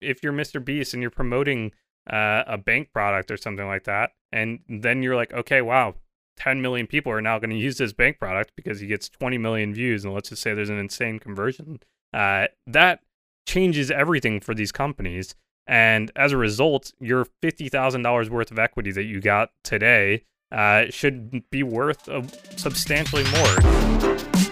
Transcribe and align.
if 0.00 0.22
you're 0.22 0.32
Mr. 0.32 0.64
Beast 0.64 0.94
and 0.94 1.02
you're 1.02 1.10
promoting 1.10 1.72
uh, 2.10 2.44
a 2.46 2.58
bank 2.58 2.92
product 2.92 3.30
or 3.30 3.36
something 3.36 3.66
like 3.66 3.84
that, 3.84 4.12
and 4.32 4.60
then 4.68 5.02
you're 5.02 5.16
like, 5.16 5.32
okay, 5.32 5.60
wow, 5.60 5.94
10 6.36 6.62
million 6.62 6.86
people 6.86 7.12
are 7.12 7.20
now 7.20 7.38
going 7.38 7.50
to 7.50 7.56
use 7.56 7.78
this 7.78 7.92
bank 7.92 8.18
product 8.18 8.52
because 8.56 8.80
he 8.80 8.86
gets 8.86 9.08
20 9.08 9.38
million 9.38 9.74
views, 9.74 10.04
and 10.04 10.14
let's 10.14 10.30
just 10.30 10.42
say 10.42 10.54
there's 10.54 10.70
an 10.70 10.78
insane 10.78 11.18
conversion. 11.18 11.80
Uh, 12.12 12.46
that 12.66 13.00
changes 13.46 13.90
everything 13.90 14.40
for 14.40 14.54
these 14.54 14.72
companies. 14.72 15.34
And 15.66 16.10
as 16.16 16.32
a 16.32 16.36
result, 16.36 16.92
your 16.98 17.26
$50,000 17.42 18.28
worth 18.30 18.50
of 18.50 18.58
equity 18.58 18.90
that 18.92 19.04
you 19.04 19.20
got 19.20 19.50
today 19.62 20.24
uh, 20.50 20.86
should 20.90 21.48
be 21.50 21.62
worth 21.62 22.08
substantially 22.56 23.24
more. 23.24 24.49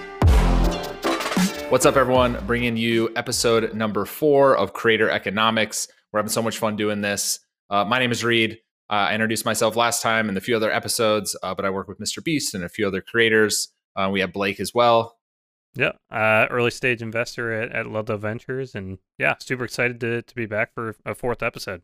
What's 1.70 1.84
up, 1.84 1.96
everyone? 1.96 2.42
Bringing 2.46 2.78
you 2.78 3.10
episode 3.14 3.74
number 3.74 4.06
four 4.06 4.56
of 4.56 4.72
Creator 4.72 5.10
Economics. 5.10 5.86
We're 6.10 6.20
having 6.20 6.30
so 6.30 6.40
much 6.40 6.56
fun 6.56 6.76
doing 6.76 7.02
this. 7.02 7.40
Uh, 7.68 7.84
my 7.84 7.98
name 7.98 8.10
is 8.10 8.24
Reed. 8.24 8.58
Uh, 8.88 8.94
I 8.94 9.12
introduced 9.12 9.44
myself 9.44 9.76
last 9.76 10.00
time 10.00 10.30
in 10.30 10.38
a 10.38 10.40
few 10.40 10.56
other 10.56 10.72
episodes, 10.72 11.36
uh, 11.42 11.54
but 11.54 11.66
I 11.66 11.70
work 11.70 11.86
with 11.86 12.00
Mr. 12.00 12.24
Beast 12.24 12.54
and 12.54 12.64
a 12.64 12.70
few 12.70 12.86
other 12.86 13.02
creators. 13.02 13.68
Uh, 13.94 14.08
we 14.10 14.20
have 14.20 14.32
Blake 14.32 14.60
as 14.60 14.72
well. 14.72 15.18
Yeah, 15.74 15.92
uh, 16.10 16.46
early 16.50 16.70
stage 16.70 17.02
investor 17.02 17.52
at, 17.52 17.70
at 17.72 17.86
Ludlow 17.86 18.16
Ventures, 18.16 18.74
and 18.74 18.96
yeah, 19.18 19.34
super 19.38 19.64
excited 19.64 20.00
to 20.00 20.22
to 20.22 20.34
be 20.34 20.46
back 20.46 20.72
for 20.72 20.96
a 21.04 21.14
fourth 21.14 21.42
episode. 21.42 21.82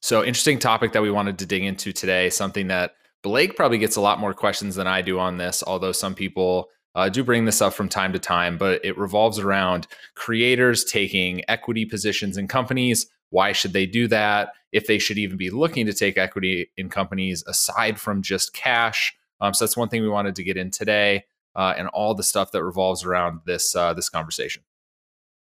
So 0.00 0.22
interesting 0.22 0.60
topic 0.60 0.92
that 0.92 1.02
we 1.02 1.10
wanted 1.10 1.40
to 1.40 1.46
dig 1.46 1.64
into 1.64 1.92
today. 1.92 2.30
Something 2.30 2.68
that 2.68 2.92
Blake 3.24 3.56
probably 3.56 3.78
gets 3.78 3.96
a 3.96 4.00
lot 4.00 4.20
more 4.20 4.32
questions 4.32 4.76
than 4.76 4.86
I 4.86 5.02
do 5.02 5.18
on 5.18 5.38
this, 5.38 5.64
although 5.66 5.92
some 5.92 6.14
people 6.14 6.68
uh, 6.94 7.08
do 7.08 7.24
bring 7.24 7.44
this 7.44 7.60
up 7.60 7.74
from 7.74 7.88
time 7.88 8.12
to 8.12 8.18
time. 8.18 8.58
But 8.58 8.84
it 8.84 8.96
revolves 8.98 9.38
around 9.38 9.86
creators 10.14 10.84
taking 10.84 11.42
equity 11.48 11.84
positions 11.84 12.36
in 12.36 12.48
companies. 12.48 13.06
Why 13.30 13.52
should 13.52 13.72
they 13.72 13.86
do 13.86 14.08
that? 14.08 14.50
If 14.72 14.86
they 14.86 14.98
should 14.98 15.18
even 15.18 15.36
be 15.36 15.50
looking 15.50 15.86
to 15.86 15.92
take 15.92 16.18
equity 16.18 16.70
in 16.76 16.88
companies 16.88 17.44
aside 17.46 18.00
from 18.00 18.22
just 18.22 18.52
cash. 18.52 19.16
Um, 19.40 19.54
so 19.54 19.64
that's 19.64 19.76
one 19.76 19.88
thing 19.88 20.02
we 20.02 20.08
wanted 20.08 20.36
to 20.36 20.44
get 20.44 20.56
in 20.56 20.70
today 20.70 21.24
uh, 21.56 21.74
and 21.76 21.88
all 21.88 22.14
the 22.14 22.22
stuff 22.22 22.52
that 22.52 22.64
revolves 22.64 23.04
around 23.04 23.40
this 23.46 23.74
uh, 23.74 23.94
this 23.94 24.08
conversation. 24.08 24.62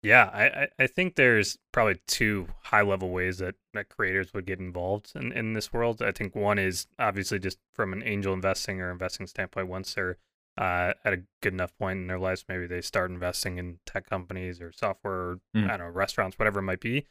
Yeah, 0.03 0.25
I, 0.33 0.83
I 0.83 0.87
think 0.87 1.15
there's 1.15 1.59
probably 1.71 2.01
two 2.07 2.47
high 2.63 2.81
level 2.81 3.11
ways 3.11 3.37
that, 3.37 3.53
that 3.75 3.89
creators 3.89 4.33
would 4.33 4.47
get 4.47 4.59
involved 4.59 5.11
in, 5.13 5.31
in 5.31 5.53
this 5.53 5.71
world. 5.71 6.01
I 6.01 6.11
think 6.11 6.35
one 6.35 6.57
is 6.57 6.87
obviously 6.97 7.37
just 7.37 7.59
from 7.75 7.93
an 7.93 8.01
angel 8.01 8.33
investing 8.33 8.81
or 8.81 8.89
investing 8.89 9.27
standpoint, 9.27 9.67
once 9.67 9.93
they're 9.93 10.17
uh, 10.57 10.93
at 11.05 11.13
a 11.13 11.23
good 11.41 11.53
enough 11.53 11.77
point 11.77 11.99
in 11.99 12.07
their 12.07 12.19
lives, 12.19 12.45
maybe 12.47 12.67
they 12.67 12.81
start 12.81 13.11
investing 13.11 13.57
in 13.57 13.79
tech 13.85 14.09
companies 14.09 14.61
or 14.61 14.71
software, 14.71 15.13
or, 15.13 15.39
mm. 15.55 15.65
I 15.65 15.77
don't 15.77 15.87
know, 15.87 15.93
restaurants, 15.93 16.37
whatever 16.37 16.59
it 16.59 16.63
might 16.63 16.81
be. 16.81 17.07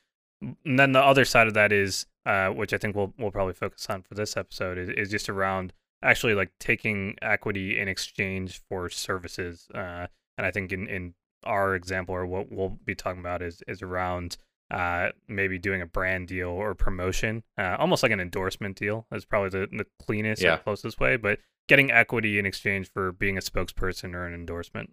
And 0.64 0.78
then 0.78 0.92
the 0.92 1.00
other 1.00 1.24
side 1.24 1.46
of 1.46 1.54
that 1.54 1.72
is, 1.72 2.06
uh, 2.26 2.48
which 2.48 2.72
I 2.72 2.78
think 2.78 2.96
we'll 2.96 3.12
we'll 3.18 3.30
probably 3.30 3.54
focus 3.54 3.86
on 3.90 4.02
for 4.02 4.14
this 4.14 4.36
episode, 4.36 4.78
is, 4.78 4.88
is 4.88 5.10
just 5.10 5.28
around 5.28 5.72
actually 6.02 6.34
like 6.34 6.50
taking 6.58 7.16
equity 7.20 7.78
in 7.78 7.88
exchange 7.88 8.62
for 8.68 8.88
services. 8.88 9.68
Uh, 9.74 10.06
and 10.38 10.46
I 10.46 10.50
think 10.50 10.72
in, 10.72 10.86
in 10.86 11.14
our 11.44 11.74
example 11.74 12.14
or 12.14 12.26
what 12.26 12.50
we'll 12.50 12.78
be 12.84 12.94
talking 12.94 13.20
about 13.20 13.42
is 13.42 13.62
is 13.68 13.82
around 13.82 14.38
uh, 14.70 15.08
maybe 15.28 15.58
doing 15.58 15.82
a 15.82 15.86
brand 15.86 16.28
deal 16.28 16.48
or 16.48 16.74
promotion, 16.74 17.42
uh, 17.58 17.76
almost 17.78 18.02
like 18.02 18.12
an 18.12 18.20
endorsement 18.20 18.76
deal. 18.76 19.06
is 19.12 19.24
probably 19.24 19.50
the, 19.50 19.66
the 19.76 19.86
cleanest 20.00 20.42
yeah. 20.42 20.54
and 20.54 20.62
closest 20.62 21.00
way, 21.00 21.16
but 21.16 21.40
getting 21.70 21.92
equity 21.92 22.36
in 22.36 22.44
exchange 22.46 22.90
for 22.92 23.12
being 23.12 23.38
a 23.38 23.40
spokesperson 23.40 24.12
or 24.12 24.26
an 24.26 24.34
endorsement. 24.34 24.90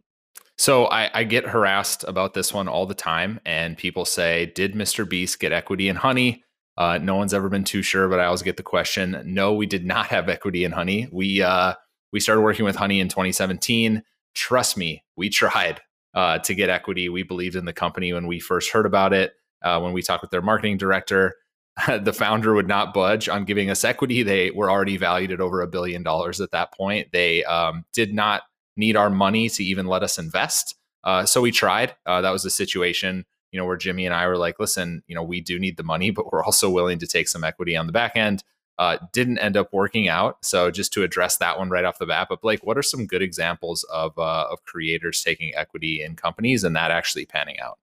So 0.60 0.86
I, 0.86 1.10
I 1.12 1.24
get 1.24 1.48
harassed 1.48 2.06
about 2.08 2.36
this 2.36 2.54
one 2.54 2.68
all 2.68 2.86
the 2.86 2.94
time, 2.94 3.40
and 3.46 3.76
people 3.76 4.06
say, 4.06 4.52
"Did 4.56 4.76
Mr. 4.76 5.08
Beast 5.10 5.40
get 5.40 5.52
equity 5.52 5.90
in 5.90 5.96
Honey?" 5.96 6.44
Uh, 6.78 7.00
no 7.00 7.16
one's 7.16 7.34
ever 7.34 7.50
been 7.50 7.64
too 7.64 7.82
sure, 7.82 8.08
but 8.08 8.20
I 8.20 8.26
always 8.26 8.44
get 8.44 8.58
the 8.58 8.64
question. 8.64 9.20
No, 9.26 9.56
we 9.56 9.66
did 9.66 9.86
not 9.86 10.06
have 10.16 10.30
equity 10.30 10.64
in 10.64 10.72
Honey. 10.72 11.10
We 11.12 11.42
uh, 11.42 11.74
we 12.14 12.20
started 12.20 12.42
working 12.42 12.64
with 12.64 12.76
Honey 12.76 13.00
in 13.00 13.10
2017. 13.10 14.04
Trust 14.36 14.78
me, 14.78 15.04
we 15.16 15.30
tried 15.30 15.82
uh, 16.14 16.38
to 16.40 16.54
get 16.54 16.70
equity. 16.70 17.10
We 17.10 17.24
believed 17.24 17.56
in 17.56 17.66
the 17.66 17.74
company 17.74 18.14
when 18.14 18.28
we 18.28 18.40
first 18.40 18.72
heard 18.72 18.86
about 18.86 19.14
it. 19.14 19.34
Uh, 19.64 19.80
when 19.80 19.94
we 19.94 20.04
talked 20.04 20.22
with 20.22 20.30
their 20.30 20.44
marketing 20.44 20.78
director, 20.78 21.34
the 22.02 22.14
founder 22.14 22.54
would 22.54 22.68
not 22.68 22.94
budge 22.94 23.30
on 23.30 23.46
giving 23.46 23.70
us 23.70 23.84
equity. 23.84 24.24
They 24.24 24.52
were 24.52 24.70
already 24.70 24.98
valued 24.98 25.32
at 25.32 25.42
over 25.42 25.62
a 25.62 25.68
billion 25.68 26.04
dollars 26.04 26.42
at 26.42 26.52
that 26.52 26.74
point. 26.74 27.12
They 27.12 27.44
um, 27.46 27.86
did 27.94 28.14
not 28.14 28.44
need 28.76 28.96
our 28.96 29.10
money 29.10 29.50
to 29.50 29.64
even 29.64 29.88
let 29.88 30.04
us 30.04 30.18
invest. 30.18 30.76
Uh, 31.04 31.26
so 31.26 31.42
we 31.42 31.52
tried. 31.52 31.96
Uh, 32.06 32.22
that 32.22 32.32
was 32.32 32.44
the 32.44 32.50
situation 32.50 33.26
you 33.52 33.60
know, 33.60 33.66
where 33.66 33.78
Jimmy 33.78 34.06
and 34.06 34.14
I 34.14 34.28
were 34.28 34.38
like, 34.38 34.60
listen, 34.60 35.04
you 35.08 35.16
know, 35.16 35.24
we 35.24 35.42
do 35.42 35.60
need 35.60 35.78
the 35.78 35.84
money, 35.84 36.12
but 36.12 36.32
we're 36.32 36.44
also 36.44 36.70
willing 36.70 37.00
to 37.00 37.08
take 37.08 37.28
some 37.28 37.44
equity 37.44 37.76
on 37.76 37.88
the 37.88 37.94
back 37.94 38.16
end. 38.16 38.44
Uh, 38.78 38.98
didn't 39.12 39.40
end 39.40 39.58
up 39.58 39.74
working 39.74 40.08
out. 40.08 40.38
So 40.46 40.70
just 40.70 40.94
to 40.94 41.02
address 41.02 41.38
that 41.38 41.58
one 41.58 41.72
right 41.72 41.84
off 41.84 41.98
the 41.98 42.06
bat, 42.06 42.28
but 42.30 42.42
Blake, 42.42 42.64
what 42.64 42.78
are 42.78 42.84
some 42.84 43.08
good 43.08 43.24
examples 43.24 43.84
of 43.86 44.16
uh, 44.20 44.46
of 44.52 44.64
creators 44.66 45.24
taking 45.24 45.56
equity 45.56 46.04
in 46.04 46.16
companies 46.16 46.64
and 46.64 46.76
that 46.76 46.92
actually 46.92 47.26
panning 47.26 47.60
out? 47.60 47.80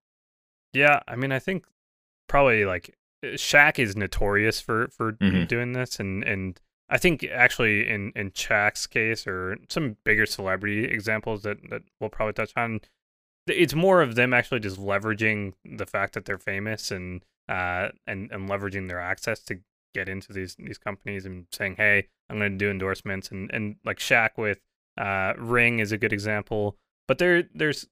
Yeah, 0.72 1.00
I 1.08 1.16
mean, 1.16 1.32
I 1.32 1.40
think 1.40 1.64
probably 2.28 2.64
like 2.64 2.96
Shaq 3.32 3.78
is 3.78 3.96
notorious 3.96 4.60
for 4.60 4.88
for 4.88 5.12
mm-hmm. 5.12 5.44
doing 5.46 5.72
this, 5.72 6.00
and 6.00 6.24
and 6.24 6.60
I 6.88 6.98
think 6.98 7.24
actually 7.24 7.88
in 7.88 8.12
in 8.14 8.30
Shaq's 8.32 8.86
case 8.86 9.26
or 9.26 9.58
some 9.68 9.96
bigger 10.04 10.26
celebrity 10.26 10.84
examples 10.84 11.42
that 11.42 11.58
that 11.70 11.82
we'll 12.00 12.10
probably 12.10 12.34
touch 12.34 12.52
on, 12.56 12.80
it's 13.46 13.74
more 13.74 14.02
of 14.02 14.14
them 14.14 14.32
actually 14.34 14.60
just 14.60 14.78
leveraging 14.78 15.54
the 15.64 15.86
fact 15.86 16.14
that 16.14 16.24
they're 16.24 16.38
famous 16.38 16.90
and 16.90 17.24
uh 17.48 17.88
and 18.06 18.30
and 18.30 18.48
leveraging 18.48 18.88
their 18.88 19.00
access 19.00 19.40
to 19.40 19.60
get 19.94 20.08
into 20.08 20.32
these 20.32 20.56
these 20.58 20.78
companies 20.78 21.24
and 21.24 21.46
saying, 21.52 21.76
"Hey, 21.76 22.08
I'm 22.28 22.38
going 22.38 22.52
to 22.52 22.58
do 22.58 22.70
endorsements." 22.70 23.30
And 23.30 23.50
and 23.52 23.76
like 23.84 23.98
Shaq 23.98 24.30
with 24.36 24.60
uh 24.98 25.34
Ring 25.38 25.78
is 25.78 25.92
a 25.92 25.98
good 25.98 26.12
example. 26.12 26.76
But 27.08 27.18
there 27.18 27.44
there's 27.54 27.86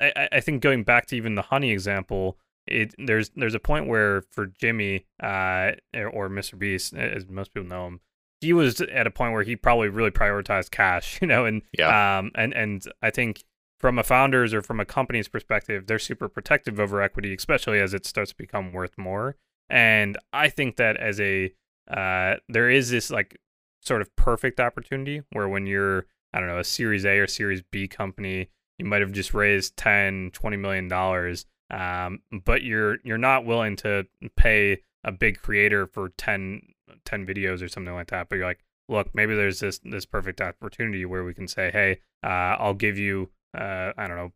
I, 0.00 0.28
I 0.32 0.40
think 0.40 0.62
going 0.62 0.84
back 0.84 1.06
to 1.06 1.16
even 1.16 1.34
the 1.34 1.42
honey 1.42 1.70
example, 1.70 2.38
it 2.66 2.94
there's 2.98 3.30
there's 3.30 3.54
a 3.54 3.60
point 3.60 3.86
where 3.86 4.22
for 4.30 4.46
Jimmy 4.46 5.06
uh 5.22 5.72
or 5.94 6.28
Mr. 6.28 6.58
Beast, 6.58 6.94
as 6.94 7.26
most 7.28 7.54
people 7.54 7.68
know 7.68 7.86
him, 7.86 8.00
he 8.40 8.52
was 8.52 8.80
at 8.80 9.06
a 9.06 9.10
point 9.10 9.32
where 9.32 9.42
he 9.42 9.56
probably 9.56 9.88
really 9.88 10.10
prioritized 10.10 10.70
cash, 10.70 11.18
you 11.22 11.28
know, 11.28 11.44
and 11.44 11.62
yeah. 11.76 12.18
um 12.18 12.30
and 12.34 12.52
and 12.54 12.82
I 13.02 13.10
think 13.10 13.44
from 13.78 13.98
a 13.98 14.02
founder's 14.02 14.54
or 14.54 14.62
from 14.62 14.80
a 14.80 14.84
company's 14.84 15.28
perspective, 15.28 15.86
they're 15.86 15.98
super 15.98 16.28
protective 16.28 16.80
over 16.80 17.02
equity, 17.02 17.34
especially 17.34 17.78
as 17.78 17.92
it 17.92 18.06
starts 18.06 18.30
to 18.30 18.36
become 18.36 18.72
worth 18.72 18.96
more. 18.96 19.36
And 19.68 20.16
I 20.32 20.48
think 20.48 20.76
that 20.76 20.96
as 20.96 21.20
a 21.20 21.52
uh, 21.90 22.36
there 22.48 22.70
is 22.70 22.90
this 22.90 23.10
like 23.10 23.38
sort 23.82 24.00
of 24.00 24.14
perfect 24.16 24.60
opportunity 24.60 25.22
where 25.32 25.48
when 25.48 25.66
you're 25.66 26.06
I 26.32 26.40
don't 26.40 26.48
know 26.48 26.58
a 26.58 26.64
Series 26.64 27.04
A 27.04 27.18
or 27.18 27.26
Series 27.26 27.62
B 27.70 27.86
company, 27.86 28.48
you 28.78 28.84
might 28.84 29.00
have 29.00 29.12
just 29.12 29.34
raised 29.34 29.76
10, 29.76 30.30
20 30.32 30.56
million 30.56 30.88
dollars, 30.88 31.46
um, 31.70 32.20
but 32.44 32.62
you're 32.62 32.98
you're 33.04 33.18
not 33.18 33.44
willing 33.44 33.76
to 33.76 34.06
pay 34.36 34.82
a 35.04 35.12
big 35.12 35.40
creator 35.40 35.86
for 35.86 36.10
10, 36.10 36.62
10 37.04 37.26
videos 37.26 37.62
or 37.62 37.68
something 37.68 37.94
like 37.94 38.08
that. 38.08 38.28
But 38.28 38.36
you're 38.36 38.46
like, 38.46 38.64
look, 38.88 39.14
maybe 39.14 39.34
there's 39.34 39.60
this 39.60 39.80
this 39.84 40.06
perfect 40.06 40.40
opportunity 40.40 41.04
where 41.04 41.24
we 41.24 41.34
can 41.34 41.48
say, 41.48 41.70
hey, 41.70 42.00
uh, 42.24 42.56
I'll 42.58 42.74
give 42.74 42.98
you 42.98 43.30
uh, 43.56 43.92
I 43.96 44.06
don't 44.06 44.16
know, 44.16 44.32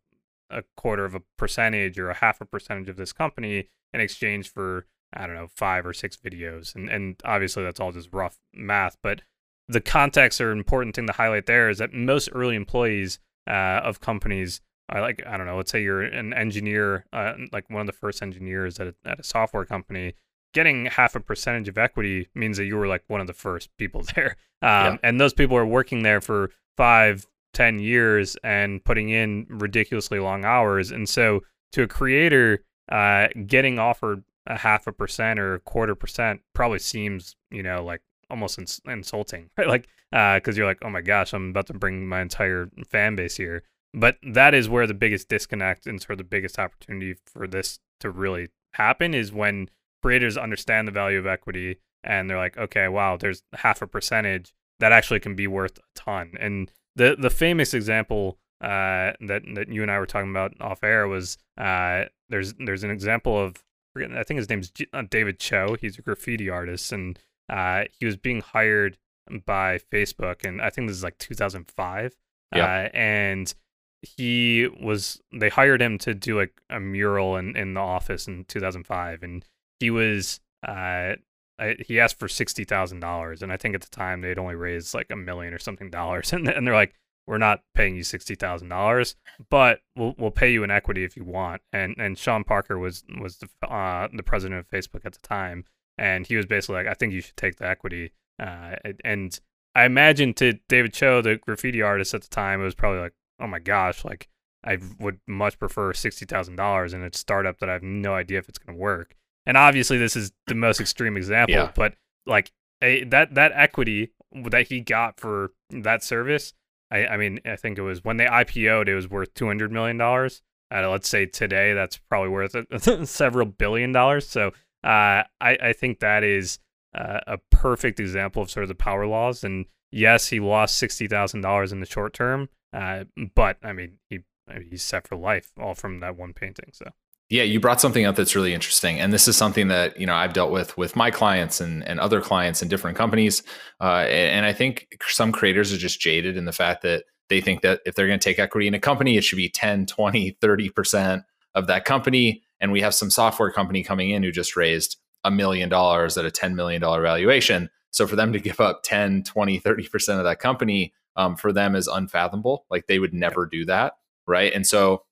a 0.50 0.62
quarter 0.76 1.04
of 1.04 1.14
a 1.14 1.22
percentage 1.36 1.98
or 1.98 2.10
a 2.10 2.14
half 2.14 2.40
a 2.40 2.44
percentage 2.44 2.88
of 2.88 2.96
this 2.96 3.12
company 3.12 3.68
in 3.92 4.00
exchange 4.00 4.50
for 4.50 4.86
I 5.12 5.26
don't 5.26 5.36
know 5.36 5.48
five 5.54 5.84
or 5.86 5.92
six 5.92 6.16
videos, 6.16 6.74
and 6.74 6.88
and 6.88 7.20
obviously 7.24 7.62
that's 7.62 7.80
all 7.80 7.92
just 7.92 8.12
rough 8.12 8.38
math, 8.52 8.96
but 9.02 9.22
the 9.68 9.80
context 9.80 10.40
or 10.40 10.50
important 10.50 10.96
thing 10.96 11.06
to 11.06 11.12
highlight 11.12 11.46
there 11.46 11.70
is 11.70 11.78
that 11.78 11.92
most 11.92 12.28
early 12.32 12.56
employees 12.56 13.20
uh, 13.48 13.80
of 13.84 14.00
companies 14.00 14.60
are 14.90 15.00
like 15.00 15.22
I 15.26 15.36
don't 15.36 15.46
know, 15.46 15.56
let's 15.56 15.70
say 15.70 15.82
you're 15.82 16.02
an 16.02 16.32
engineer, 16.34 17.06
uh, 17.12 17.34
like 17.52 17.68
one 17.70 17.80
of 17.80 17.86
the 17.86 17.92
first 17.92 18.22
engineers 18.22 18.78
at 18.78 18.88
a, 18.88 18.94
at 19.04 19.20
a 19.20 19.24
software 19.24 19.64
company. 19.64 20.14
Getting 20.52 20.86
half 20.86 21.14
a 21.14 21.20
percentage 21.20 21.68
of 21.68 21.78
equity 21.78 22.28
means 22.34 22.56
that 22.56 22.64
you 22.64 22.76
were 22.76 22.88
like 22.88 23.04
one 23.06 23.20
of 23.20 23.28
the 23.28 23.32
first 23.32 23.70
people 23.78 24.02
there, 24.14 24.36
um, 24.62 24.94
yeah. 24.94 24.96
and 25.04 25.20
those 25.20 25.32
people 25.32 25.56
are 25.56 25.66
working 25.66 26.02
there 26.02 26.20
for 26.20 26.50
five, 26.76 27.26
ten 27.52 27.78
years 27.78 28.36
and 28.42 28.84
putting 28.84 29.10
in 29.10 29.46
ridiculously 29.48 30.18
long 30.18 30.44
hours. 30.44 30.90
And 30.90 31.08
so 31.08 31.42
to 31.72 31.82
a 31.82 31.86
creator, 31.86 32.64
uh, 32.90 33.28
getting 33.46 33.78
offered 33.78 34.24
a 34.46 34.58
half 34.58 34.86
a 34.86 34.92
percent 34.92 35.38
or 35.38 35.54
a 35.54 35.60
quarter 35.60 35.94
percent 35.94 36.40
probably 36.54 36.78
seems, 36.78 37.36
you 37.50 37.62
know, 37.62 37.84
like 37.84 38.02
almost 38.28 38.58
ins- 38.58 38.80
insulting, 38.86 39.50
right? 39.56 39.68
Like, 39.68 39.88
because 40.10 40.48
uh, 40.48 40.52
you're 40.56 40.66
like, 40.66 40.78
oh 40.82 40.90
my 40.90 41.00
gosh, 41.00 41.32
I'm 41.32 41.50
about 41.50 41.66
to 41.68 41.74
bring 41.74 42.08
my 42.08 42.20
entire 42.20 42.68
fan 42.88 43.14
base 43.14 43.36
here. 43.36 43.62
But 43.92 44.18
that 44.22 44.54
is 44.54 44.68
where 44.68 44.86
the 44.86 44.94
biggest 44.94 45.28
disconnect 45.28 45.86
and 45.86 46.00
sort 46.00 46.12
of 46.12 46.18
the 46.18 46.24
biggest 46.24 46.58
opportunity 46.58 47.16
for 47.26 47.46
this 47.46 47.80
to 48.00 48.10
really 48.10 48.48
happen 48.74 49.14
is 49.14 49.32
when 49.32 49.68
creators 50.02 50.36
understand 50.36 50.86
the 50.86 50.92
value 50.92 51.18
of 51.18 51.26
equity 51.26 51.78
and 52.02 52.30
they're 52.30 52.38
like, 52.38 52.56
okay, 52.56 52.88
wow, 52.88 53.16
there's 53.16 53.42
half 53.54 53.82
a 53.82 53.86
percentage 53.86 54.54
that 54.78 54.92
actually 54.92 55.20
can 55.20 55.34
be 55.34 55.46
worth 55.46 55.78
a 55.78 55.82
ton. 55.94 56.32
And 56.40 56.70
the 56.96 57.16
the 57.18 57.30
famous 57.30 57.74
example 57.74 58.38
uh, 58.60 59.12
that 59.20 59.42
that 59.54 59.68
you 59.68 59.82
and 59.82 59.90
I 59.90 59.98
were 59.98 60.06
talking 60.06 60.30
about 60.30 60.54
off 60.60 60.82
air 60.82 61.06
was 61.08 61.36
uh, 61.58 62.04
there's 62.28 62.54
there's 62.54 62.84
an 62.84 62.90
example 62.90 63.38
of 63.38 63.62
I 63.96 64.22
think 64.22 64.38
his 64.38 64.48
name's 64.48 64.72
uh, 64.92 65.02
David 65.08 65.38
Choe. 65.38 65.76
He's 65.80 65.98
a 65.98 66.02
graffiti 66.02 66.48
artist, 66.48 66.92
and 66.92 67.18
uh, 67.48 67.84
he 67.98 68.06
was 68.06 68.16
being 68.16 68.40
hired 68.40 68.98
by 69.46 69.78
Facebook, 69.92 70.44
and 70.44 70.60
I 70.60 70.70
think 70.70 70.88
this 70.88 70.96
is 70.96 71.04
like 71.04 71.18
2005. 71.18 72.16
Yeah. 72.54 72.64
Uh, 72.64 72.96
and 72.96 73.54
he 74.02 74.68
was 74.80 75.20
they 75.32 75.48
hired 75.48 75.82
him 75.82 75.98
to 75.98 76.14
do 76.14 76.38
like 76.38 76.60
a 76.70 76.80
mural 76.80 77.36
in 77.36 77.56
in 77.56 77.74
the 77.74 77.80
office 77.80 78.26
in 78.26 78.44
2005, 78.44 79.22
and 79.22 79.44
he 79.78 79.90
was 79.90 80.40
uh 80.66 81.14
I, 81.58 81.76
he 81.86 82.00
asked 82.00 82.18
for 82.18 82.28
sixty 82.28 82.64
thousand 82.64 83.00
dollars, 83.00 83.42
and 83.42 83.52
I 83.52 83.56
think 83.56 83.74
at 83.74 83.82
the 83.82 83.90
time 83.90 84.20
they'd 84.20 84.38
only 84.38 84.54
raised 84.54 84.94
like 84.94 85.10
a 85.10 85.16
million 85.16 85.52
or 85.52 85.58
something 85.58 85.90
dollars, 85.90 86.32
and 86.32 86.48
and 86.48 86.66
they're 86.66 86.74
like, 86.74 86.94
we're 87.26 87.38
not 87.38 87.62
paying 87.74 87.96
you 87.96 88.02
sixty 88.02 88.34
thousand 88.34 88.68
dollars, 88.68 89.16
but 89.50 89.80
we'll 89.96 90.14
we'll 90.18 90.30
pay 90.30 90.50
you 90.50 90.64
in 90.64 90.70
equity 90.70 91.04
if 91.04 91.16
you 91.16 91.24
want. 91.24 91.62
And 91.72 91.94
and 91.98 92.18
Sean 92.18 92.44
Parker 92.44 92.78
was 92.78 93.04
was 93.20 93.38
the 93.38 93.48
uh, 93.68 94.08
the 94.12 94.22
president 94.22 94.60
of 94.60 94.68
Facebook 94.70 95.04
at 95.04 95.12
the 95.12 95.20
time, 95.20 95.64
and 95.98 96.26
he 96.26 96.36
was 96.36 96.46
basically 96.46 96.76
like, 96.76 96.86
I 96.86 96.94
think 96.94 97.12
you 97.12 97.20
should 97.20 97.36
take 97.36 97.56
the 97.56 97.68
equity. 97.68 98.12
Uh, 98.38 98.76
and 99.04 99.38
I 99.74 99.84
imagine 99.84 100.32
to 100.34 100.54
David 100.68 100.94
Choe, 100.94 101.20
the 101.20 101.36
graffiti 101.36 101.82
artist 101.82 102.14
at 102.14 102.22
the 102.22 102.28
time, 102.28 102.60
it 102.60 102.64
was 102.64 102.74
probably 102.74 103.00
like, 103.00 103.12
oh 103.40 103.46
my 103.46 103.58
gosh, 103.58 104.04
like 104.04 104.28
I 104.64 104.78
would 104.98 105.20
much 105.26 105.58
prefer 105.58 105.92
sixty 105.92 106.26
thousand 106.26 106.56
dollars 106.56 106.92
in 106.92 107.02
a 107.02 107.10
startup 107.12 107.58
that 107.58 107.68
I 107.68 107.72
have 107.72 107.82
no 107.82 108.14
idea 108.14 108.38
if 108.38 108.48
it's 108.48 108.58
going 108.58 108.76
to 108.76 108.80
work. 108.80 109.14
And 109.46 109.56
obviously, 109.56 109.98
this 109.98 110.16
is 110.16 110.32
the 110.46 110.54
most 110.54 110.80
extreme 110.80 111.16
example, 111.16 111.54
yeah. 111.54 111.72
but 111.74 111.94
like 112.26 112.52
a, 112.82 113.04
that 113.04 113.34
that 113.34 113.52
equity 113.54 114.12
that 114.50 114.68
he 114.68 114.80
got 114.80 115.18
for 115.18 115.52
that 115.70 116.04
service, 116.04 116.52
I, 116.90 117.06
I 117.06 117.16
mean, 117.16 117.40
I 117.44 117.56
think 117.56 117.78
it 117.78 117.82
was 117.82 118.04
when 118.04 118.16
they 118.16 118.26
IPO'd, 118.26 118.88
it 118.88 118.94
was 118.94 119.08
worth 119.08 119.32
two 119.34 119.46
hundred 119.46 119.72
million 119.72 119.96
dollars. 119.96 120.42
Uh, 120.72 120.88
let's 120.88 121.08
say 121.08 121.26
today, 121.26 121.72
that's 121.72 121.96
probably 121.96 122.28
worth 122.28 122.54
several 123.08 123.46
billion 123.46 123.92
dollars. 123.92 124.28
So 124.28 124.48
uh, 124.84 125.24
I 125.24 125.26
I 125.40 125.72
think 125.72 126.00
that 126.00 126.22
is 126.22 126.58
uh, 126.94 127.20
a 127.26 127.38
perfect 127.50 127.98
example 127.98 128.42
of 128.42 128.50
sort 128.50 128.64
of 128.64 128.68
the 128.68 128.74
power 128.74 129.06
laws. 129.06 129.42
And 129.42 129.66
yes, 129.90 130.28
he 130.28 130.38
lost 130.38 130.76
sixty 130.76 131.06
thousand 131.06 131.40
dollars 131.40 131.72
in 131.72 131.80
the 131.80 131.86
short 131.86 132.12
term, 132.12 132.48
uh, 132.72 133.04
but 133.34 133.58
I 133.62 133.72
mean, 133.72 133.98
he 134.08 134.20
he's 134.68 134.82
set 134.82 135.06
for 135.06 135.16
life, 135.16 135.52
all 135.58 135.74
from 135.74 136.00
that 136.00 136.16
one 136.16 136.32
painting. 136.32 136.70
So 136.72 136.86
yeah, 137.28 137.44
you 137.44 137.60
brought 137.60 137.80
something 137.80 138.04
up 138.04 138.16
that's 138.16 138.34
really 138.34 138.54
interesting, 138.54 138.98
and 138.98 139.12
this 139.12 139.28
is 139.28 139.36
something 139.36 139.68
that 139.68 139.98
you 139.98 140.06
know 140.06 140.14
I've 140.14 140.32
dealt 140.32 140.50
with 140.50 140.76
with 140.76 140.96
my 140.96 141.10
clients 141.10 141.60
and 141.60 141.86
and 141.86 142.00
other 142.00 142.20
clients 142.20 142.62
in 142.62 142.68
different 142.68 142.96
companies, 142.96 143.42
uh, 143.80 144.04
and 144.08 144.44
I 144.44 144.52
think 144.52 144.98
some 145.06 145.32
creators 145.32 145.72
are 145.72 145.78
just 145.78 146.00
jaded 146.00 146.36
in 146.36 146.44
the 146.44 146.52
fact 146.52 146.82
that 146.82 147.04
they 147.28 147.40
think 147.40 147.62
that 147.62 147.80
if 147.86 147.94
they're 147.94 148.08
going 148.08 148.18
to 148.18 148.24
take 148.24 148.38
equity 148.38 148.66
in 148.66 148.74
a 148.74 148.80
company, 148.80 149.16
it 149.16 149.22
should 149.22 149.36
be 149.36 149.48
10, 149.48 149.86
20, 149.86 150.36
30 150.40 150.68
percent 150.70 151.22
of 151.54 151.66
that 151.68 151.84
company. 151.84 152.42
And 152.60 152.72
we 152.72 152.80
have 152.82 152.94
some 152.94 153.10
software 153.10 153.50
company 153.50 153.82
coming 153.82 154.10
in 154.10 154.22
who 154.22 154.30
just 154.30 154.56
raised 154.56 154.96
a 155.24 155.30
million 155.30 155.68
dollars 155.68 156.16
at 156.18 156.24
a 156.24 156.30
$10 156.30 156.54
million 156.54 156.80
valuation. 156.80 157.70
So 157.90 158.06
for 158.06 158.16
them 158.16 158.32
to 158.32 158.40
give 158.40 158.60
up 158.60 158.82
10, 158.82 159.24
20, 159.24 159.60
30% 159.60 160.18
of 160.18 160.24
that 160.24 160.38
company 160.38 160.92
um, 161.16 161.36
for 161.36 161.52
them 161.52 161.74
is 161.74 161.88
unfathomable. 161.88 162.66
Like 162.70 162.86
they 162.86 162.98
would 162.98 163.14
never 163.14 163.46
do 163.46 163.64
that. 163.66 163.94
Right. 164.26 164.52
And 164.52 164.66
so 164.66 165.04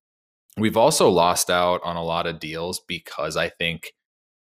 We've 0.59 0.77
also 0.77 1.09
lost 1.09 1.51
out 1.51 1.81
on 1.85 1.97
a 1.97 2.03
lot 2.03 2.27
of 2.27 2.41
deals 2.41 2.81
because 2.81 3.37
I 3.37 3.49
think, 3.49 3.95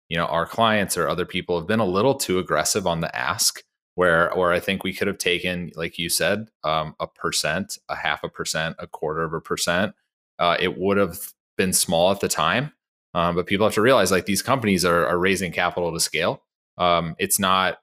you 0.09 0.17
know, 0.17 0.25
our 0.25 0.45
clients 0.45 0.97
or 0.97 1.07
other 1.07 1.25
people 1.25 1.57
have 1.59 1.67
been 1.67 1.79
a 1.79 1.85
little 1.85 2.15
too 2.15 2.39
aggressive 2.39 2.87
on 2.87 3.01
the 3.01 3.15
ask. 3.15 3.61
Where, 3.95 4.31
or 4.33 4.53
I 4.53 4.59
think 4.59 4.83
we 4.83 4.93
could 4.93 5.07
have 5.07 5.17
taken, 5.17 5.71
like 5.75 5.97
you 5.97 6.07
said, 6.07 6.49
um, 6.63 6.95
a 6.99 7.07
percent, 7.07 7.79
a 7.89 7.95
half 7.95 8.23
a 8.23 8.29
percent, 8.29 8.75
a 8.77 8.85
quarter 8.85 9.23
of 9.23 9.33
a 9.33 9.41
percent. 9.41 9.95
Uh, 10.37 10.55
it 10.59 10.77
would 10.77 10.97
have 10.97 11.17
been 11.57 11.73
small 11.73 12.11
at 12.11 12.19
the 12.19 12.27
time, 12.27 12.73
um, 13.15 13.33
but 13.33 13.47
people 13.47 13.65
have 13.65 13.73
to 13.73 13.81
realize 13.81 14.11
like 14.11 14.27
these 14.27 14.43
companies 14.43 14.85
are, 14.85 15.07
are 15.07 15.17
raising 15.17 15.51
capital 15.51 15.91
to 15.91 15.99
scale. 15.99 16.43
Um, 16.77 17.15
it's 17.17 17.39
not 17.39 17.79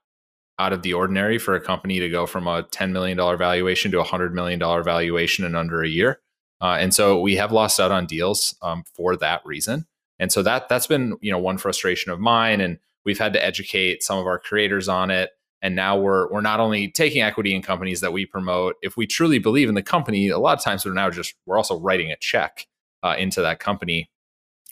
out 0.57 0.73
of 0.73 0.81
the 0.81 0.93
ordinary 0.93 1.37
for 1.37 1.55
a 1.55 1.61
company 1.61 1.99
to 1.99 2.09
go 2.09 2.25
from 2.25 2.47
a 2.47 2.63
$10 2.63 2.91
million 2.91 3.17
valuation 3.17 3.91
to 3.91 3.99
a 3.99 4.05
$100 4.05 4.31
million 4.31 4.59
valuation 4.59 5.45
in 5.45 5.55
under 5.55 5.83
a 5.83 5.89
year. 5.89 6.21
Uh, 6.61 6.77
and 6.79 6.93
so 6.93 7.19
we 7.19 7.35
have 7.35 7.51
lost 7.51 7.79
out 7.79 7.91
on 7.91 8.05
deals 8.05 8.55
um, 8.61 8.83
for 8.95 9.15
that 9.17 9.41
reason. 9.45 9.85
And 10.19 10.31
so 10.31 10.41
that 10.43 10.69
that's 10.69 10.87
been 10.87 11.17
you 11.21 11.31
know 11.31 11.37
one 11.37 11.57
frustration 11.57 12.11
of 12.11 12.19
mine, 12.19 12.61
and 12.61 12.79
we've 13.05 13.19
had 13.19 13.33
to 13.33 13.43
educate 13.43 14.03
some 14.03 14.17
of 14.17 14.25
our 14.25 14.39
creators 14.39 14.87
on 14.87 15.11
it. 15.11 15.31
And 15.61 15.75
now 15.75 15.97
we're 15.97 16.31
we're 16.31 16.41
not 16.41 16.59
only 16.59 16.89
taking 16.89 17.21
equity 17.21 17.53
in 17.53 17.61
companies 17.61 18.01
that 18.01 18.13
we 18.13 18.25
promote. 18.25 18.75
If 18.81 18.97
we 18.97 19.07
truly 19.07 19.39
believe 19.39 19.69
in 19.69 19.75
the 19.75 19.83
company, 19.83 20.29
a 20.29 20.39
lot 20.39 20.57
of 20.57 20.63
times 20.63 20.85
we're 20.85 20.93
now 20.93 21.09
just 21.09 21.35
we're 21.45 21.57
also 21.57 21.79
writing 21.79 22.11
a 22.11 22.17
check 22.17 22.67
uh, 23.03 23.15
into 23.17 23.41
that 23.41 23.59
company, 23.59 24.09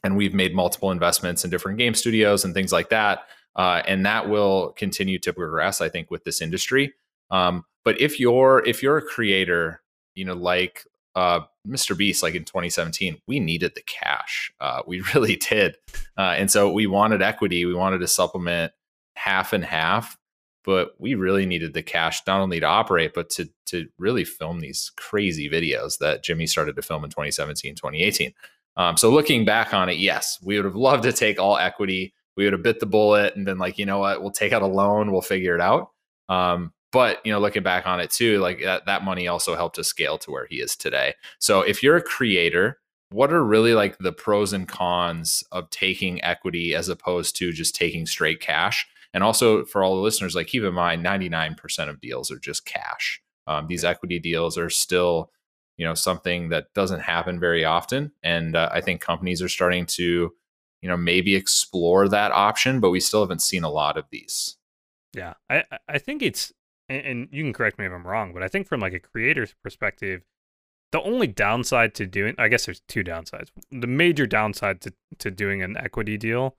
and 0.03 0.15
we've 0.15 0.33
made 0.33 0.55
multiple 0.55 0.91
investments 0.91 1.43
in 1.43 1.49
different 1.49 1.77
game 1.77 1.93
studios 1.93 2.45
and 2.45 2.53
things 2.53 2.71
like 2.71 2.89
that. 2.89 3.23
Uh, 3.55 3.81
and 3.87 4.05
that 4.05 4.29
will 4.29 4.73
continue 4.77 5.19
to 5.19 5.33
progress, 5.33 5.81
I 5.81 5.89
think, 5.89 6.09
with 6.09 6.23
this 6.23 6.41
industry. 6.41 6.93
Um, 7.29 7.65
but 7.85 7.99
if 7.99 8.19
you're 8.19 8.63
if 8.65 8.81
you're 8.81 8.97
a 8.97 9.01
creator, 9.01 9.81
you 10.15 10.25
know, 10.25 10.33
like 10.33 10.85
uh, 11.15 11.41
Mr. 11.67 11.97
Beast, 11.97 12.23
like 12.23 12.35
in 12.35 12.43
2017, 12.43 13.17
we 13.27 13.39
needed 13.39 13.73
the 13.75 13.83
cash. 13.83 14.51
Uh, 14.59 14.81
we 14.87 15.01
really 15.13 15.35
did. 15.35 15.77
Uh, 16.17 16.35
and 16.37 16.49
so 16.49 16.71
we 16.71 16.87
wanted 16.87 17.21
equity. 17.21 17.65
We 17.65 17.73
wanted 17.73 17.99
to 17.99 18.07
supplement 18.07 18.73
half 19.15 19.53
and 19.53 19.63
half, 19.63 20.17
but 20.63 20.95
we 20.97 21.15
really 21.15 21.45
needed 21.45 21.73
the 21.73 21.83
cash 21.83 22.21
not 22.25 22.41
only 22.41 22.59
to 22.59 22.65
operate, 22.65 23.13
but 23.13 23.29
to, 23.31 23.49
to 23.67 23.87
really 23.97 24.23
film 24.23 24.59
these 24.59 24.91
crazy 24.97 25.49
videos 25.49 25.99
that 25.99 26.23
Jimmy 26.23 26.47
started 26.47 26.75
to 26.75 26.81
film 26.81 27.03
in 27.03 27.09
2017, 27.09 27.75
2018. 27.75 28.33
Um, 28.75 28.97
so 28.97 29.11
looking 29.11 29.45
back 29.45 29.73
on 29.73 29.87
it, 29.87 29.97
yes, 29.97 30.39
we 30.43 30.55
would 30.55 30.65
have 30.65 30.75
loved 30.75 31.03
to 31.03 31.13
take 31.13 31.39
all 31.39 31.57
equity. 31.57 32.13
We 32.35 32.45
would 32.45 32.53
have 32.53 32.63
bit 32.63 32.79
the 32.79 32.85
bullet 32.85 33.35
and 33.35 33.45
been 33.45 33.57
like, 33.57 33.77
you 33.77 33.85
know 33.85 33.99
what, 33.99 34.21
we'll 34.21 34.31
take 34.31 34.53
out 34.53 34.61
a 34.61 34.67
loan, 34.67 35.11
we'll 35.11 35.21
figure 35.21 35.55
it 35.55 35.61
out. 35.61 35.91
Um, 36.29 36.73
but 36.91 37.19
you 37.25 37.31
know, 37.31 37.39
looking 37.39 37.63
back 37.63 37.87
on 37.87 37.99
it 37.99 38.11
too, 38.11 38.39
like 38.39 38.61
that, 38.61 38.85
that 38.85 39.03
money 39.03 39.27
also 39.27 39.55
helped 39.55 39.79
us 39.79 39.87
scale 39.87 40.17
to 40.19 40.31
where 40.31 40.45
he 40.45 40.57
is 40.57 40.75
today. 40.75 41.15
So 41.39 41.61
if 41.61 41.81
you're 41.81 41.97
a 41.97 42.01
creator, 42.01 42.79
what 43.09 43.33
are 43.33 43.43
really 43.43 43.73
like 43.73 43.97
the 43.97 44.11
pros 44.11 44.53
and 44.53 44.67
cons 44.67 45.43
of 45.51 45.69
taking 45.69 46.23
equity 46.23 46.73
as 46.73 46.89
opposed 46.89 47.35
to 47.37 47.51
just 47.51 47.75
taking 47.75 48.05
straight 48.05 48.39
cash? 48.39 48.87
And 49.13 49.23
also 49.23 49.65
for 49.65 49.83
all 49.83 49.95
the 49.95 50.01
listeners, 50.01 50.35
like 50.35 50.47
keep 50.47 50.63
in 50.63 50.73
mind, 50.73 51.05
99% 51.05 51.89
of 51.89 52.01
deals 52.01 52.31
are 52.31 52.39
just 52.39 52.65
cash. 52.65 53.21
Um, 53.45 53.67
these 53.67 53.83
equity 53.83 54.19
deals 54.19 54.57
are 54.57 54.69
still, 54.69 55.31
you 55.77 55.85
know, 55.85 55.93
something 55.93 56.49
that 56.49 56.73
doesn't 56.73 57.01
happen 57.01 57.39
very 57.39 57.65
often. 57.65 58.11
And 58.23 58.55
uh, 58.55 58.69
I 58.71 58.81
think 58.81 59.01
companies 59.01 59.41
are 59.41 59.49
starting 59.49 59.85
to, 59.87 60.33
you 60.83 60.89
know, 60.89 60.97
maybe 60.97 61.33
explore 61.33 62.09
that 62.09 62.33
option, 62.33 62.81
but 62.81 62.89
we 62.89 62.99
still 62.99 63.21
haven't 63.21 63.41
seen 63.41 63.63
a 63.63 63.69
lot 63.69 63.95
of 63.97 64.03
these. 64.11 64.57
Yeah, 65.13 65.35
I 65.49 65.63
I 65.87 65.97
think 65.97 66.21
it's 66.21 66.51
and, 66.89 67.29
you 67.31 67.41
can 67.41 67.53
correct 67.53 67.79
me 67.79 67.85
if 67.85 67.93
I'm 67.93 68.05
wrong, 68.05 68.33
but 68.33 68.43
I 68.43 68.49
think 68.49 68.67
from 68.67 68.81
like 68.81 68.93
a 68.93 68.99
creator's 68.99 69.55
perspective, 69.63 70.23
the 70.91 71.01
only 71.01 71.27
downside 71.27 71.95
to 71.95 72.05
doing 72.05 72.35
I 72.37 72.49
guess 72.49 72.65
there's 72.65 72.81
two 72.89 73.01
downsides. 73.01 73.47
The 73.71 73.87
major 73.87 74.27
downside 74.27 74.81
to, 74.81 74.93
to 75.19 75.31
doing 75.31 75.63
an 75.63 75.77
equity 75.77 76.17
deal 76.17 76.57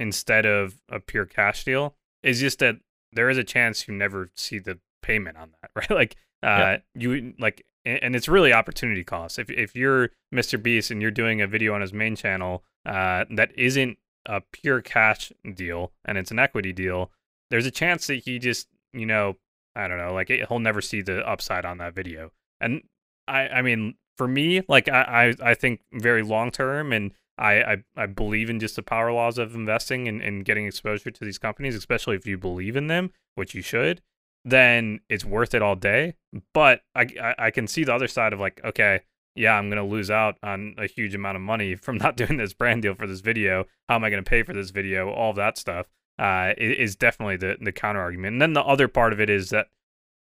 instead 0.00 0.46
of 0.46 0.80
a 0.88 0.98
pure 0.98 1.24
cash 1.24 1.64
deal 1.64 1.94
is 2.24 2.40
just 2.40 2.58
that 2.58 2.78
there 3.12 3.30
is 3.30 3.38
a 3.38 3.44
chance 3.44 3.86
you 3.86 3.94
never 3.94 4.30
see 4.34 4.58
the 4.58 4.80
payment 5.00 5.36
on 5.36 5.52
that, 5.62 5.70
right? 5.76 5.90
Like 5.90 6.16
uh 6.42 6.48
yeah. 6.48 6.78
you 6.96 7.34
like 7.38 7.64
and 7.84 8.16
it's 8.16 8.26
really 8.26 8.52
opportunity 8.52 9.04
cost. 9.04 9.38
If 9.38 9.48
if 9.48 9.76
you're 9.76 10.10
Mr. 10.34 10.60
Beast 10.60 10.90
and 10.90 11.00
you're 11.00 11.12
doing 11.12 11.40
a 11.40 11.46
video 11.46 11.72
on 11.72 11.82
his 11.82 11.92
main 11.92 12.16
channel 12.16 12.64
uh, 12.86 13.24
that 13.30 13.50
isn't 13.56 13.98
a 14.26 14.40
pure 14.52 14.80
cash 14.80 15.32
deal 15.54 15.92
and 16.04 16.16
it's 16.18 16.30
an 16.30 16.38
equity 16.38 16.72
deal, 16.72 17.10
there's 17.50 17.66
a 17.66 17.70
chance 17.70 18.06
that 18.06 18.24
he 18.24 18.38
just 18.38 18.68
you 18.92 19.06
know 19.06 19.36
I 19.76 19.88
don't 19.88 19.98
know, 19.98 20.12
like 20.12 20.30
it, 20.30 20.48
he'll 20.48 20.60
never 20.60 20.80
see 20.80 21.02
the 21.02 21.28
upside 21.28 21.64
on 21.64 21.78
that 21.78 21.94
video. 21.94 22.30
And 22.60 22.82
I, 23.26 23.48
I 23.48 23.62
mean, 23.62 23.94
for 24.16 24.28
me, 24.28 24.62
like 24.68 24.88
I, 24.88 25.34
I, 25.42 25.50
I 25.50 25.54
think 25.54 25.80
very 25.92 26.22
long 26.22 26.50
term, 26.50 26.92
and 26.92 27.12
I, 27.36 27.62
I, 27.62 27.76
I 27.96 28.06
believe 28.06 28.48
in 28.48 28.60
just 28.60 28.76
the 28.76 28.82
power 28.82 29.12
laws 29.12 29.38
of 29.38 29.54
investing 29.54 30.06
and, 30.06 30.22
and 30.22 30.44
getting 30.44 30.66
exposure 30.66 31.10
to 31.10 31.24
these 31.24 31.38
companies, 31.38 31.74
especially 31.74 32.16
if 32.16 32.26
you 32.26 32.38
believe 32.38 32.76
in 32.76 32.86
them, 32.86 33.10
which 33.34 33.54
you 33.54 33.62
should. 33.62 34.00
Then 34.44 35.00
it's 35.08 35.24
worth 35.24 35.54
it 35.54 35.62
all 35.62 35.74
day. 35.74 36.14
But 36.52 36.82
I, 36.94 37.06
I, 37.20 37.34
I 37.38 37.50
can 37.50 37.66
see 37.66 37.82
the 37.82 37.94
other 37.94 38.08
side 38.08 38.32
of 38.32 38.40
like, 38.40 38.60
okay, 38.64 39.00
yeah, 39.34 39.54
I'm 39.54 39.68
gonna 39.68 39.86
lose 39.86 40.10
out 40.10 40.36
on 40.42 40.74
a 40.78 40.86
huge 40.86 41.14
amount 41.14 41.36
of 41.36 41.42
money 41.42 41.74
from 41.82 41.98
not 41.98 42.16
doing 42.16 42.36
this 42.36 42.54
brand 42.54 42.82
deal 42.82 42.94
for 42.94 43.06
this 43.06 43.20
video. 43.20 43.64
How 43.88 43.96
am 43.96 44.04
I 44.04 44.10
gonna 44.10 44.22
pay 44.22 44.42
for 44.42 44.52
this 44.52 44.70
video? 44.70 45.10
All 45.10 45.30
of 45.30 45.36
that 45.36 45.58
stuff 45.58 45.86
uh, 46.18 46.52
is 46.56 46.96
definitely 46.96 47.36
the 47.36 47.56
the 47.60 47.72
counter 47.72 48.00
argument. 48.00 48.34
And 48.34 48.42
then 48.42 48.52
the 48.52 48.62
other 48.62 48.88
part 48.88 49.12
of 49.12 49.20
it 49.20 49.30
is 49.30 49.50
that 49.50 49.68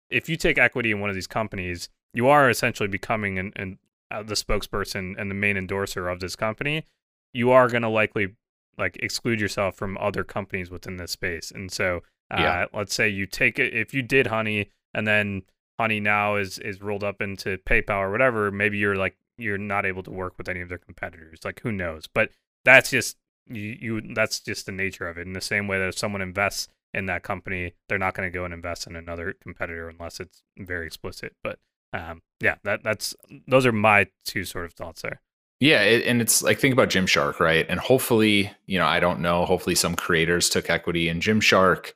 if 0.09 0.29
you 0.29 0.37
take 0.37 0.57
equity 0.57 0.91
in 0.91 0.99
one 0.99 1.09
of 1.09 1.15
these 1.15 1.27
companies, 1.27 1.89
you 2.13 2.27
are 2.27 2.49
essentially 2.49 2.87
becoming 2.87 3.39
an, 3.39 3.51
an 3.55 3.79
uh, 4.11 4.23
the 4.23 4.35
spokesperson 4.35 5.15
and 5.17 5.29
the 5.29 5.35
main 5.35 5.57
endorser 5.57 6.07
of 6.07 6.19
this 6.19 6.35
company. 6.35 6.85
You 7.33 7.51
are 7.51 7.67
going 7.67 7.81
to 7.81 7.89
likely 7.89 8.35
like 8.77 8.97
exclude 9.01 9.39
yourself 9.39 9.75
from 9.75 9.97
other 9.97 10.23
companies 10.23 10.69
within 10.69 10.97
this 10.97 11.11
space. 11.11 11.51
And 11.51 11.71
so, 11.71 12.01
uh, 12.31 12.37
yeah. 12.39 12.65
let's 12.73 12.93
say 12.93 13.09
you 13.09 13.25
take 13.25 13.59
it 13.59 13.73
if 13.73 13.93
you 13.93 14.01
did 14.01 14.27
Honey 14.27 14.69
and 14.93 15.07
then 15.07 15.43
Honey 15.79 15.99
now 15.99 16.35
is 16.35 16.59
is 16.59 16.81
rolled 16.81 17.03
up 17.03 17.21
into 17.21 17.57
PayPal 17.59 17.99
or 17.99 18.11
whatever. 18.11 18.51
Maybe 18.51 18.77
you're 18.77 18.95
like 18.95 19.17
you're 19.37 19.57
not 19.57 19.85
able 19.85 20.03
to 20.03 20.11
work 20.11 20.37
with 20.37 20.47
any 20.47 20.61
of 20.61 20.69
their 20.69 20.77
competitors. 20.77 21.39
Like 21.43 21.61
who 21.61 21.71
knows? 21.71 22.07
But 22.07 22.29
that's 22.63 22.91
just 22.91 23.17
you, 23.47 23.77
you 23.79 24.13
that's 24.13 24.39
just 24.39 24.65
the 24.65 24.71
nature 24.71 25.07
of 25.07 25.17
it. 25.17 25.27
In 25.27 25.33
the 25.33 25.41
same 25.41 25.67
way 25.67 25.79
that 25.79 25.89
if 25.89 25.97
someone 25.97 26.21
invests 26.21 26.67
in 26.93 27.07
that 27.07 27.23
company, 27.23 27.73
they're 27.89 27.97
not 27.97 28.13
going 28.13 28.31
to 28.31 28.33
go 28.33 28.45
and 28.45 28.53
invest 28.53 28.87
in 28.87 28.95
another 28.95 29.33
competitor 29.33 29.89
unless 29.89 30.19
it's 30.19 30.43
very 30.57 30.85
explicit. 30.85 31.35
But 31.43 31.59
um, 31.91 32.21
yeah, 32.39 32.55
that 32.63 32.83
that's 32.83 33.15
those 33.47 33.65
are 33.65 33.71
my 33.71 34.07
two 34.25 34.45
sort 34.45 34.65
of 34.65 34.73
thoughts 34.73 35.01
there. 35.01 35.21
Yeah, 35.59 35.81
it, 35.81 36.05
and 36.05 36.21
it's 36.21 36.43
like 36.43 36.59
think 36.59 36.73
about 36.73 36.89
Gymshark, 36.89 37.39
right? 37.39 37.65
And 37.69 37.79
hopefully, 37.79 38.51
you 38.65 38.77
know, 38.77 38.85
I 38.85 38.99
don't 38.99 39.21
know. 39.21 39.45
Hopefully, 39.45 39.75
some 39.75 39.95
creators 39.95 40.49
took 40.49 40.69
equity 40.69 41.09
in 41.09 41.19
Gymshark. 41.19 41.93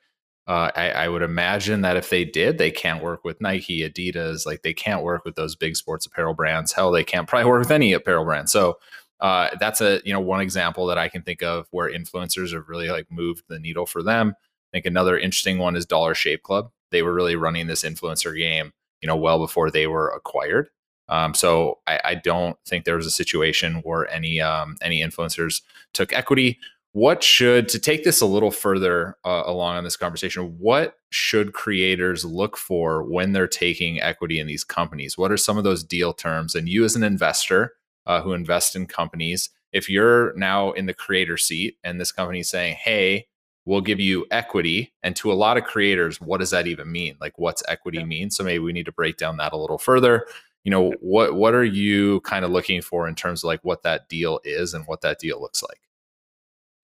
Uh, 0.48 0.70
I, 0.74 0.90
I, 0.90 1.08
would 1.08 1.20
imagine 1.20 1.82
that 1.82 1.98
if 1.98 2.08
they 2.08 2.24
did, 2.24 2.56
they 2.56 2.70
can't 2.70 3.02
work 3.02 3.22
with 3.22 3.38
Nike, 3.38 3.86
Adidas, 3.86 4.46
like 4.46 4.62
they 4.62 4.72
can't 4.72 5.02
work 5.02 5.26
with 5.26 5.34
those 5.34 5.54
big 5.54 5.76
sports 5.76 6.06
apparel 6.06 6.32
brands. 6.32 6.72
Hell, 6.72 6.90
they 6.90 7.04
can't 7.04 7.28
probably 7.28 7.50
work 7.50 7.58
with 7.58 7.70
any 7.70 7.92
apparel 7.92 8.24
brand. 8.24 8.48
So 8.48 8.78
uh, 9.20 9.50
that's 9.60 9.82
a 9.82 10.00
you 10.06 10.12
know 10.12 10.20
one 10.20 10.40
example 10.40 10.86
that 10.86 10.96
I 10.96 11.08
can 11.08 11.20
think 11.20 11.42
of 11.42 11.66
where 11.70 11.92
influencers 11.92 12.54
have 12.54 12.68
really 12.68 12.88
like 12.88 13.10
moved 13.10 13.44
the 13.48 13.58
needle 13.58 13.84
for 13.84 14.02
them. 14.02 14.34
I 14.38 14.70
think 14.72 14.86
another 14.86 15.18
interesting 15.18 15.58
one 15.58 15.76
is 15.76 15.84
Dollar 15.84 16.14
Shave 16.14 16.42
Club. 16.42 16.70
They 16.90 17.02
were 17.02 17.12
really 17.12 17.36
running 17.36 17.66
this 17.66 17.82
influencer 17.82 18.36
game, 18.36 18.72
you 19.02 19.06
know, 19.06 19.16
well 19.16 19.38
before 19.38 19.70
they 19.70 19.86
were 19.86 20.08
acquired. 20.08 20.70
Um, 21.10 21.34
so 21.34 21.78
I, 21.86 22.00
I, 22.04 22.14
don't 22.16 22.58
think 22.66 22.84
there 22.84 22.96
was 22.96 23.06
a 23.06 23.10
situation 23.10 23.76
where 23.76 24.10
any 24.10 24.40
um, 24.42 24.76
any 24.82 25.02
influencers 25.02 25.62
took 25.94 26.12
equity. 26.12 26.58
What 26.98 27.22
should 27.22 27.68
to 27.68 27.78
take 27.78 28.02
this 28.02 28.20
a 28.20 28.26
little 28.26 28.50
further 28.50 29.16
uh, 29.24 29.44
along 29.46 29.76
on 29.76 29.84
this 29.84 29.96
conversation? 29.96 30.58
What 30.58 30.98
should 31.10 31.52
creators 31.52 32.24
look 32.24 32.56
for 32.56 33.04
when 33.04 33.32
they're 33.32 33.46
taking 33.46 34.00
equity 34.00 34.40
in 34.40 34.48
these 34.48 34.64
companies? 34.64 35.16
What 35.16 35.30
are 35.30 35.36
some 35.36 35.56
of 35.56 35.62
those 35.62 35.84
deal 35.84 36.12
terms? 36.12 36.56
And 36.56 36.68
you, 36.68 36.84
as 36.84 36.96
an 36.96 37.04
investor 37.04 37.74
uh, 38.08 38.20
who 38.22 38.32
invest 38.32 38.74
in 38.74 38.86
companies, 38.86 39.50
if 39.72 39.88
you're 39.88 40.34
now 40.36 40.72
in 40.72 40.86
the 40.86 40.92
creator 40.92 41.36
seat 41.36 41.76
and 41.84 42.00
this 42.00 42.10
company 42.10 42.40
is 42.40 42.48
saying, 42.48 42.74
"Hey, 42.74 43.28
we'll 43.64 43.80
give 43.80 44.00
you 44.00 44.26
equity," 44.32 44.92
and 45.04 45.14
to 45.14 45.30
a 45.30 45.34
lot 45.34 45.56
of 45.56 45.62
creators, 45.62 46.20
what 46.20 46.38
does 46.38 46.50
that 46.50 46.66
even 46.66 46.90
mean? 46.90 47.14
Like, 47.20 47.38
what's 47.38 47.62
equity 47.68 47.98
yeah. 47.98 48.06
mean? 48.06 48.30
So 48.32 48.42
maybe 48.42 48.58
we 48.58 48.72
need 48.72 48.86
to 48.86 48.92
break 48.92 49.18
down 49.18 49.36
that 49.36 49.52
a 49.52 49.56
little 49.56 49.78
further 49.78 50.26
you 50.64 50.72
know 50.72 50.92
what 51.00 51.36
what 51.36 51.54
are 51.54 51.64
you 51.64 52.20
kind 52.22 52.44
of 52.44 52.50
looking 52.50 52.82
for 52.82 53.06
in 53.06 53.14
terms 53.14 53.44
of 53.44 53.46
like 53.46 53.60
what 53.62 53.84
that 53.84 54.08
deal 54.08 54.40
is 54.42 54.74
and 54.74 54.84
what 54.88 55.00
that 55.02 55.20
deal 55.20 55.40
looks 55.40 55.62
like 55.62 55.87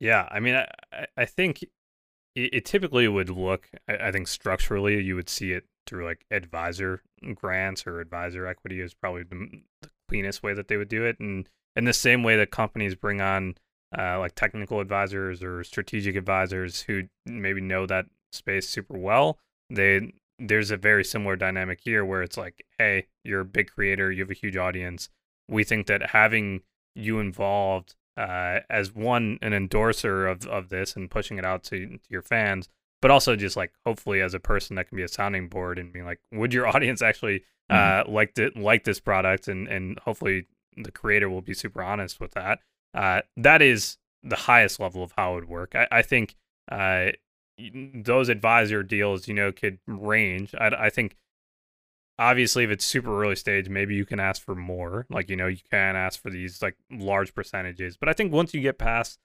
yeah 0.00 0.28
i 0.30 0.40
mean 0.40 0.54
i 0.54 1.06
i 1.16 1.24
think 1.24 1.62
it, 2.34 2.54
it 2.54 2.64
typically 2.64 3.08
would 3.08 3.30
look 3.30 3.70
I, 3.88 4.08
I 4.08 4.12
think 4.12 4.28
structurally 4.28 5.00
you 5.02 5.16
would 5.16 5.28
see 5.28 5.52
it 5.52 5.64
through 5.86 6.04
like 6.04 6.24
advisor 6.30 7.02
grants 7.34 7.86
or 7.86 8.00
advisor 8.00 8.46
equity 8.46 8.80
is 8.80 8.94
probably 8.94 9.22
the, 9.22 9.62
the 9.82 9.90
cleanest 10.08 10.42
way 10.42 10.54
that 10.54 10.68
they 10.68 10.76
would 10.76 10.88
do 10.88 11.04
it 11.04 11.18
and 11.20 11.48
in 11.76 11.84
the 11.84 11.92
same 11.92 12.22
way 12.22 12.36
that 12.36 12.50
companies 12.50 12.94
bring 12.94 13.20
on 13.20 13.56
uh, 13.96 14.18
like 14.18 14.34
technical 14.34 14.80
advisors 14.80 15.42
or 15.42 15.62
strategic 15.62 16.16
advisors 16.16 16.82
who 16.82 17.04
maybe 17.26 17.60
know 17.60 17.86
that 17.86 18.06
space 18.32 18.68
super 18.68 18.98
well 18.98 19.38
they 19.70 20.12
there's 20.38 20.70
a 20.70 20.76
very 20.76 21.04
similar 21.04 21.36
dynamic 21.36 21.80
here 21.82 22.04
where 22.04 22.22
it's 22.22 22.36
like, 22.36 22.64
hey, 22.78 23.06
you're 23.22 23.40
a 23.40 23.44
big 23.44 23.70
creator, 23.70 24.10
you 24.10 24.22
have 24.22 24.30
a 24.30 24.34
huge 24.34 24.56
audience. 24.56 25.08
We 25.48 25.64
think 25.64 25.86
that 25.86 26.10
having 26.10 26.62
you 26.94 27.18
involved 27.18 27.94
uh, 28.16 28.60
as 28.70 28.94
one 28.94 29.38
an 29.42 29.52
endorser 29.52 30.26
of 30.26 30.46
of 30.46 30.68
this 30.68 30.96
and 30.96 31.10
pushing 31.10 31.38
it 31.38 31.44
out 31.44 31.62
to, 31.64 31.86
to 31.86 31.98
your 32.08 32.22
fans, 32.22 32.68
but 33.02 33.10
also 33.10 33.36
just 33.36 33.56
like 33.56 33.72
hopefully 33.84 34.20
as 34.20 34.34
a 34.34 34.40
person 34.40 34.76
that 34.76 34.88
can 34.88 34.96
be 34.96 35.02
a 35.02 35.08
sounding 35.08 35.48
board 35.48 35.78
and 35.78 35.92
being 35.92 36.04
like, 36.04 36.20
would 36.32 36.54
your 36.54 36.66
audience 36.74 37.02
actually 37.02 37.42
uh, 37.70 37.74
mm-hmm. 37.74 38.12
like 38.12 38.34
to, 38.34 38.50
like 38.56 38.84
this 38.84 39.00
product 39.00 39.48
and 39.48 39.68
and 39.68 39.98
hopefully 40.00 40.46
the 40.76 40.92
creator 40.92 41.30
will 41.30 41.42
be 41.42 41.54
super 41.54 41.82
honest 41.82 42.20
with 42.20 42.32
that. 42.32 42.60
Uh, 42.92 43.20
that 43.36 43.62
is 43.62 43.98
the 44.22 44.36
highest 44.36 44.80
level 44.80 45.02
of 45.02 45.12
how 45.16 45.32
it 45.32 45.34
would 45.34 45.48
work. 45.48 45.74
I, 45.74 45.86
I 45.90 46.02
think 46.02 46.36
uh, 46.70 47.10
those 47.94 48.28
advisor 48.28 48.82
deals, 48.82 49.28
you 49.28 49.34
know, 49.34 49.52
could 49.52 49.78
range. 49.86 50.54
I, 50.58 50.68
I 50.86 50.90
think 50.90 51.16
obviously 52.18 52.64
if 52.64 52.70
it's 52.70 52.84
super 52.84 53.22
early 53.22 53.36
stage, 53.36 53.68
maybe 53.68 53.94
you 53.94 54.04
can 54.04 54.20
ask 54.20 54.42
for 54.42 54.54
more. 54.54 55.06
Like, 55.10 55.28
you 55.28 55.36
know, 55.36 55.46
you 55.46 55.58
can 55.70 55.96
ask 55.96 56.20
for 56.20 56.30
these 56.30 56.62
like 56.62 56.76
large 56.90 57.34
percentages. 57.34 57.96
But 57.96 58.08
I 58.08 58.12
think 58.12 58.32
once 58.32 58.54
you 58.54 58.60
get 58.60 58.78
past, 58.78 59.18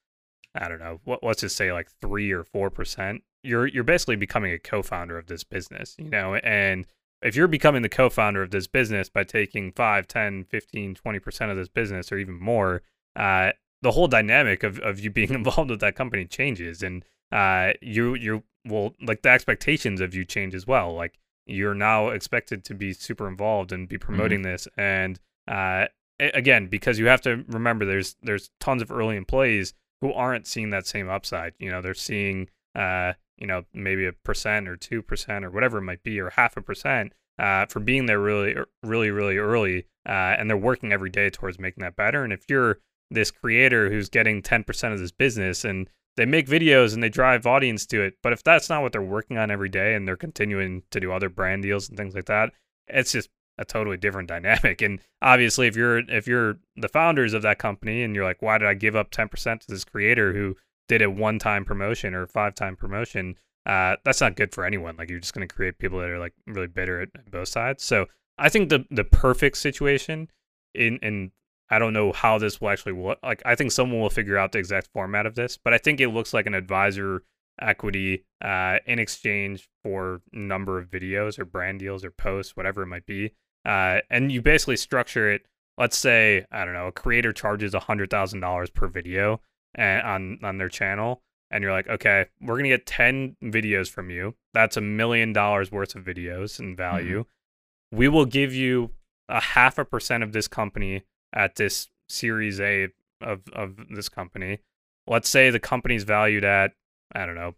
I 0.56 0.68
don't 0.68 0.80
know, 0.80 1.00
what, 1.04 1.24
let's 1.24 1.42
just 1.42 1.56
say 1.56 1.72
like 1.72 1.90
three 2.02 2.32
or 2.32 2.44
four 2.44 2.70
percent, 2.70 3.24
you're 3.44 3.68
you're 3.68 3.84
basically 3.84 4.16
becoming 4.16 4.52
a 4.52 4.60
co-founder 4.60 5.18
of 5.18 5.28
this 5.28 5.44
business, 5.44 5.96
you 5.98 6.10
know, 6.10 6.36
and 6.36 6.86
if 7.22 7.36
you're 7.36 7.48
becoming 7.48 7.82
the 7.82 7.90
co-founder 7.90 8.42
of 8.42 8.52
this 8.52 8.68
business 8.68 9.10
by 9.10 9.24
taking 9.24 9.74
5 9.74 10.08
10 10.08 10.46
15 10.46 10.96
20% 10.96 11.52
of 11.52 11.58
this 11.58 11.68
business 11.68 12.14
or 12.14 12.18
even 12.18 12.40
more 12.40 12.82
uh, 13.18 13.52
the 13.82 13.92
whole 13.92 14.08
dynamic 14.08 14.64
of, 14.64 14.80
of 14.80 15.00
you 15.02 15.10
being 15.12 15.34
involved 15.34 15.70
with 15.70 15.82
that 15.82 15.96
company 15.96 16.26
changes 16.26 16.82
and 16.82 17.04
uh, 17.32 17.74
you 17.82 18.16
you 18.16 18.44
will 18.66 18.96
like 19.02 19.22
the 19.22 19.30
expectations 19.30 20.02
of 20.02 20.14
you 20.14 20.26
change 20.26 20.54
as 20.54 20.68
well. 20.68 20.94
Like 20.94 21.18
you're 21.46 21.76
now 21.76 22.10
expected 22.10 22.64
to 22.66 22.74
be 22.74 22.94
super 22.94 23.28
involved 23.28 23.72
and 23.72 23.88
be 23.88 23.98
mm-hmm. 23.98 24.06
promoting 24.06 24.40
mm-hmm. 24.40 24.52
this, 24.52 24.68
and 24.78 25.20
uh, 25.48 25.86
again, 26.20 26.68
because 26.68 27.00
you 27.00 27.08
have 27.08 27.22
to 27.22 27.44
remember, 27.48 27.86
there's 27.86 28.16
there's 28.22 28.52
tons 28.60 28.82
of 28.82 28.92
early 28.92 29.16
employees 29.16 29.74
who 30.02 30.14
aren't 30.14 30.48
seeing 30.48 30.70
that 30.70 30.88
same 30.88 31.10
upside. 31.10 31.54
You 31.60 31.72
know, 31.72 31.82
they're 31.82 31.94
seeing 31.94 32.50
uh, 32.76 33.14
you 33.38 33.48
know 33.48 33.64
maybe 33.74 34.06
a 34.06 34.14
percent 34.14 34.68
or 34.68 34.76
two 34.76 35.02
percent 35.02 35.46
or 35.46 35.52
whatever 35.52 35.80
it 35.80 35.84
might 35.84 36.04
be, 36.04 36.20
or 36.20 36.32
half 36.32 36.58
a 36.58 36.62
percent. 36.62 37.14
Uh, 37.38 37.66
for 37.68 37.80
being 37.80 38.06
there 38.06 38.20
really, 38.20 38.54
really, 38.84 39.12
really 39.12 39.38
early, 39.38 39.86
uh, 40.06 40.36
and 40.38 40.50
they're 40.50 40.58
working 40.58 40.92
every 40.92 41.10
day 41.10 41.30
towards 41.30 41.58
making 41.58 41.82
that 41.82 41.96
better. 41.96 42.26
And 42.26 42.34
if 42.34 42.44
you're 42.50 42.80
this 43.10 43.32
creator 43.32 43.90
who's 43.90 44.10
getting 44.10 44.42
10% 44.42 44.94
of 44.94 45.00
this 45.00 45.12
business 45.12 45.66
and 45.66 45.90
they 46.20 46.26
make 46.26 46.48
videos 46.48 46.94
and 46.94 47.02
they 47.02 47.08
drive 47.08 47.48
audience 47.48 47.86
to 47.86 48.02
it. 48.02 48.16
But 48.22 48.34
if 48.34 48.44
that's 48.44 48.70
not 48.70 48.82
what 48.82 48.92
they're 48.92 49.02
working 49.02 49.38
on 49.38 49.50
every 49.50 49.70
day 49.70 49.96
and 49.96 50.06
they're 50.06 50.18
continuing 50.18 50.84
to 50.92 51.00
do 51.00 51.14
other 51.14 51.30
brand 51.30 51.64
deals 51.64 51.88
and 51.88 51.98
things 51.98 52.14
like 52.14 52.26
that, 52.26 52.52
it's 52.90 53.14
just 53.14 53.30
a 53.58 53.64
totally 53.64 53.96
different 53.96 54.28
dynamic. 54.28 54.82
And 54.82 55.00
obviously, 55.22 55.68
if 55.68 55.78
you're 55.78 56.00
if 56.00 56.28
you're 56.28 56.60
the 56.76 56.90
founders 56.90 57.34
of 57.34 57.42
that 57.44 57.58
company 57.58 58.04
and 58.04 58.14
you're 58.14 58.26
like, 58.26 58.42
why 58.42 58.58
did 58.58 58.68
I 58.68 58.74
give 58.74 58.98
up 58.98 59.12
10% 59.12 59.62
to 59.62 59.68
this 59.68 59.86
creator 59.86 60.34
who 60.34 60.58
did 60.90 61.02
a 61.02 61.10
one 61.10 61.40
time 61.40 61.64
promotion 61.64 62.14
or 62.14 62.28
five 62.28 62.54
time 62.54 62.76
promotion? 62.76 63.36
Uh, 63.66 63.96
that's 64.04 64.20
not 64.20 64.36
good 64.36 64.54
for 64.54 64.66
anyone. 64.66 64.98
Like 64.98 65.10
you're 65.10 65.20
just 65.20 65.34
going 65.34 65.48
to 65.48 65.56
create 65.56 65.80
people 65.80 66.00
that 66.00 66.10
are 66.10 66.20
like 66.20 66.34
really 66.48 66.68
bitter 66.68 67.00
at 67.02 67.32
both 67.32 67.48
sides. 67.48 67.82
So 67.82 68.08
I 68.38 68.50
think 68.50 68.68
the 68.68 68.86
the 68.92 69.06
perfect 69.06 69.58
situation 69.58 70.30
in 70.76 70.98
in 71.02 71.32
I 71.70 71.80
don't 71.80 71.94
know 71.94 72.12
how 72.12 72.38
this 72.38 72.60
will 72.60 72.70
actually 72.70 72.94
work. 72.94 73.20
Like, 73.22 73.42
I 73.46 73.56
think 73.56 73.72
someone 73.72 74.02
will 74.02 74.10
figure 74.10 74.38
out 74.38 74.52
the 74.52 74.60
exact 74.60 74.88
format 74.88 75.26
of 75.26 75.36
this, 75.36 75.58
but 75.58 75.74
I 75.74 75.78
think 75.78 76.02
it 76.02 76.10
looks 76.10 76.34
like 76.34 76.48
an 76.48 76.56
advisor 76.56 77.24
equity 77.62 78.26
uh, 78.42 78.78
in 78.86 79.00
exchange 79.00 79.70
for 79.84 80.22
number 80.32 80.80
of 80.80 80.90
videos 80.90 81.38
or 81.38 81.46
brand 81.46 81.80
deals 81.80 82.04
or 82.04 82.12
posts, 82.12 82.56
whatever 82.56 82.84
it 82.84 82.88
might 82.88 83.06
be. 83.06 83.32
Uh, 83.66 84.00
and 84.10 84.32
you 84.32 84.42
basically 84.42 84.78
structure 84.78 85.30
it. 85.32 85.44
Let's 85.78 85.98
say 85.98 86.46
I 86.52 86.66
don't 86.66 86.74
know, 86.74 86.88
a 86.88 86.92
creator 86.92 87.34
charges 87.34 87.74
a 87.74 87.80
hundred 87.80 88.10
thousand 88.10 88.42
dollars 88.42 88.70
per 88.70 88.88
video 88.88 89.42
and, 89.76 90.02
on 90.06 90.40
on 90.44 90.58
their 90.58 90.70
channel, 90.70 91.22
and 91.52 91.62
you're 91.62 91.72
like, 91.72 91.88
okay, 91.88 92.26
we're 92.42 92.58
gonna 92.58 92.70
get 92.70 92.86
ten 92.86 93.36
videos 93.44 93.90
from 93.90 94.10
you. 94.10 94.36
That's 94.54 94.78
a 94.78 94.82
million 94.82 95.34
dollars 95.34 95.72
worth 95.72 95.96
of 95.96 96.04
videos 96.04 96.60
in 96.60 96.76
value. 96.76 97.22
Mm-hmm. 97.22 97.98
We 97.98 98.08
will 98.08 98.26
give 98.26 98.54
you 98.54 98.92
a 99.28 99.40
half 99.40 99.78
a 99.78 99.86
percent 99.86 100.24
of 100.24 100.32
this 100.32 100.48
company 100.48 101.04
at 101.34 101.56
this 101.56 101.88
Series 102.08 102.60
A 102.60 102.88
of 103.22 103.42
of 103.54 103.76
this 103.90 104.10
company. 104.10 104.60
Let's 105.08 105.30
say 105.30 105.50
the 105.50 105.60
company's 105.60 106.04
valued 106.04 106.44
at 106.44 106.74
I 107.14 107.26
don't 107.26 107.36
know, 107.36 107.56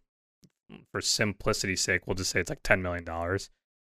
for 0.92 1.02
simplicity's 1.02 1.82
sake, 1.82 2.08
we'll 2.08 2.16
just 2.16 2.32
say 2.32 2.40
it's 2.40 2.50
like 2.50 2.64
ten 2.64 2.82
million 2.82 3.04
dollars. 3.04 3.50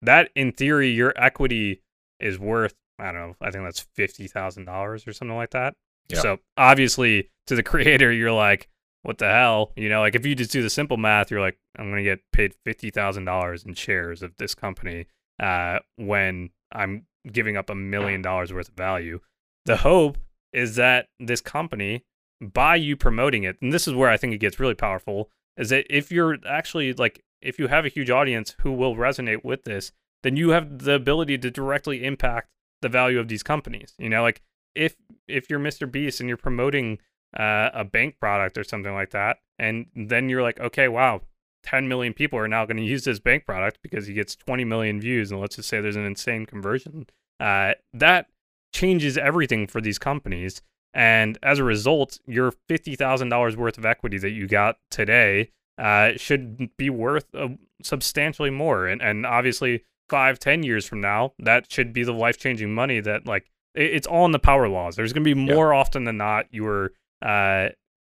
That 0.02 0.30
in 0.36 0.52
theory, 0.52 0.90
your 0.90 1.14
equity 1.16 1.82
is 2.20 2.38
worth 2.38 2.76
I 3.00 3.06
don't 3.12 3.16
know. 3.16 3.36
I 3.42 3.52
think 3.52 3.64
that's 3.64 3.86
fifty 3.96 4.28
thousand 4.28 4.66
dollars 4.66 5.08
or 5.08 5.14
something 5.14 5.36
like 5.36 5.52
that. 5.52 5.76
Yep. 6.10 6.22
So 6.22 6.38
obviously, 6.58 7.30
to 7.48 7.56
the 7.56 7.64
creator, 7.72 8.12
you're 8.12 8.32
like, 8.32 8.70
what 9.02 9.18
the 9.18 9.30
hell? 9.30 9.72
You 9.76 9.90
know, 9.90 10.02
like 10.02 10.16
if 10.16 10.26
you 10.26 10.36
just 10.36 10.52
do 10.52 10.62
the 10.62 10.70
simple 10.70 10.98
math, 10.98 11.32
you're 11.32 11.42
like, 11.42 11.58
I'm 11.78 11.90
gonna 11.90 12.04
get 12.04 12.20
paid 12.32 12.54
fifty 12.64 12.90
thousand 12.90 13.26
dollars 13.26 13.64
in 13.64 13.74
shares 13.74 14.22
of 14.22 14.36
this 14.38 14.54
company 14.54 15.08
uh, 15.42 15.80
when 15.96 16.52
I'm 16.72 17.06
giving 17.32 17.58
up 17.58 17.70
a 17.70 17.76
million 17.76 18.22
dollars 18.22 18.54
worth 18.54 18.70
of 18.70 18.76
value 18.76 19.20
the 19.66 19.78
hope 19.78 20.18
is 20.52 20.76
that 20.76 21.08
this 21.20 21.42
company, 21.42 22.06
by 22.42 22.76
you 22.76 22.96
promoting 22.96 23.44
it, 23.44 23.58
and 23.62 23.72
this 23.72 23.88
is 23.88 23.94
where 23.94 24.10
I 24.10 24.18
think 24.18 24.34
it 24.34 24.40
gets 24.40 24.60
really 24.60 24.76
powerful, 24.76 25.30
is 25.58 25.70
that 25.70 25.86
if 25.90 26.12
you're 26.12 26.38
actually 26.48 26.94
like, 26.94 27.24
if 27.42 27.60
you 27.60 27.68
have 27.68 27.86
a 27.86 27.90
huge 27.90 28.10
audience 28.10 28.56
who 28.62 28.72
will 28.72 28.96
resonate 28.96 29.44
with 29.44 29.64
this, 29.64 29.92
then 30.24 30.36
you 30.36 30.50
have 30.50 30.80
the 30.80 30.94
ability 30.94 31.38
to 31.38 31.52
directly 31.52 32.04
impact 32.04 32.50
the 32.82 32.90
value 32.90 33.20
of 33.20 33.28
these 33.28 33.44
companies. 33.44 33.94
You 33.98 34.10
know, 34.10 34.22
like 34.22 34.42
if 34.76 34.96
if 35.28 35.50
you're 35.50 35.60
Mr. 35.60 35.90
Beast 35.90 36.20
and 36.20 36.28
you're 36.28 36.38
promoting 36.38 37.00
uh, 37.38 37.70
a 37.74 37.84
bank 37.84 38.20
product 38.20 38.58
or 38.58 38.64
something 38.64 38.94
like 38.94 39.12
that, 39.12 39.38
and 39.60 39.88
then 39.96 40.30
you're 40.30 40.42
like, 40.42 40.60
okay, 40.60 40.88
wow, 40.88 41.22
10 41.64 41.88
million 41.88 42.14
people 42.14 42.40
are 42.40 42.48
now 42.48 42.66
going 42.66 42.78
to 42.78 42.84
use 42.84 43.04
this 43.04 43.20
bank 43.20 43.46
product 43.46 43.80
because 43.82 44.08
he 44.08 44.14
gets 44.14 44.36
20 44.36 44.66
million 44.66 45.00
views, 45.00 45.32
and 45.32 45.40
let's 45.40 45.56
just 45.56 45.70
say 45.70 45.82
there's 45.82 45.96
an 45.96 46.06
insane 46.06 46.46
conversion. 46.46 47.08
Uh, 47.40 47.74
that 47.94 48.28
changes 48.74 49.18
everything 49.18 49.68
for 49.68 49.80
these 49.80 50.00
companies. 50.00 50.62
And 50.94 51.38
as 51.42 51.60
a 51.60 51.64
result, 51.64 52.20
your 52.28 52.54
$50,000 52.70 53.56
worth 53.56 53.78
of 53.78 53.86
equity 53.86 54.18
that 54.20 54.32
you 54.32 54.48
got 54.48 54.78
today 54.92 55.52
uh, 55.78 56.12
should 56.18 56.76
be 56.78 56.90
worth 56.90 57.26
uh, 57.34 57.50
substantially 57.82 58.52
more. 58.52 58.86
And, 58.86 59.02
and 59.02 59.26
obviously, 59.26 59.84
five, 60.10 60.38
ten 60.38 60.62
years 60.64 60.86
from 60.86 61.02
now, 61.02 61.34
that 61.40 61.72
should 61.72 61.94
be 61.94 62.04
the 62.04 62.14
life 62.14 62.38
changing 62.38 62.74
money 62.74 63.00
that, 63.00 63.26
like, 63.26 63.50
it, 63.74 63.94
it's 63.94 64.08
all 64.08 64.26
in 64.26 64.32
the 64.32 64.40
power 64.40 64.70
laws. 64.70 64.96
There's 64.96 65.14
going 65.14 65.24
to 65.24 65.36
be 65.36 65.54
more 65.54 65.74
yeah. 65.74 65.80
often 65.80 66.04
than 66.04 66.18
not, 66.18 66.46
you're, 66.52 66.92
uh, 67.24 67.70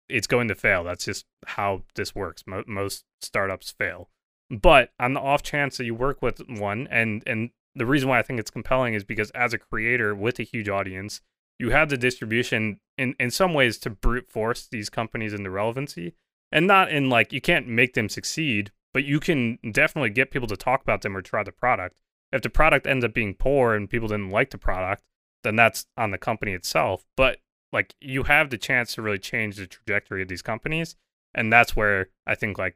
it's 0.09 0.27
going 0.27 0.47
to 0.47 0.55
fail. 0.55 0.83
That's 0.83 1.05
just 1.05 1.25
how 1.45 1.83
this 1.95 2.15
works. 2.15 2.43
Mo- 2.47 2.63
most 2.67 3.05
startups 3.21 3.71
fail. 3.71 4.09
But 4.49 4.91
on 4.99 5.13
the 5.13 5.21
off 5.21 5.43
chance 5.43 5.77
that 5.77 5.85
you 5.85 5.95
work 5.95 6.21
with 6.21 6.41
one, 6.49 6.87
and 6.91 7.23
and 7.25 7.51
the 7.75 7.85
reason 7.85 8.09
why 8.09 8.19
I 8.19 8.23
think 8.23 8.39
it's 8.39 8.51
compelling 8.51 8.93
is 8.93 9.03
because 9.03 9.31
as 9.31 9.53
a 9.53 9.57
creator 9.57 10.13
with 10.13 10.39
a 10.39 10.43
huge 10.43 10.69
audience, 10.69 11.21
you 11.59 11.69
have 11.69 11.89
the 11.89 11.97
distribution 11.97 12.79
in, 12.97 13.15
in 13.19 13.31
some 13.31 13.53
ways 13.53 13.77
to 13.79 13.89
brute 13.89 14.29
force 14.29 14.67
these 14.67 14.89
companies 14.89 15.33
into 15.33 15.49
relevancy. 15.49 16.13
And 16.51 16.67
not 16.67 16.91
in 16.91 17.09
like 17.09 17.31
you 17.31 17.39
can't 17.39 17.67
make 17.67 17.93
them 17.93 18.09
succeed, 18.09 18.71
but 18.93 19.05
you 19.05 19.19
can 19.19 19.57
definitely 19.71 20.09
get 20.09 20.31
people 20.31 20.47
to 20.49 20.57
talk 20.57 20.81
about 20.81 21.01
them 21.01 21.15
or 21.15 21.21
try 21.21 21.43
the 21.43 21.51
product. 21.51 21.95
If 22.31 22.41
the 22.41 22.49
product 22.49 22.87
ends 22.87 23.05
up 23.05 23.13
being 23.13 23.35
poor 23.35 23.73
and 23.73 23.89
people 23.89 24.09
didn't 24.09 24.31
like 24.31 24.49
the 24.49 24.57
product, 24.57 25.03
then 25.43 25.55
that's 25.55 25.85
on 25.95 26.11
the 26.11 26.17
company 26.17 26.53
itself. 26.53 27.05
But 27.15 27.37
like 27.71 27.95
you 28.01 28.23
have 28.23 28.49
the 28.49 28.57
chance 28.57 28.95
to 28.95 29.01
really 29.01 29.19
change 29.19 29.55
the 29.55 29.67
trajectory 29.67 30.21
of 30.21 30.27
these 30.27 30.41
companies. 30.41 30.95
And 31.33 31.53
that's 31.53 31.75
where 31.75 32.09
I 32.27 32.35
think 32.35 32.57
like 32.57 32.75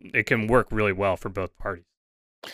it 0.00 0.26
can 0.26 0.46
work 0.46 0.68
really 0.70 0.92
well 0.92 1.16
for 1.16 1.28
both 1.30 1.56
parties. 1.56 1.84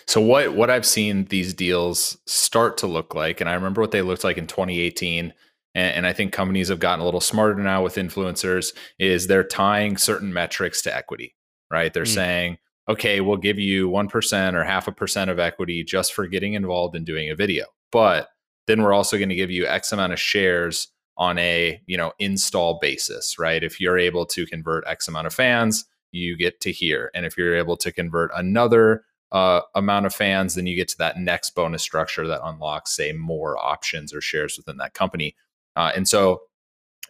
So 0.06 0.20
what 0.20 0.54
what 0.54 0.70
I've 0.70 0.86
seen 0.86 1.24
these 1.26 1.54
deals 1.54 2.18
start 2.26 2.76
to 2.78 2.86
look 2.86 3.14
like, 3.14 3.40
and 3.40 3.48
I 3.48 3.54
remember 3.54 3.80
what 3.80 3.90
they 3.90 4.02
looked 4.02 4.24
like 4.24 4.38
in 4.38 4.46
2018, 4.46 5.32
and, 5.74 5.96
and 5.96 6.06
I 6.06 6.12
think 6.12 6.32
companies 6.32 6.68
have 6.68 6.78
gotten 6.78 7.00
a 7.00 7.04
little 7.04 7.20
smarter 7.20 7.54
now 7.54 7.82
with 7.82 7.94
influencers, 7.96 8.74
is 8.98 9.26
they're 9.26 9.44
tying 9.44 9.96
certain 9.96 10.32
metrics 10.32 10.82
to 10.82 10.94
equity, 10.94 11.34
right? 11.70 11.92
They're 11.92 12.04
mm. 12.04 12.14
saying, 12.14 12.58
okay, 12.88 13.20
we'll 13.20 13.38
give 13.38 13.58
you 13.58 13.88
one 13.88 14.08
percent 14.08 14.56
or 14.56 14.64
half 14.64 14.88
a 14.88 14.92
percent 14.92 15.30
of 15.30 15.38
equity 15.38 15.84
just 15.84 16.12
for 16.12 16.26
getting 16.26 16.54
involved 16.54 16.94
in 16.94 17.04
doing 17.04 17.30
a 17.30 17.36
video, 17.36 17.64
but 17.90 18.28
then 18.66 18.82
we're 18.82 18.92
also 18.92 19.16
going 19.16 19.30
to 19.30 19.34
give 19.34 19.50
you 19.50 19.66
X 19.66 19.92
amount 19.92 20.12
of 20.12 20.20
shares 20.20 20.88
on 21.16 21.38
a 21.38 21.80
you 21.86 21.96
know 21.96 22.12
install 22.18 22.78
basis, 22.80 23.38
right? 23.38 23.64
If 23.64 23.80
you're 23.80 23.98
able 23.98 24.26
to 24.26 24.46
convert 24.46 24.86
X 24.86 25.08
amount 25.08 25.26
of 25.26 25.34
fans, 25.34 25.86
you 26.12 26.36
get 26.36 26.60
to 26.60 26.72
here, 26.72 27.10
and 27.14 27.24
if 27.24 27.38
you're 27.38 27.56
able 27.56 27.76
to 27.78 27.90
convert 27.90 28.30
another 28.36 29.04
uh, 29.32 29.60
amount 29.74 30.06
of 30.06 30.14
fans, 30.14 30.54
then 30.54 30.66
you 30.66 30.76
get 30.76 30.88
to 30.88 30.98
that 30.98 31.18
next 31.18 31.50
bonus 31.54 31.82
structure 31.82 32.26
that 32.26 32.40
unlocks, 32.44 32.94
say, 32.94 33.12
more 33.12 33.58
options 33.58 34.14
or 34.14 34.20
shares 34.20 34.56
within 34.56 34.78
that 34.78 34.94
company. 34.94 35.36
Uh, 35.76 35.92
and 35.94 36.08
so 36.08 36.42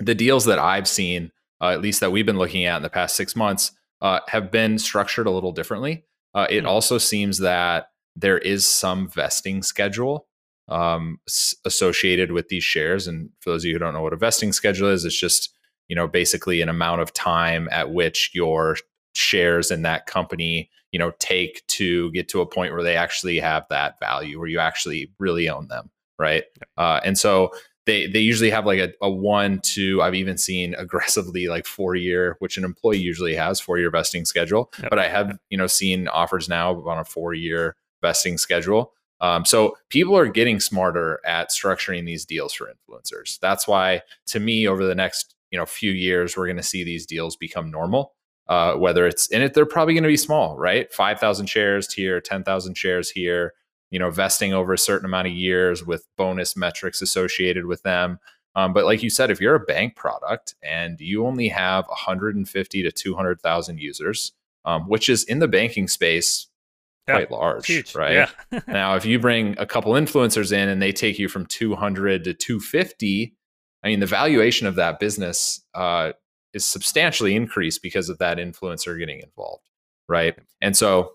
the 0.00 0.14
deals 0.14 0.44
that 0.46 0.58
I've 0.58 0.88
seen, 0.88 1.30
uh, 1.60 1.68
at 1.68 1.80
least 1.80 2.00
that 2.00 2.12
we've 2.12 2.26
been 2.26 2.38
looking 2.38 2.64
at 2.64 2.76
in 2.76 2.82
the 2.82 2.90
past 2.90 3.16
six 3.16 3.36
months, 3.36 3.72
uh, 4.00 4.20
have 4.28 4.50
been 4.50 4.78
structured 4.78 5.26
a 5.26 5.30
little 5.30 5.52
differently. 5.52 6.04
Uh, 6.34 6.46
it 6.50 6.58
mm-hmm. 6.58 6.68
also 6.68 6.98
seems 6.98 7.38
that 7.38 7.90
there 8.14 8.38
is 8.38 8.66
some 8.66 9.08
vesting 9.08 9.62
schedule 9.62 10.26
um, 10.68 11.18
s- 11.28 11.54
associated 11.64 12.32
with 12.32 12.48
these 12.48 12.64
shares. 12.64 13.06
And 13.06 13.30
for 13.40 13.50
those 13.50 13.62
of 13.64 13.68
you 13.68 13.74
who 13.74 13.78
don't 13.78 13.94
know 13.94 14.02
what 14.02 14.12
a 14.12 14.16
vesting 14.16 14.52
schedule 14.52 14.88
is, 14.88 15.04
it's 15.04 15.18
just 15.18 15.54
you 15.88 15.96
know 15.96 16.06
basically 16.06 16.60
an 16.60 16.68
amount 16.68 17.00
of 17.00 17.12
time 17.12 17.68
at 17.72 17.92
which 17.92 18.30
your 18.34 18.76
shares 19.14 19.70
in 19.70 19.82
that 19.82 20.06
company 20.06 20.70
you 20.92 20.98
know 20.98 21.12
take 21.18 21.66
to 21.66 22.10
get 22.12 22.28
to 22.28 22.40
a 22.40 22.46
point 22.46 22.72
where 22.72 22.82
they 22.82 22.96
actually 22.96 23.38
have 23.38 23.64
that 23.70 23.98
value 24.00 24.38
where 24.38 24.48
you 24.48 24.58
actually 24.58 25.10
really 25.18 25.48
own 25.48 25.68
them 25.68 25.90
right? 26.18 26.44
Uh, 26.76 27.00
and 27.04 27.16
so 27.16 27.50
they 27.86 28.06
they 28.06 28.18
usually 28.18 28.50
have 28.50 28.66
like 28.66 28.78
a, 28.78 28.92
a 29.00 29.10
one 29.10 29.60
to 29.60 30.02
i've 30.02 30.14
even 30.14 30.36
seen 30.36 30.74
aggressively 30.78 31.48
like 31.48 31.64
four 31.64 31.94
year 31.94 32.36
which 32.38 32.58
an 32.58 32.64
employee 32.64 32.98
usually 32.98 33.34
has 33.34 33.60
four 33.60 33.78
year 33.78 33.90
vesting 33.90 34.24
schedule. 34.24 34.70
Yep. 34.78 34.90
but 34.90 34.98
i 34.98 35.08
have 35.08 35.38
you 35.48 35.56
know 35.56 35.66
seen 35.66 36.06
offers 36.08 36.48
now 36.48 36.74
on 36.86 36.98
a 36.98 37.04
four 37.04 37.34
year 37.34 37.76
vesting 38.02 38.38
schedule. 38.38 38.92
Um, 39.20 39.44
so 39.44 39.76
people 39.88 40.16
are 40.16 40.28
getting 40.28 40.60
smarter 40.60 41.18
at 41.26 41.50
structuring 41.50 42.06
these 42.06 42.24
deals 42.24 42.52
for 42.52 42.70
influencers. 42.70 43.40
That's 43.40 43.66
why 43.66 44.02
to 44.26 44.38
me 44.38 44.68
over 44.68 44.84
the 44.84 44.94
next 44.94 45.34
you 45.50 45.58
know 45.58 45.66
few 45.66 45.90
years 45.90 46.36
we're 46.36 46.46
going 46.46 46.58
to 46.58 46.62
see 46.62 46.84
these 46.84 47.06
deals 47.06 47.36
become 47.36 47.70
normal 47.70 48.14
uh, 48.48 48.74
whether 48.74 49.06
it's 49.06 49.28
in 49.28 49.42
it, 49.42 49.54
they're 49.54 49.66
probably 49.66 49.94
going 49.94 50.04
to 50.04 50.08
be 50.08 50.16
small, 50.16 50.56
right? 50.56 50.92
5,000 50.92 51.46
shares 51.46 51.92
here, 51.92 52.20
10,000 52.20 52.76
shares 52.76 53.10
here, 53.10 53.54
you 53.90 53.98
know, 53.98 54.10
vesting 54.10 54.52
over 54.52 54.72
a 54.72 54.78
certain 54.78 55.04
amount 55.04 55.28
of 55.28 55.34
years 55.34 55.84
with 55.84 56.06
bonus 56.16 56.56
metrics 56.56 57.02
associated 57.02 57.66
with 57.66 57.82
them. 57.82 58.18
Um, 58.54 58.72
but 58.72 58.84
like 58.84 59.02
you 59.02 59.10
said, 59.10 59.30
if 59.30 59.40
you're 59.40 59.54
a 59.54 59.60
bank 59.60 59.96
product 59.96 60.54
and 60.62 60.98
you 61.00 61.26
only 61.26 61.48
have 61.48 61.86
150 61.88 62.82
to 62.82 62.90
200,000 62.90 63.78
users, 63.78 64.32
um, 64.64 64.88
which 64.88 65.08
is 65.08 65.24
in 65.24 65.38
the 65.38 65.48
banking 65.48 65.86
space 65.86 66.48
quite 67.06 67.30
yeah, 67.30 67.36
large, 67.36 67.94
right? 67.94 68.28
Yeah. 68.50 68.60
now, 68.66 68.96
if 68.96 69.04
you 69.04 69.18
bring 69.18 69.54
a 69.58 69.66
couple 69.66 69.92
influencers 69.92 70.52
in 70.52 70.68
and 70.68 70.80
they 70.80 70.92
take 70.92 71.18
you 71.18 71.28
from 71.28 71.46
200 71.46 72.24
to 72.24 72.34
250, 72.34 73.34
I 73.82 73.88
mean, 73.88 74.00
the 74.00 74.06
valuation 74.06 74.66
of 74.66 74.74
that 74.74 74.98
business 74.98 75.64
uh, 75.74 76.12
is 76.54 76.66
substantially 76.66 77.34
increased 77.34 77.82
because 77.82 78.08
of 78.08 78.18
that 78.18 78.38
influencer 78.38 78.98
getting 78.98 79.20
involved 79.20 79.68
right? 80.08 80.36
And 80.60 80.76
so 80.76 81.12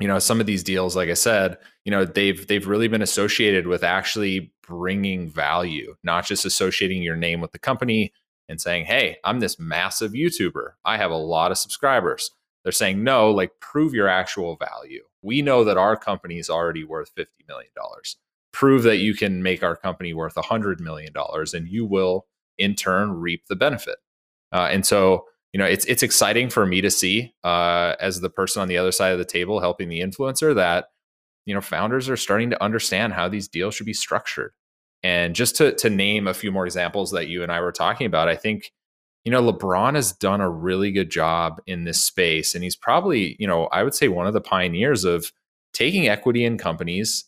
you 0.00 0.08
know 0.08 0.18
some 0.18 0.40
of 0.40 0.46
these 0.46 0.64
deals 0.64 0.96
like 0.96 1.10
i 1.10 1.14
said 1.14 1.58
you 1.84 1.90
know 1.90 2.04
they've 2.04 2.46
they've 2.46 2.66
really 2.66 2.88
been 2.88 3.02
associated 3.02 3.66
with 3.66 3.84
actually 3.84 4.52
bringing 4.66 5.28
value 5.28 5.94
not 6.02 6.24
just 6.24 6.46
associating 6.46 7.02
your 7.02 7.14
name 7.14 7.40
with 7.40 7.52
the 7.52 7.58
company 7.58 8.12
and 8.48 8.60
saying 8.60 8.86
hey 8.86 9.18
i'm 9.22 9.40
this 9.40 9.60
massive 9.60 10.12
youtuber. 10.12 10.72
I 10.84 10.96
have 10.96 11.10
a 11.10 11.16
lot 11.16 11.50
of 11.50 11.58
subscribers. 11.58 12.30
They're 12.64 12.72
saying 12.72 13.04
no 13.04 13.30
like 13.30 13.52
prove 13.60 13.92
your 13.92 14.08
actual 14.08 14.56
value. 14.56 15.02
We 15.20 15.42
know 15.42 15.62
that 15.62 15.76
our 15.76 15.96
company 15.96 16.38
is 16.38 16.48
already 16.48 16.84
worth 16.84 17.10
50 17.14 17.44
million 17.46 17.70
dollars. 17.76 18.16
Prove 18.52 18.82
that 18.84 18.98
you 18.98 19.14
can 19.14 19.42
make 19.42 19.62
our 19.62 19.76
company 19.76 20.14
worth 20.14 20.36
100 20.36 20.80
million 20.80 21.12
dollars 21.12 21.54
and 21.54 21.68
you 21.68 21.84
will 21.84 22.26
in 22.58 22.74
turn 22.74 23.12
reap 23.12 23.46
the 23.46 23.56
benefit 23.56 23.98
uh, 24.52 24.68
and 24.70 24.84
so, 24.86 25.26
you 25.52 25.58
know, 25.58 25.64
it's 25.64 25.84
it's 25.86 26.02
exciting 26.02 26.50
for 26.50 26.66
me 26.66 26.80
to 26.80 26.90
see 26.90 27.34
uh, 27.44 27.94
as 28.00 28.20
the 28.20 28.30
person 28.30 28.62
on 28.62 28.68
the 28.68 28.78
other 28.78 28.92
side 28.92 29.12
of 29.12 29.18
the 29.18 29.24
table 29.24 29.60
helping 29.60 29.88
the 29.88 30.00
influencer 30.00 30.54
that 30.54 30.86
you 31.44 31.54
know 31.54 31.60
founders 31.60 32.08
are 32.08 32.16
starting 32.16 32.50
to 32.50 32.62
understand 32.62 33.12
how 33.12 33.28
these 33.28 33.48
deals 33.48 33.74
should 33.74 33.86
be 33.86 33.94
structured. 33.94 34.52
And 35.02 35.34
just 35.34 35.56
to 35.56 35.74
to 35.76 35.90
name 35.90 36.26
a 36.26 36.34
few 36.34 36.52
more 36.52 36.64
examples 36.64 37.10
that 37.12 37.28
you 37.28 37.42
and 37.42 37.50
I 37.50 37.60
were 37.60 37.72
talking 37.72 38.06
about, 38.06 38.28
I 38.28 38.36
think 38.36 38.72
you 39.24 39.32
know 39.32 39.42
LeBron 39.42 39.94
has 39.94 40.12
done 40.12 40.40
a 40.40 40.50
really 40.50 40.92
good 40.92 41.10
job 41.10 41.60
in 41.66 41.84
this 41.84 42.02
space, 42.02 42.54
and 42.54 42.62
he's 42.62 42.76
probably 42.76 43.36
you 43.38 43.46
know 43.46 43.66
I 43.66 43.82
would 43.82 43.94
say 43.94 44.08
one 44.08 44.26
of 44.26 44.34
the 44.34 44.40
pioneers 44.40 45.04
of 45.04 45.32
taking 45.72 46.08
equity 46.08 46.44
in 46.44 46.58
companies. 46.58 47.24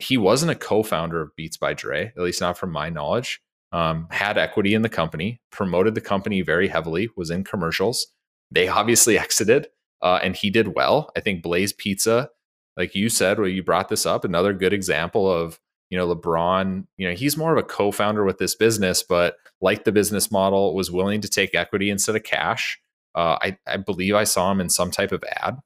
He 0.00 0.16
wasn't 0.18 0.50
a 0.50 0.56
co-founder 0.56 1.20
of 1.22 1.36
Beats 1.36 1.56
by 1.56 1.72
Dre, 1.72 2.12
at 2.16 2.22
least 2.22 2.40
not 2.40 2.58
from 2.58 2.72
my 2.72 2.90
knowledge 2.90 3.40
um, 3.74 4.06
had 4.12 4.38
equity 4.38 4.72
in 4.72 4.82
the 4.82 4.88
company, 4.88 5.40
promoted 5.50 5.96
the 5.96 6.00
company 6.00 6.42
very 6.42 6.68
heavily, 6.68 7.08
was 7.16 7.28
in 7.28 7.42
commercials. 7.42 8.06
They 8.52 8.68
obviously 8.68 9.18
exited, 9.24 9.66
uh, 10.00 10.20
and 10.22 10.36
he 10.36 10.48
did 10.48 10.76
well. 10.76 11.10
I 11.16 11.20
think 11.20 11.42
Blaze 11.42 11.72
Pizza, 11.72 12.30
like 12.76 12.94
you 12.94 13.08
said, 13.08 13.38
where 13.38 13.48
you 13.48 13.64
brought 13.64 13.88
this 13.88 14.06
up, 14.06 14.24
another 14.24 14.52
good 14.52 14.72
example 14.72 15.28
of 15.28 15.58
you 15.90 15.98
know 15.98 16.14
LeBron. 16.14 16.86
You 16.96 17.08
know 17.08 17.14
he's 17.16 17.36
more 17.36 17.50
of 17.50 17.58
a 17.58 17.66
co-founder 17.66 18.24
with 18.24 18.38
this 18.38 18.54
business, 18.54 19.02
but 19.02 19.34
like 19.60 19.82
the 19.82 19.92
business 19.92 20.30
model, 20.30 20.72
was 20.76 20.92
willing 20.92 21.20
to 21.22 21.28
take 21.28 21.56
equity 21.56 21.90
instead 21.90 22.14
of 22.14 22.22
cash. 22.22 22.78
Uh, 23.16 23.38
I, 23.42 23.58
I 23.66 23.76
believe 23.76 24.14
I 24.14 24.24
saw 24.24 24.52
him 24.52 24.60
in 24.60 24.68
some 24.68 24.92
type 24.92 25.10
of 25.10 25.24
ad 25.36 25.58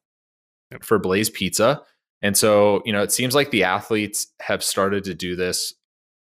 for 0.81 0.99
Blaze 0.99 1.31
Pizza. 1.31 1.83
And 2.21 2.37
so, 2.37 2.83
you 2.85 2.93
know, 2.93 3.03
it 3.03 3.13
seems 3.13 3.35
like 3.35 3.51
the 3.51 3.65
athletes 3.65 4.27
have 4.41 4.63
started 4.63 5.05
to 5.05 5.15
do 5.15 5.37
this 5.37 5.73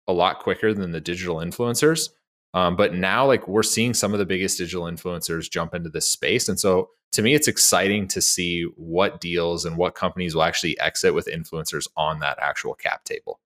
a 0.09 0.13
lot 0.13 0.41
quicker 0.41 0.73
than 0.73 0.93
the 0.93 1.01
digital 1.01 1.37
influencers. 1.37 2.11
Um, 2.55 2.77
but 2.77 2.95
now, 2.95 3.27
like 3.27 3.47
we're 3.49 3.63
seeing 3.63 3.93
some 3.93 4.13
of 4.13 4.19
the 4.19 4.25
biggest 4.25 4.59
digital 4.59 4.85
influencers 4.85 5.51
jump 5.51 5.75
into 5.75 5.91
this 5.91 6.09
space, 6.09 6.49
and 6.49 6.59
so 6.59 6.91
to 7.13 7.23
me, 7.23 7.35
it's 7.35 7.49
exciting 7.49 8.09
to 8.09 8.21
see 8.21 8.63
what 8.77 9.21
deals 9.21 9.65
and 9.65 9.77
what 9.77 9.95
companies 9.95 10.35
will 10.35 10.43
actually 10.43 10.79
exit 10.81 11.15
with 11.15 11.27
influencers 11.27 11.87
on 11.97 12.21
that 12.21 12.39
actual 12.41 12.75
cap 12.75 13.05
table. 13.05 13.41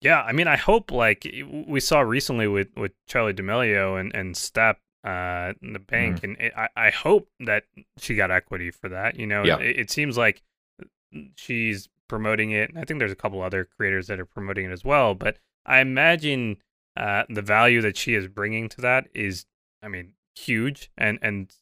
Yeah, 0.00 0.22
I 0.22 0.32
mean, 0.32 0.46
I 0.46 0.56
hope 0.56 0.90
like 0.90 1.26
we 1.66 1.80
saw 1.80 2.00
recently 2.00 2.46
with 2.46 2.68
with 2.76 2.92
Charli 3.08 3.34
D'Amelio 3.34 3.98
and 3.98 4.14
and 4.14 4.36
Step 4.36 4.78
uh, 5.04 5.54
in 5.62 5.72
the 5.72 5.78
bank, 5.78 6.16
mm-hmm. 6.16 6.24
and 6.24 6.40
it, 6.40 6.52
I 6.56 6.68
I 6.76 6.90
hope 6.90 7.28
that 7.40 7.64
she 7.98 8.14
got 8.14 8.30
equity 8.30 8.70
for 8.70 8.88
that. 8.90 9.18
You 9.18 9.26
know, 9.26 9.44
yeah. 9.44 9.58
it, 9.58 9.80
it 9.80 9.90
seems 9.90 10.18
like 10.18 10.42
she's 11.36 11.88
promoting 12.08 12.50
it. 12.50 12.70
I 12.76 12.84
think 12.84 12.98
there's 12.98 13.12
a 13.12 13.16
couple 13.16 13.40
other 13.42 13.64
creators 13.64 14.06
that 14.08 14.20
are 14.20 14.26
promoting 14.26 14.66
it 14.66 14.72
as 14.72 14.84
well, 14.84 15.14
but 15.14 15.38
I 15.66 15.80
imagine 15.80 16.58
uh, 16.96 17.24
the 17.28 17.42
value 17.42 17.80
that 17.82 17.96
she 17.96 18.14
is 18.14 18.28
bringing 18.28 18.68
to 18.70 18.80
that 18.82 19.08
is, 19.14 19.46
I 19.82 19.88
mean, 19.88 20.12
huge. 20.36 20.90
And 20.96 21.18
and 21.22 21.52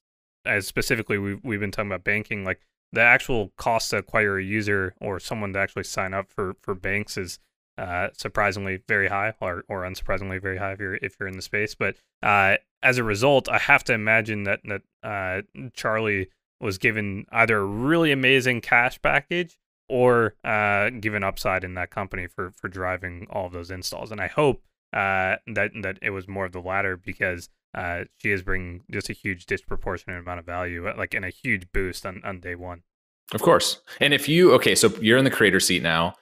as 0.44 0.66
specifically, 0.66 1.18
we've 1.18 1.40
we've 1.42 1.60
been 1.60 1.70
talking 1.70 1.90
about 1.90 2.04
banking, 2.04 2.44
like 2.44 2.60
the 2.92 3.00
actual 3.00 3.52
cost 3.56 3.90
to 3.90 3.98
acquire 3.98 4.38
a 4.38 4.44
user 4.44 4.94
or 5.00 5.18
someone 5.18 5.52
to 5.54 5.58
actually 5.58 5.84
sign 5.84 6.14
up 6.14 6.30
for 6.30 6.56
for 6.62 6.74
banks 6.74 7.16
is 7.16 7.38
uh, 7.78 8.08
surprisingly 8.12 8.82
very 8.88 9.08
high, 9.08 9.34
or 9.40 9.64
or 9.68 9.82
unsurprisingly 9.82 10.40
very 10.40 10.58
high 10.58 10.72
if 10.72 10.80
you're 10.80 10.96
if 10.96 11.16
you're 11.18 11.28
in 11.28 11.36
the 11.36 11.42
space. 11.42 11.74
But 11.74 11.96
uh, 12.22 12.56
as 12.82 12.98
a 12.98 13.04
result, 13.04 13.48
I 13.48 13.58
have 13.58 13.84
to 13.84 13.94
imagine 13.94 14.44
that 14.44 14.60
that 14.64 14.82
uh, 15.02 15.42
Charli 15.70 16.28
was 16.60 16.78
given 16.78 17.26
either 17.32 17.58
a 17.58 17.64
really 17.64 18.12
amazing 18.12 18.60
cash 18.60 19.00
package 19.02 19.58
or 19.92 20.34
uh, 20.42 20.88
given 20.88 21.22
upside 21.22 21.64
in 21.64 21.74
that 21.74 21.90
company 21.90 22.26
for 22.26 22.50
for 22.56 22.68
driving 22.68 23.26
all 23.28 23.44
of 23.44 23.52
those 23.52 23.70
installs. 23.70 24.10
And 24.10 24.22
I 24.22 24.26
hope 24.26 24.62
uh, 24.94 25.36
that 25.46 25.70
that 25.82 25.98
it 26.00 26.10
was 26.10 26.26
more 26.26 26.46
of 26.46 26.52
the 26.52 26.62
latter 26.62 26.96
because 26.96 27.50
uh, 27.74 28.04
she 28.16 28.30
is 28.30 28.42
bringing 28.42 28.84
just 28.90 29.10
a 29.10 29.12
huge 29.12 29.44
disproportionate 29.44 30.18
amount 30.18 30.38
of 30.38 30.46
value, 30.46 30.88
uh, 30.88 30.94
like 30.96 31.12
in 31.12 31.24
a 31.24 31.28
huge 31.28 31.70
boost 31.72 32.06
on 32.06 32.22
on 32.24 32.40
day 32.40 32.54
one. 32.54 32.84
Of 33.34 33.42
course. 33.42 33.82
And 34.00 34.14
if 34.14 34.30
you 34.30 34.52
okay, 34.54 34.74
so 34.74 34.88
you're 35.02 35.18
in 35.18 35.24
the 35.24 35.30
creator 35.30 35.60
seat 35.60 35.82
now. 35.82 36.14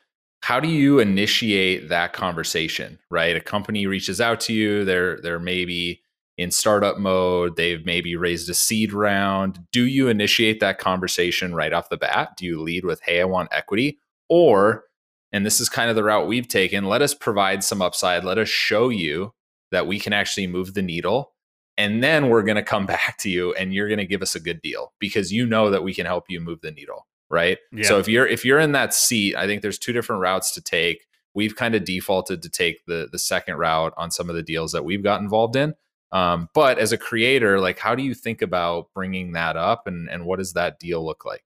How 0.43 0.59
do 0.59 0.69
you 0.69 0.99
initiate 0.99 1.91
that 1.91 2.13
conversation? 2.13 2.99
Right, 3.09 3.37
a 3.37 3.41
company 3.41 3.87
reaches 3.87 4.21
out 4.21 4.41
to 4.41 4.53
you. 4.53 4.85
They're 4.85 5.21
they're 5.21 5.39
maybe 5.39 6.03
in 6.41 6.51
startup 6.51 6.99
mode. 6.99 7.57
They've 7.57 7.85
maybe 7.85 8.17
raised 8.17 8.49
a 8.49 8.55
seed 8.55 8.95
round. 8.95 9.61
Do 9.73 9.85
you 9.85 10.09
initiate 10.09 10.61
that 10.61 10.79
conversation 10.79 11.55
right 11.55 11.73
off 11.73 11.91
the 11.91 11.99
bat? 11.99 12.31
Do 12.39 12.47
you 12.47 12.63
lead 12.63 12.87
with, 12.87 13.03
hey, 13.03 13.21
I 13.21 13.25
want 13.25 13.51
equity? 13.53 13.99
Or, 14.31 14.85
and 15.33 15.45
this 15.45 15.61
is 15.61 15.69
kind 15.69 15.91
of 15.91 15.97
the 15.97 16.03
route 16.03 16.27
we've 16.27 16.49
taken, 16.49 16.85
let 16.87 17.03
us 17.03 17.13
provide 17.13 17.63
some 17.63 17.83
upside. 17.83 18.25
Let 18.25 18.39
us 18.39 18.49
show 18.49 18.89
you 18.89 19.35
that 19.71 19.87
we 19.87 19.99
can 19.99 20.15
actually 20.15 20.47
move 20.47 20.73
the 20.73 20.81
needle. 20.81 21.35
And 21.77 22.03
then 22.03 22.31
we're 22.31 22.43
going 22.43 22.57
to 22.57 22.63
come 22.63 22.87
back 22.97 23.19
to 23.19 23.29
you 23.29 23.53
and 23.53 23.75
you're 23.75 23.89
going 23.89 23.99
to 23.99 24.07
give 24.07 24.23
us 24.23 24.35
a 24.35 24.41
good 24.41 24.63
deal 24.63 24.95
because 24.99 25.31
you 25.31 25.45
know 25.45 25.69
that 25.69 25.83
we 25.83 25.93
can 25.93 26.07
help 26.07 26.25
you 26.31 26.41
move 26.41 26.63
the 26.63 26.71
needle. 26.71 27.07
Right. 27.29 27.59
Yeah. 27.71 27.85
So 27.85 27.99
if 27.99 28.09
you're 28.09 28.27
if 28.27 28.45
you're 28.45 28.59
in 28.59 28.73
that 28.73 28.93
seat, 28.93 29.37
I 29.37 29.47
think 29.47 29.63
there's 29.63 29.79
two 29.79 29.93
different 29.93 30.21
routes 30.21 30.53
to 30.55 30.61
take. 30.61 31.07
We've 31.33 31.55
kind 31.55 31.77
of 31.77 31.85
defaulted 31.85 32.43
to 32.43 32.49
take 32.49 32.85
the 32.87 33.09
the 33.13 33.21
second 33.21 33.57
route 33.57 33.95
on 33.97 34.11
some 34.11 34.29
of 34.29 34.35
the 34.35 34.43
deals 34.43 34.73
that 34.73 34.85
we've 34.85 35.05
got 35.05 35.21
involved 35.21 35.55
in 35.55 35.75
um, 36.13 36.49
but 36.55 36.79
as 36.79 36.93
a 36.93 36.99
creator, 36.99 37.61
like 37.61 37.79
how 37.79 37.95
do 37.95 38.03
you 38.03 38.15
think 38.15 38.43
about 38.43 38.89
bringing 38.95 39.33
that 39.33 39.57
up 39.57 39.87
and, 39.87 40.09
and 40.09 40.25
what 40.25 40.39
does 40.39 40.55
that 40.55 40.79
deal 40.79 41.05
look 41.05 41.25
like? 41.25 41.45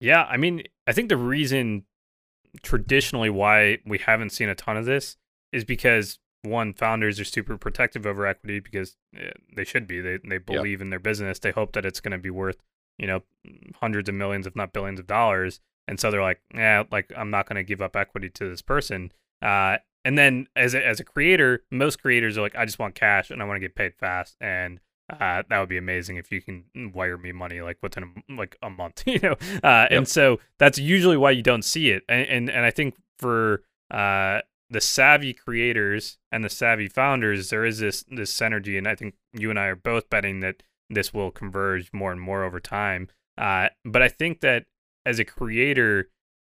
Yeah, 0.00 0.24
I 0.24 0.36
mean, 0.36 0.62
I 0.86 0.92
think 0.92 1.08
the 1.08 1.16
reason 1.16 1.84
traditionally 2.62 3.30
why 3.30 3.78
we 3.86 3.98
haven't 3.98 4.30
seen 4.30 4.48
a 4.48 4.54
ton 4.54 4.76
of 4.76 4.86
this 4.86 5.16
is 5.52 5.64
because 5.64 6.18
one, 6.42 6.72
founders 6.72 7.20
are 7.20 7.24
super 7.24 7.58
protective 7.58 8.06
over 8.06 8.26
equity 8.26 8.60
because 8.60 8.96
eh, 9.16 9.30
they 9.54 9.64
should 9.64 9.86
be. 9.86 10.00
They 10.00 10.18
they 10.26 10.38
believe 10.38 10.78
yep. 10.78 10.82
in 10.82 10.90
their 10.90 10.98
business. 10.98 11.38
They 11.38 11.50
hope 11.50 11.72
that 11.72 11.84
it's 11.84 12.00
going 12.00 12.12
to 12.12 12.18
be 12.18 12.30
worth, 12.30 12.56
you 12.98 13.06
know, 13.06 13.22
hundreds 13.80 14.08
of 14.08 14.14
millions, 14.14 14.46
if 14.46 14.56
not 14.56 14.72
billions 14.72 15.00
of 15.00 15.06
dollars. 15.06 15.60
And 15.86 16.00
so 16.00 16.10
they're 16.10 16.22
like, 16.22 16.40
yeah, 16.54 16.84
like 16.90 17.12
I'm 17.16 17.30
not 17.30 17.46
going 17.46 17.56
to 17.56 17.64
give 17.64 17.82
up 17.82 17.96
equity 17.96 18.30
to 18.30 18.48
this 18.48 18.62
person. 18.62 19.12
Uh, 19.42 19.78
and 20.04 20.16
then 20.16 20.46
as 20.56 20.74
a, 20.74 20.86
as 20.86 21.00
a 21.00 21.04
creator, 21.04 21.62
most 21.70 22.00
creators 22.00 22.38
are 22.38 22.42
like, 22.42 22.56
I 22.56 22.64
just 22.64 22.78
want 22.78 22.94
cash 22.94 23.30
and 23.30 23.42
I 23.42 23.44
want 23.44 23.56
to 23.56 23.60
get 23.60 23.74
paid 23.74 23.94
fast, 23.94 24.36
and 24.40 24.80
uh, 25.10 25.42
that 25.48 25.58
would 25.58 25.68
be 25.68 25.76
amazing 25.76 26.16
if 26.16 26.30
you 26.30 26.40
can 26.40 26.64
wire 26.94 27.18
me 27.18 27.32
money 27.32 27.60
like 27.60 27.78
within 27.82 28.04
a, 28.04 28.32
like 28.32 28.56
a 28.62 28.70
month, 28.70 29.02
you 29.06 29.18
know. 29.20 29.36
Uh, 29.62 29.86
yep. 29.90 29.92
And 29.92 30.08
so 30.08 30.38
that's 30.58 30.78
usually 30.78 31.16
why 31.16 31.32
you 31.32 31.42
don't 31.42 31.64
see 31.64 31.90
it. 31.90 32.04
And 32.08 32.26
and, 32.28 32.50
and 32.50 32.64
I 32.64 32.70
think 32.70 32.96
for 33.18 33.62
uh, 33.90 34.40
the 34.68 34.80
savvy 34.80 35.32
creators 35.32 36.18
and 36.30 36.44
the 36.44 36.48
savvy 36.48 36.88
founders, 36.88 37.50
there 37.50 37.64
is 37.64 37.78
this 37.78 38.04
this 38.10 38.34
synergy, 38.34 38.78
and 38.78 38.86
I 38.86 38.94
think 38.94 39.14
you 39.32 39.50
and 39.50 39.58
I 39.58 39.66
are 39.66 39.76
both 39.76 40.08
betting 40.10 40.40
that 40.40 40.62
this 40.88 41.12
will 41.12 41.30
converge 41.30 41.92
more 41.92 42.12
and 42.12 42.20
more 42.20 42.44
over 42.44 42.60
time. 42.60 43.08
Uh, 43.38 43.68
but 43.84 44.02
I 44.02 44.08
think 44.08 44.40
that 44.40 44.66
as 45.06 45.18
a 45.18 45.24
creator, 45.24 46.10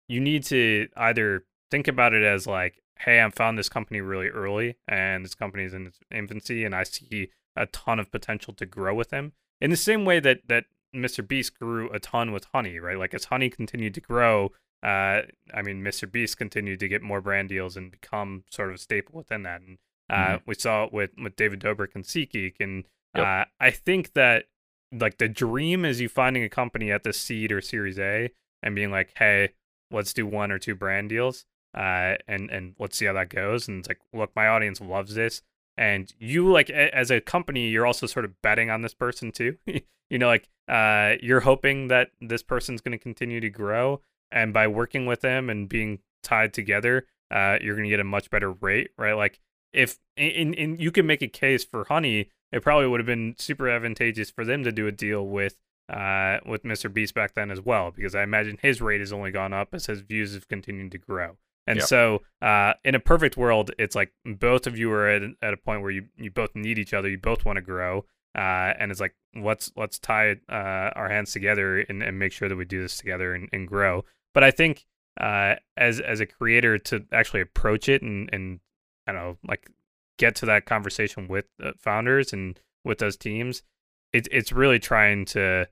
you 0.08 0.20
need 0.20 0.44
to 0.46 0.90
either 0.98 1.46
think 1.74 1.88
about 1.88 2.14
it 2.14 2.22
as 2.22 2.46
like 2.46 2.84
hey, 3.00 3.22
I 3.22 3.30
found 3.32 3.58
this 3.58 3.70
company 3.70 4.00
really 4.00 4.28
early 4.28 4.76
and 4.88 5.26
this 5.26 5.34
company 5.34 5.64
is 5.64 5.74
in 5.74 5.88
its 5.88 6.00
infancy 6.12 6.64
and 6.64 6.76
I 6.76 6.84
see 6.84 7.32
a 7.56 7.66
ton 7.66 8.00
of 8.00 8.12
potential 8.12 8.54
to 8.54 8.66
grow 8.66 8.94
with 8.94 9.10
them. 9.10 9.34
In 9.60 9.72
the 9.72 9.78
same 9.78 10.06
way 10.06 10.20
that 10.20 10.42
that 10.48 10.66
Mr. 10.96 11.28
Beast 11.28 11.60
grew 11.60 11.90
a 11.90 12.00
ton 12.00 12.32
with 12.32 12.46
Honey, 12.54 12.78
right? 12.80 12.98
Like 12.98 13.16
as 13.16 13.26
Honey 13.26 13.50
continued 13.50 13.96
to 13.96 14.02
grow, 14.02 14.52
uh, 14.84 15.24
I 15.52 15.62
mean, 15.64 15.84
Mr. 15.84 16.10
Beast 16.10 16.38
continued 16.38 16.80
to 16.82 16.88
get 16.88 17.02
more 17.02 17.20
brand 17.20 17.50
deals 17.50 17.76
and 17.76 17.90
become 17.90 18.44
sort 18.52 18.70
of 18.70 18.76
a 18.76 18.78
staple 18.78 19.18
within 19.18 19.42
that. 19.44 19.62
And 19.62 19.80
uh, 20.10 20.16
mm-hmm. 20.16 20.44
we 20.46 20.54
saw 20.54 20.84
it 20.84 20.94
with 20.94 21.10
with 21.22 21.36
David 21.36 21.60
Dobrik 21.60 21.96
and 21.96 22.04
SeatGeek, 22.04 22.56
and 22.60 22.86
yep. 23.16 23.26
uh, 23.26 23.46
I 23.60 23.72
think 23.72 24.14
that 24.14 24.46
like 24.92 25.18
the 25.18 25.28
dream 25.28 25.84
is 25.84 26.00
you 26.00 26.10
finding 26.10 26.44
a 26.44 26.50
company 26.50 26.92
at 26.92 27.02
the 27.02 27.14
seed 27.14 27.52
or 27.52 27.62
Series 27.62 27.98
A 27.98 28.30
and 28.62 28.76
being 28.76 28.92
like, 28.92 29.14
hey, 29.18 29.50
let's 29.90 30.14
do 30.14 30.28
one 30.28 30.52
or 30.52 30.60
two 30.60 30.76
brand 30.76 31.10
deals 31.10 31.46
uh, 31.74 32.16
and 32.28 32.50
and 32.50 32.76
let's 32.80 32.98
see 32.98 33.06
how 33.06 33.14
that 33.14 33.30
goes. 33.30 33.68
And 33.68 33.80
it's 33.80 33.88
like, 33.88 34.00
look, 34.14 34.32
my 34.36 34.48
audience 34.48 34.82
loves 34.82 35.16
this, 35.16 35.42
and 35.78 36.12
you 36.20 36.52
like 36.52 36.70
as 36.70 37.12
a 37.12 37.22
company, 37.22 37.70
you're 37.70 37.86
also 37.86 38.08
sort 38.08 38.26
of 38.26 38.42
betting 38.42 38.70
on 38.70 38.82
this 38.82 38.94
person 38.94 39.32
too. 39.32 39.58
you 40.10 40.20
know, 40.20 40.28
like 40.28 40.50
uh, 40.68 41.14
you're 41.22 41.42
hoping 41.42 41.88
that 41.88 42.12
this 42.22 42.44
person's 42.44 42.82
going 42.82 42.98
to 42.98 43.04
continue 43.04 43.40
to 43.40 43.50
grow, 43.50 44.02
and 44.32 44.54
by 44.54 44.68
working 44.68 45.06
with 45.06 45.22
them 45.22 45.50
and 45.50 45.68
being 45.68 46.00
tied 46.22 46.54
together, 46.54 47.06
uh, 47.32 47.58
you're 47.62 47.76
going 47.76 47.86
to 47.86 47.90
get 47.90 48.00
a 48.00 48.06
much 48.06 48.30
better 48.30 48.52
rate, 48.52 48.92
right? 48.98 49.14
Like 49.14 49.40
if 49.74 50.00
in, 50.16 50.54
in 50.54 50.78
you 50.78 50.92
can 50.92 51.08
make 51.08 51.22
a 51.22 51.28
case 51.28 51.64
for 51.64 51.86
Honey, 51.86 52.30
it 52.52 52.62
probably 52.62 52.88
would 52.88 53.00
have 53.00 53.08
been 53.08 53.36
super 53.38 53.68
advantageous 53.68 54.30
for 54.30 54.46
them 54.46 54.64
to 54.64 54.72
do 54.72 54.88
a 54.88 54.92
deal 54.92 55.26
with 55.26 55.58
uh, 55.90 56.38
with 56.46 56.64
Mr. 56.64 56.94
Beast 56.94 57.14
back 57.14 57.34
then 57.34 57.52
as 57.52 57.60
well, 57.60 57.92
because 57.92 58.16
I 58.16 58.24
imagine 58.24 58.58
his 58.62 58.82
rate 58.82 59.02
has 59.02 59.12
only 59.12 59.32
gone 59.32 59.54
up 59.54 59.70
as 59.74 59.88
his 59.88 60.02
views 60.02 60.34
have 60.34 60.48
continued 60.48 60.92
to 60.92 60.98
grow. 60.98 61.38
And 61.66 61.78
yep. 61.78 61.88
so, 61.88 62.22
uh, 62.42 62.74
in 62.84 62.94
a 62.96 63.00
perfect 63.00 63.38
world, 63.38 63.72
it's 63.80 63.96
like 63.96 64.12
both 64.26 64.68
of 64.68 64.78
you 64.78 64.92
are 64.92 65.08
at, 65.08 65.22
at 65.42 65.54
a 65.54 65.58
point 65.58 65.82
where 65.82 65.92
you, 65.92 66.08
you 66.18 66.30
both 66.30 66.56
need 66.56 66.78
each 66.78 66.94
other. 66.94 67.10
You 67.10 67.18
both 67.18 67.46
want 67.46 67.58
to 67.58 67.62
grow. 67.62 68.06
Uh, 68.36 68.74
and 68.80 68.92
it's 68.92 69.00
like, 69.00 69.16
let's 69.36 69.72
let's 69.78 70.00
tie 70.00 70.38
uh, 70.50 70.92
our 70.96 71.08
hands 71.10 71.32
together 71.32 71.80
and, 71.80 72.02
and 72.02 72.18
make 72.20 72.34
sure 72.34 72.50
that 72.50 72.56
we 72.56 72.66
do 72.66 72.82
this 72.82 72.98
together 72.98 73.34
and, 73.34 73.48
and 73.54 73.68
grow. 73.68 74.04
But 74.34 74.44
I 74.44 74.52
think 74.52 74.86
uh, 75.22 75.56
as 75.78 76.00
as 76.00 76.20
a 76.20 76.26
creator 76.26 76.78
to 76.80 77.06
actually 77.12 77.42
approach 77.42 77.88
it 77.88 78.02
and, 78.02 78.30
and 78.34 78.60
I 79.08 79.12
don't 79.12 79.22
know, 79.22 79.38
like 79.48 79.70
get 80.18 80.36
to 80.38 80.46
that 80.48 80.66
conversation 80.66 81.28
with 81.28 81.46
founders 81.80 82.34
and 82.34 82.60
with 82.84 82.98
those 82.98 83.16
teams, 83.16 83.62
it's 84.12 84.28
it's 84.32 84.52
really 84.52 84.80
trying 84.80 85.26
to 85.26 85.68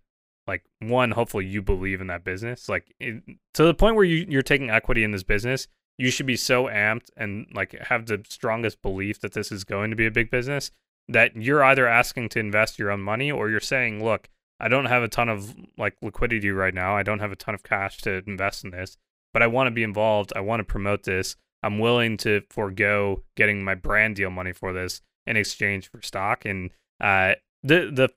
like 0.48 0.64
one 0.80 1.12
hopefully 1.12 1.46
you 1.46 1.62
believe 1.62 2.02
in 2.02 2.08
that 2.08 2.24
business 2.24 2.68
like 2.68 2.94
it, 3.00 3.24
to 3.54 3.64
the 3.64 3.74
point 3.74 3.96
where 3.96 4.04
you, 4.04 4.26
you're 4.28 4.42
taking 4.42 4.70
equity 4.70 5.04
in 5.04 5.12
this 5.12 5.24
business 5.24 5.68
you 6.02 6.10
should 6.10 6.26
be 6.26 6.36
so 6.36 6.66
amped 6.66 7.10
and 7.16 7.46
like 7.54 7.78
have 7.80 8.08
the 8.08 8.24
strongest 8.28 8.82
belief 8.82 9.20
that 9.22 9.34
this 9.34 9.52
is 9.52 9.64
going 9.64 9.92
to 9.92 9.96
be 9.96 10.08
a 10.08 10.12
big 10.12 10.32
business 10.32 10.72
that 11.08 11.36
you're 11.36 11.64
either 11.64 11.88
asking 11.88 12.30
to 12.30 12.40
invest 12.40 12.80
your 12.80 12.90
own 12.90 13.02
money 13.02 13.32
or 13.32 13.50
you're 13.50 13.60
saying, 13.60 14.04
look, 14.04 14.28
I 14.60 14.68
don't 14.68 14.86
have 14.86 15.04
a 15.04 15.08
ton 15.08 15.30
of 15.30 15.56
like 15.78 15.96
liquidity 16.02 16.50
right 16.50 16.74
now. 16.74 16.96
I 16.96 17.04
don't 17.04 17.20
have 17.20 17.32
a 17.32 17.36
ton 17.36 17.54
of 17.54 17.62
cash 17.62 17.98
to 18.00 18.24
invest 18.26 18.64
in 18.64 18.72
this, 18.72 18.98
but 19.32 19.44
I 19.44 19.48
want 19.48 19.68
to 19.68 19.72
be 19.72 19.84
involved. 19.84 20.34
I 20.36 20.42
want 20.42 20.60
to 20.60 20.64
promote 20.64 21.04
this. 21.04 21.36
I'm 21.62 21.78
willing 21.78 22.18
to 22.18 22.42
forego 22.50 23.24
getting 23.36 23.64
my 23.64 23.76
brand 23.76 24.16
deal 24.16 24.32
money 24.32 24.54
for 24.54 24.74
this 24.74 25.02
in 25.28 25.38
exchange 25.38 25.92
for 25.92 26.02
stock. 26.02 26.46
And 26.46 26.72
uh, 27.00 27.36
the 27.62 27.92
the 27.92 28.10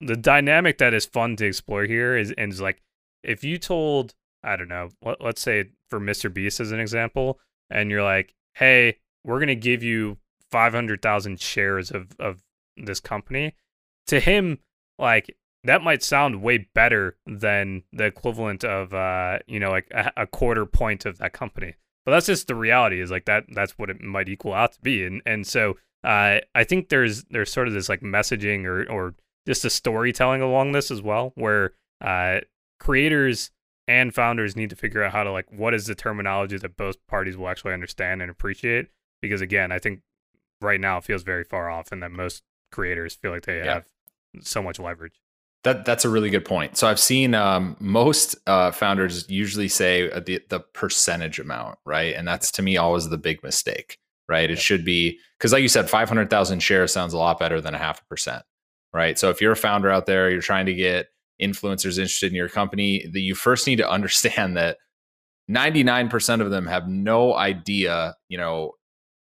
the 0.00 0.16
dynamic 0.16 0.78
that 0.78 0.92
is 0.92 1.06
fun 1.06 1.36
to 1.36 1.46
explore 1.46 1.84
here 1.84 2.14
is 2.14 2.34
and 2.36 2.52
is 2.52 2.60
like 2.60 2.82
if 3.22 3.42
you 3.42 3.56
told 3.56 4.14
I 4.44 4.56
don't 4.56 4.68
know, 4.68 4.88
let, 5.04 5.20
let's 5.20 5.42
say 5.42 5.70
for 5.88 6.00
Mr. 6.00 6.32
Beast 6.32 6.60
as 6.60 6.72
an 6.72 6.80
example, 6.80 7.38
and 7.70 7.90
you're 7.90 8.02
like, 8.02 8.34
hey, 8.54 8.98
we're 9.24 9.40
gonna 9.40 9.54
give 9.54 9.82
you 9.82 10.18
five 10.50 10.72
hundred 10.72 11.02
thousand 11.02 11.40
shares 11.40 11.90
of 11.90 12.14
of 12.18 12.42
this 12.76 13.00
company. 13.00 13.54
To 14.08 14.20
him, 14.20 14.58
like 14.98 15.36
that 15.64 15.82
might 15.82 16.02
sound 16.02 16.42
way 16.42 16.68
better 16.74 17.16
than 17.26 17.84
the 17.92 18.04
equivalent 18.04 18.64
of 18.64 18.92
uh, 18.92 19.38
you 19.46 19.60
know, 19.60 19.70
like 19.70 19.88
a, 19.92 20.12
a 20.16 20.26
quarter 20.26 20.66
point 20.66 21.06
of 21.06 21.18
that 21.18 21.32
company. 21.32 21.74
But 22.04 22.12
that's 22.12 22.26
just 22.26 22.48
the 22.48 22.54
reality 22.54 23.00
is 23.00 23.10
like 23.10 23.26
that 23.26 23.44
that's 23.54 23.78
what 23.78 23.90
it 23.90 24.00
might 24.00 24.28
equal 24.28 24.54
out 24.54 24.72
to 24.72 24.80
be. 24.80 25.04
And 25.04 25.22
and 25.24 25.46
so 25.46 25.76
uh, 26.04 26.38
I 26.54 26.64
think 26.64 26.88
there's 26.88 27.24
there's 27.24 27.52
sort 27.52 27.68
of 27.68 27.74
this 27.74 27.88
like 27.88 28.00
messaging 28.00 28.64
or 28.64 28.90
or 28.90 29.14
just 29.46 29.64
a 29.64 29.70
storytelling 29.70 30.42
along 30.42 30.72
this 30.72 30.90
as 30.90 31.00
well, 31.00 31.32
where 31.36 31.74
uh, 32.00 32.40
creators 32.80 33.50
and 33.88 34.14
founders 34.14 34.56
need 34.56 34.70
to 34.70 34.76
figure 34.76 35.02
out 35.02 35.12
how 35.12 35.22
to 35.22 35.32
like 35.32 35.46
what 35.50 35.74
is 35.74 35.86
the 35.86 35.94
terminology 35.94 36.56
that 36.56 36.76
both 36.76 36.96
parties 37.06 37.36
will 37.36 37.48
actually 37.48 37.72
understand 37.72 38.22
and 38.22 38.30
appreciate 38.30 38.88
because 39.20 39.40
again 39.40 39.72
i 39.72 39.78
think 39.78 40.00
right 40.60 40.80
now 40.80 40.98
it 40.98 41.04
feels 41.04 41.22
very 41.22 41.44
far 41.44 41.70
off 41.70 41.90
and 41.90 42.02
that 42.02 42.10
most 42.10 42.42
creators 42.70 43.14
feel 43.14 43.30
like 43.32 43.44
they 43.44 43.58
yeah. 43.58 43.74
have 43.74 43.84
so 44.40 44.62
much 44.62 44.78
leverage 44.78 45.20
that 45.64 45.84
that's 45.84 46.04
a 46.04 46.08
really 46.08 46.30
good 46.30 46.44
point. 46.44 46.76
So 46.76 46.88
I've 46.88 46.98
seen 46.98 47.34
um, 47.34 47.76
most 47.78 48.34
uh, 48.46 48.72
founders 48.72 49.28
usually 49.30 49.68
say 49.68 50.10
uh, 50.10 50.20
the 50.20 50.40
the 50.48 50.60
percentage 50.60 51.38
amount, 51.38 51.78
right? 51.84 52.14
And 52.14 52.26
that's 52.26 52.50
to 52.52 52.62
me 52.62 52.76
always 52.76 53.08
the 53.08 53.18
big 53.18 53.42
mistake, 53.42 53.98
right? 54.28 54.50
It 54.50 54.58
should 54.58 54.84
be 54.84 55.18
because, 55.38 55.52
like 55.52 55.62
you 55.62 55.68
said, 55.68 55.88
five 55.88 56.08
hundred 56.08 56.30
thousand 56.30 56.60
shares 56.60 56.92
sounds 56.92 57.12
a 57.12 57.18
lot 57.18 57.38
better 57.38 57.60
than 57.60 57.74
a 57.74 57.78
half 57.78 58.02
a 58.02 58.04
percent, 58.06 58.42
right? 58.92 59.18
So 59.18 59.30
if 59.30 59.40
you're 59.40 59.52
a 59.52 59.56
founder 59.56 59.90
out 59.90 60.06
there, 60.06 60.30
you're 60.30 60.42
trying 60.42 60.66
to 60.66 60.74
get 60.74 61.08
influencers 61.42 61.98
interested 61.98 62.30
in 62.30 62.36
your 62.36 62.48
company, 62.48 63.06
that 63.12 63.20
you 63.20 63.34
first 63.34 63.66
need 63.66 63.76
to 63.76 63.90
understand 63.90 64.56
that 64.56 64.78
99% 65.50 66.40
of 66.40 66.50
them 66.50 66.66
have 66.66 66.88
no 66.88 67.34
idea, 67.34 68.14
you 68.28 68.38
know, 68.38 68.72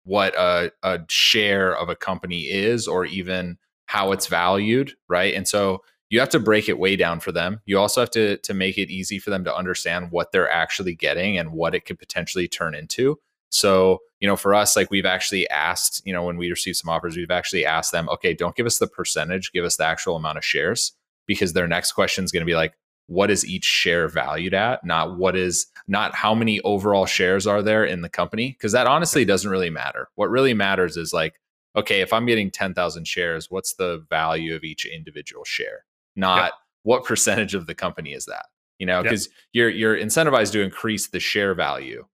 what 0.05 0.35
a, 0.37 0.71
a 0.83 1.01
share 1.09 1.77
of 1.77 1.89
a 1.89 1.97
company 1.97 2.43
is 2.43 2.87
or 2.87 3.05
even 3.05 3.59
how 3.87 4.13
it's 4.13 4.27
valued, 4.27 4.93
right? 5.09 5.35
And 5.35 5.47
so 5.47 5.83
you 6.09 6.21
have 6.21 6.29
to 6.31 6.41
break 6.41 6.69
it 6.69 6.79
way 6.79 6.97
down 6.97 7.21
for 7.21 7.33
them. 7.33 7.61
You 7.67 7.79
also 7.79 8.01
have 8.01 8.11
to 8.13 8.37
to 8.39 8.55
make 8.55 8.79
it 8.79 8.91
easy 8.91 9.19
for 9.19 9.31
them 9.31 9.45
to 9.45 9.55
understand 9.55 10.11
what 10.11 10.31
they're 10.33 10.51
actually 10.51 10.95
getting 10.95 11.37
and 11.37 11.53
what 11.53 11.75
it 11.75 11.85
could 11.85 11.99
potentially 11.99 12.47
turn 12.47 12.75
into. 12.75 13.19
So, 13.51 14.01
you 14.21 14.29
know, 14.29 14.37
for 14.37 14.55
us, 14.55 14.77
like 14.77 14.91
we've 14.91 15.07
actually 15.07 15.49
asked, 15.51 16.03
you 16.05 16.13
know, 16.13 16.25
when 16.25 16.37
we 16.37 16.51
receive 16.51 16.77
some 16.77 16.91
offers, 16.91 17.17
we've 17.17 17.31
actually 17.31 17.65
asked 17.65 17.93
them, 17.93 18.09
okay, 18.09 18.35
don't 18.35 18.57
give 18.57 18.67
us 18.67 18.79
the 18.79 18.87
percentage, 18.87 19.53
give 19.53 19.65
us 19.65 19.77
the 19.77 19.85
actual 19.85 20.17
amount 20.17 20.39
of 20.39 20.45
shares, 20.45 20.93
because 21.27 21.53
their 21.53 21.69
next 21.69 21.93
question 21.93 22.25
is 22.25 22.33
going 22.33 22.43
to 22.43 22.51
be 22.51 22.55
like, 22.55 22.75
what 23.09 23.31
is 23.31 23.47
each 23.47 23.65
share 23.65 24.09
valued 24.09 24.55
at? 24.55 24.85
Not 24.85 25.17
what 25.17 25.37
is, 25.37 25.67
not 25.87 26.15
how 26.15 26.35
many 26.35 26.61
overall 26.63 27.07
shares 27.07 27.47
are 27.47 27.63
there 27.63 27.85
in 27.85 28.03
the 28.03 28.09
company, 28.09 28.51
because 28.51 28.73
that 28.73 28.87
honestly 28.87 29.25
doesn't 29.25 29.51
really 29.51 29.71
matter. 29.71 30.09
What 30.17 30.31
really 30.31 30.55
matters 30.55 30.97
is 30.97 31.13
like, 31.13 31.41
okay, 31.77 32.01
if 32.01 32.13
I'm 32.13 32.27
getting 32.27 32.51
10,000 32.51 33.07
shares, 33.07 33.51
what's 33.51 33.75
the 33.75 34.05
value 34.11 34.55
of 34.57 34.65
each 34.65 34.87
individual 34.87 35.45
share? 35.45 35.85
Not 36.17 36.45
yep. 36.45 36.53
what 36.83 37.05
percentage 37.05 37.55
of 37.55 37.67
the 37.67 37.75
company 37.75 38.13
is 38.13 38.25
that? 38.25 38.47
You 38.79 38.87
know, 38.87 39.03
because 39.03 39.27
yep. 39.27 39.35
you're 39.53 39.71
you're 39.71 39.97
incentivized 39.97 40.53
to 40.53 40.61
increase 40.61 41.09
the 41.09 41.21
share 41.21 41.55
value 41.55 42.05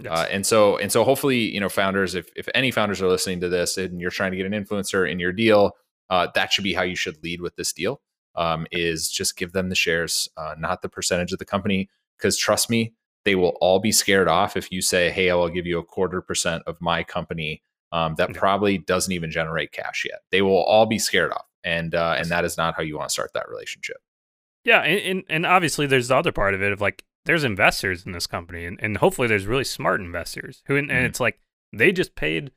Yes. 0.00 0.12
Uh, 0.12 0.26
and 0.30 0.46
so 0.46 0.76
and 0.76 0.92
so 0.92 1.02
hopefully 1.02 1.38
you 1.38 1.58
know 1.58 1.68
founders 1.68 2.14
if 2.14 2.30
if 2.36 2.48
any 2.54 2.70
founders 2.70 3.02
are 3.02 3.08
listening 3.08 3.40
to 3.40 3.48
this 3.48 3.76
and 3.76 4.00
you're 4.00 4.12
trying 4.12 4.30
to 4.30 4.36
get 4.36 4.46
an 4.46 4.52
influencer 4.52 5.10
in 5.10 5.18
your 5.18 5.32
deal 5.32 5.72
uh, 6.08 6.28
that 6.36 6.52
should 6.52 6.62
be 6.62 6.72
how 6.72 6.82
you 6.82 6.94
should 6.94 7.22
lead 7.24 7.40
with 7.40 7.56
this 7.56 7.72
deal 7.72 8.00
um, 8.38 8.66
is 8.72 9.10
just 9.10 9.36
give 9.36 9.52
them 9.52 9.68
the 9.68 9.74
shares 9.74 10.28
uh, 10.36 10.54
not 10.58 10.82
the 10.82 10.88
percentage 10.88 11.32
of 11.32 11.38
the 11.38 11.44
company. 11.44 11.88
Because 12.16 12.36
trust 12.36 12.68
me 12.68 12.94
they 13.24 13.34
will 13.34 13.56
all 13.60 13.78
be 13.78 13.92
scared 13.92 14.26
off 14.26 14.56
if 14.56 14.72
you 14.72 14.80
say 14.80 15.10
hey 15.10 15.30
i'll 15.30 15.48
give 15.48 15.66
you 15.66 15.78
a 15.78 15.84
quarter 15.84 16.20
percent 16.22 16.62
of 16.66 16.80
my 16.80 17.04
company 17.04 17.62
um, 17.92 18.14
that 18.16 18.34
probably 18.34 18.78
doesn't 18.78 19.12
even 19.12 19.30
generate 19.30 19.72
cash 19.72 20.04
yet. 20.08 20.20
They 20.30 20.42
will 20.42 20.62
all 20.64 20.84
be 20.86 20.98
scared 20.98 21.32
off 21.32 21.46
and 21.64 21.94
uh, 21.94 22.16
and 22.18 22.28
that 22.30 22.44
is 22.44 22.56
not 22.56 22.74
how 22.74 22.82
you 22.82 22.96
want 22.96 23.08
to 23.08 23.12
start 23.12 23.30
that 23.34 23.48
relationship. 23.48 23.98
Yeah 24.64 24.80
and, 24.80 25.00
and 25.00 25.24
and 25.28 25.46
obviously 25.46 25.86
there's 25.86 26.08
the 26.08 26.16
other 26.16 26.32
part 26.32 26.54
of 26.54 26.62
it 26.62 26.72
of 26.72 26.80
like 26.80 27.04
there's 27.28 27.44
investors 27.44 28.06
in 28.06 28.12
this 28.12 28.26
company, 28.26 28.64
and, 28.64 28.78
and 28.82 28.96
hopefully 28.96 29.28
there's 29.28 29.44
really 29.44 29.62
smart 29.62 30.00
investors 30.00 30.62
who, 30.66 30.76
and, 30.76 30.88
mm-hmm. 30.88 31.04
it's 31.04 31.20
like 31.20 31.38
they 31.74 31.92
just 31.92 32.14
paid 32.14 32.50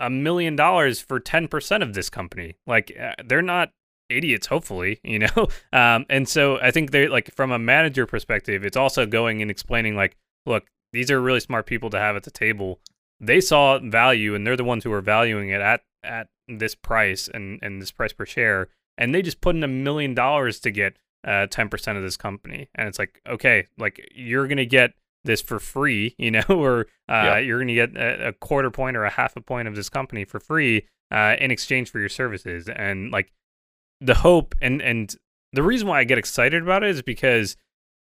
a 0.00 0.10
million 0.10 0.56
dollars 0.56 1.00
for 1.00 1.20
10% 1.20 1.80
of 1.80 1.94
this 1.94 2.10
company. 2.10 2.56
Like 2.66 2.92
uh, 3.00 3.12
they're 3.24 3.40
not 3.40 3.70
idiots, 4.08 4.46
hopefully, 4.46 5.00
you 5.04 5.20
know? 5.20 5.48
Um, 5.72 6.06
and 6.08 6.28
so 6.28 6.58
I 6.60 6.70
think 6.70 6.90
they're 6.90 7.10
like, 7.10 7.34
from 7.34 7.52
a 7.52 7.58
manager 7.58 8.06
perspective, 8.06 8.64
it's 8.64 8.76
also 8.76 9.06
going 9.06 9.42
and 9.42 9.50
explaining, 9.50 9.96
like, 9.96 10.16
look, 10.44 10.66
these 10.92 11.10
are 11.10 11.20
really 11.20 11.40
smart 11.40 11.66
people 11.66 11.90
to 11.90 11.98
have 11.98 12.16
at 12.16 12.22
the 12.22 12.30
table. 12.30 12.80
They 13.20 13.40
saw 13.40 13.78
value 13.78 14.34
and 14.34 14.46
they're 14.46 14.56
the 14.56 14.64
ones 14.64 14.84
who 14.84 14.92
are 14.92 15.00
valuing 15.00 15.50
it 15.50 15.60
at, 15.60 15.82
at 16.02 16.28
this 16.48 16.74
price 16.74 17.28
and, 17.32 17.58
and 17.62 17.80
this 17.80 17.90
price 17.90 18.12
per 18.12 18.26
share. 18.26 18.68
And 18.98 19.14
they 19.14 19.22
just 19.22 19.40
put 19.40 19.56
in 19.56 19.64
a 19.64 19.68
million 19.68 20.14
dollars 20.14 20.60
to 20.60 20.70
get 20.70 20.96
uh, 21.24 21.46
10% 21.48 21.96
of 21.96 22.02
this 22.02 22.16
company. 22.16 22.68
And 22.74 22.88
it's 22.88 22.98
like, 22.98 23.20
okay, 23.28 23.66
like 23.78 24.08
you're 24.14 24.46
going 24.46 24.56
to 24.58 24.66
get 24.66 24.94
this 25.24 25.42
for 25.42 25.58
free, 25.58 26.14
you 26.18 26.30
know, 26.30 26.44
or 26.48 26.86
uh, 27.08 27.12
yeah. 27.12 27.38
you're 27.38 27.58
going 27.58 27.68
to 27.68 27.74
get 27.74 27.96
a, 27.96 28.28
a, 28.28 28.32
quarter 28.32 28.70
point 28.70 28.96
or 28.96 29.04
a 29.04 29.10
half 29.10 29.36
a 29.36 29.40
point 29.40 29.68
of 29.68 29.74
this 29.74 29.88
company 29.88 30.24
for 30.24 30.40
free 30.40 30.86
uh, 31.10 31.36
in 31.38 31.50
exchange 31.50 31.90
for 31.90 31.98
your 31.98 32.08
services. 32.08 32.68
And 32.68 33.10
like 33.10 33.32
the 34.00 34.14
hope 34.14 34.54
and, 34.60 34.82
and 34.82 35.14
the 35.52 35.62
reason 35.62 35.88
why 35.88 36.00
I 36.00 36.04
get 36.04 36.18
excited 36.18 36.62
about 36.62 36.82
it 36.82 36.90
is 36.90 37.02
because 37.02 37.56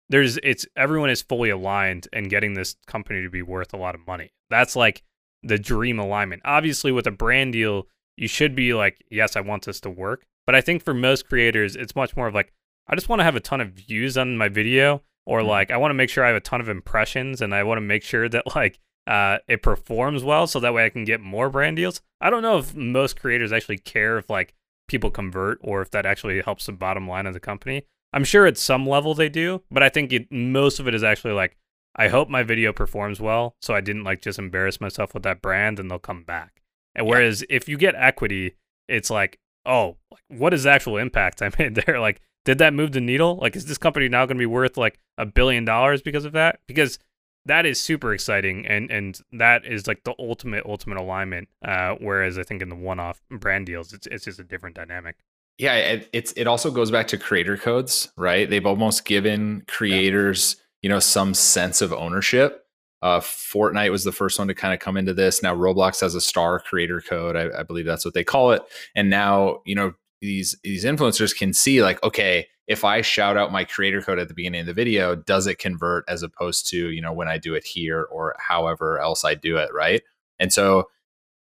there's, 0.10 0.38
it's 0.43 0.65
everyone 0.75 1.10
is 1.10 1.21
fully 1.21 1.49
aligned 1.49 2.08
and 2.13 2.30
getting 2.30 2.54
this 2.54 2.75
company 2.88 3.21
to 3.21 3.30
be 3.30 3.41
worth 3.41 3.73
a 3.73 3.78
lot 3.78 3.95
of 3.95 4.06
money. 4.08 4.32
That's 4.49 4.75
like 4.75 5.04
the 5.43 5.58
dream 5.58 5.99
alignment. 5.99 6.41
Obviously, 6.45 6.91
with 6.91 7.08
a 7.08 7.12
brand 7.12 7.54
deal, 7.54 7.88
you 8.17 8.28
should 8.28 8.56
be 8.56 8.73
like, 8.73 9.04
yes, 9.10 9.36
I 9.36 9.41
want 9.41 9.65
this 9.65 9.80
to 9.82 9.89
work. 9.89 10.25
But 10.45 10.56
I 10.56 10.62
think 10.62 10.84
for 10.84 10.93
most 10.93 11.28
creators, 11.28 11.75
it's 11.75 11.95
much 11.95 12.17
more 12.17 12.28
of 12.28 12.34
like, 12.34 12.52
I 12.88 12.95
just 12.95 13.08
want 13.08 13.19
to 13.19 13.23
have 13.23 13.36
a 13.36 13.39
ton 13.39 13.62
of 13.62 13.73
views 13.73 14.17
on 14.17 14.38
my 14.38 14.49
video, 14.49 15.04
or 15.25 15.39
mm-hmm. 15.39 15.49
like 15.49 15.71
I 15.71 15.78
want 15.78 15.91
to 15.91 15.95
make 15.95 16.10
sure 16.10 16.23
I 16.23 16.30
have 16.30 16.36
a 16.38 16.41
ton 16.41 16.60
of 16.60 16.69
impressions, 16.69 17.41
and 17.41 17.54
I 17.54 17.63
want 17.63 17.78
to 17.78 17.82
make 17.82 18.04
sure 18.04 18.28
that 18.28 18.56
like 18.56 18.80
uh, 19.06 19.38
it 19.47 19.62
performs 19.62 20.23
well, 20.23 20.47
so 20.47 20.60
that 20.60 20.73
way 20.73 20.86
I 20.86 20.89
can 20.89 21.06
get 21.06 21.21
more 21.21 21.49
brand 21.49 21.78
deals. 21.78 22.02
I 22.19 22.32
don't 22.32 22.41
know 22.41 22.58
if 22.58 22.75
most 22.75 23.19
creators 23.19 23.54
actually 23.54 23.78
care 23.78 24.17
if 24.17 24.30
like 24.30 24.56
people 24.89 25.10
convert 25.12 25.60
or 25.62 25.82
if 25.82 25.91
that 25.91 26.06
actually 26.06 26.41
helps 26.41 26.65
the 26.65 26.71
bottom 26.73 27.08
line 27.08 27.25
of 27.25 27.34
the 27.34 27.39
company. 27.39 27.84
I'm 28.12 28.23
sure 28.23 28.45
at 28.45 28.58
some 28.58 28.88
level 28.88 29.13
they 29.13 29.30
do, 29.30 29.62
but 29.71 29.84
I 29.84 29.89
think 29.89 30.12
it, 30.12 30.32
most 30.32 30.80
of 30.80 30.88
it 30.88 30.95
is 30.95 31.04
actually 31.04 31.34
like 31.34 31.56
I 31.95 32.08
hope 32.08 32.30
my 32.30 32.43
video 32.43 32.71
performs 32.73 33.19
well, 33.19 33.56
so 33.62 33.73
I 33.73 33.82
didn't 33.82 34.04
like 34.04 34.21
just 34.21 34.39
embarrass 34.39 34.80
myself 34.80 35.13
with 35.13 35.23
that 35.23 35.41
brand, 35.41 35.80
and 35.80 35.89
they'll 35.89 35.99
come 35.99 36.23
back. 36.23 36.62
And 36.95 37.06
whereas 37.08 37.41
yeah. 37.41 37.58
if 37.58 37.67
you 37.67 37.78
get 37.78 37.95
equity, 37.95 38.56
it's 38.88 39.10
like, 39.10 39.39
oh, 39.65 39.97
what 40.28 40.54
is 40.54 40.63
the 40.63 40.71
actual 40.71 40.97
impact 40.97 41.41
I 41.41 41.52
made 41.58 41.75
there? 41.75 41.99
Like 41.99 42.21
did 42.45 42.58
that 42.58 42.73
move 42.73 42.93
the 42.93 43.02
needle? 43.02 43.38
Like, 43.39 43.56
is 43.56 43.65
this 43.65 43.78
company 43.78 44.08
now 44.08 44.25
going 44.25 44.38
to 44.38 44.41
be 44.41 44.45
worth 44.45 44.78
like 44.78 44.99
a 45.17 45.25
billion 45.25 45.65
dollars 45.65 46.02
because 46.02 46.25
of 46.25 46.32
that? 46.34 46.60
Because 46.67 46.97
that 47.45 47.65
is 47.65 47.80
super 47.80 48.13
exciting, 48.13 48.65
and 48.65 48.91
and 48.91 49.19
that 49.32 49.65
is 49.65 49.88
like 49.88 50.04
the 50.04 50.13
ultimate 50.19 50.65
ultimate 50.65 50.97
alignment. 50.97 51.49
Uh, 51.63 51.95
whereas 51.99 52.38
I 52.38 52.43
think 52.43 52.62
in 52.62 52.69
the 52.69 52.75
one-off 52.75 53.21
brand 53.30 53.65
deals, 53.65 53.93
it's 53.93 54.08
it's 54.08 54.25
just 54.25 54.39
a 54.39 54.43
different 54.43 54.75
dynamic. 54.75 55.15
Yeah, 55.58 55.75
it, 55.75 56.10
it's 56.13 56.32
it 56.34 56.47
also 56.47 56.71
goes 56.71 56.89
back 56.89 57.08
to 57.08 57.17
creator 57.17 57.58
codes, 57.58 58.12
right? 58.17 58.49
They've 58.49 58.65
almost 58.65 59.06
given 59.06 59.63
creators, 59.67 60.56
yeah. 60.58 60.63
you 60.84 60.89
know, 60.89 60.99
some 60.99 61.34
sense 61.34 61.82
of 61.82 61.91
ownership. 61.91 62.65
Uh, 63.02 63.19
Fortnite 63.19 63.91
was 63.91 64.04
the 64.04 64.12
first 64.12 64.38
one 64.38 64.49
to 64.49 64.54
kind 64.54 64.73
of 64.73 64.80
come 64.80 64.97
into 64.97 65.13
this. 65.13 65.41
Now 65.41 65.56
Roblox 65.56 66.02
has 66.02 66.15
a 66.15 66.21
star 66.21 66.60
creator 66.60 67.02
code, 67.02 67.36
I, 67.36 67.60
I 67.60 67.63
believe 67.63 67.86
that's 67.86 68.04
what 68.04 68.13
they 68.13 68.23
call 68.23 68.52
it. 68.52 68.62
And 68.95 69.10
now, 69.10 69.62
you 69.65 69.75
know, 69.75 69.93
these 70.22 70.56
these 70.64 70.86
influencers 70.86 71.36
can 71.36 71.54
see 71.54 71.82
like 71.82 72.02
okay 72.04 72.48
if 72.68 72.84
i 72.84 73.02
shout 73.02 73.38
out 73.38 73.52
my 73.52 73.64
creator 73.64 74.02
code 74.02 74.20
at 74.20 74.28
the 74.28 74.34
beginning 74.34 74.62
of 74.62 74.68
the 74.68 74.74
video 74.74 75.16
does 75.16 75.48
it 75.48 75.58
convert 75.58 76.04
as 76.08 76.24
opposed 76.24 76.68
to 76.70 76.90
you 76.90 77.02
know 77.02 77.14
when 77.14 77.28
i 77.28 77.38
do 77.38 77.54
it 77.54 77.66
here 77.66 78.04
or 78.12 78.36
however 78.40 79.00
else 79.00 79.24
i 79.24 79.34
do 79.34 79.58
it 79.58 79.70
right? 79.74 80.02
And 80.42 80.54
so 80.54 80.90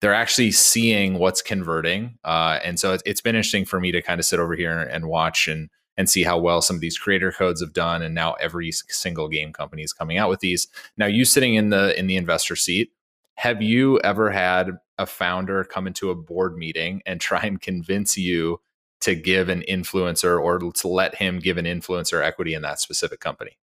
they're 0.00 0.14
actually 0.14 0.52
seeing 0.52 1.18
what's 1.18 1.42
converting 1.42 2.18
uh, 2.24 2.58
and 2.64 2.78
so 2.78 2.92
it's, 2.92 3.02
it's 3.06 3.20
been 3.20 3.34
interesting 3.34 3.64
for 3.64 3.80
me 3.80 3.92
to 3.92 4.02
kind 4.02 4.20
of 4.20 4.26
sit 4.26 4.40
over 4.40 4.54
here 4.54 4.78
and 4.78 5.06
watch 5.06 5.48
and 5.48 5.70
and 5.96 6.08
see 6.08 6.22
how 6.22 6.38
well 6.38 6.62
some 6.62 6.76
of 6.76 6.80
these 6.80 6.96
creator 6.96 7.32
codes 7.32 7.60
have 7.60 7.72
done 7.72 8.02
and 8.02 8.14
now 8.14 8.34
every 8.34 8.70
single 8.70 9.28
game 9.28 9.52
company 9.52 9.82
is 9.82 9.92
coming 9.92 10.16
out 10.16 10.30
with 10.30 10.38
these. 10.38 10.68
Now 10.96 11.06
you 11.06 11.24
sitting 11.24 11.54
in 11.54 11.70
the 11.70 11.98
in 11.98 12.06
the 12.06 12.16
investor 12.16 12.54
seat 12.54 12.92
have 13.34 13.62
you 13.62 14.00
ever 14.00 14.30
had 14.30 14.78
a 14.98 15.06
founder 15.06 15.62
come 15.62 15.86
into 15.86 16.10
a 16.10 16.14
board 16.14 16.56
meeting 16.56 17.02
and 17.06 17.20
try 17.20 17.40
and 17.42 17.60
convince 17.60 18.16
you 18.18 18.60
to 19.00 19.14
give 19.14 19.48
an 19.48 19.62
influencer 19.68 20.40
or 20.40 20.58
to 20.58 20.88
let 20.88 21.16
him 21.16 21.38
give 21.38 21.56
an 21.56 21.64
influencer 21.64 22.22
equity 22.22 22.54
in 22.54 22.62
that 22.62 22.80
specific 22.80 23.20
company? 23.20 23.58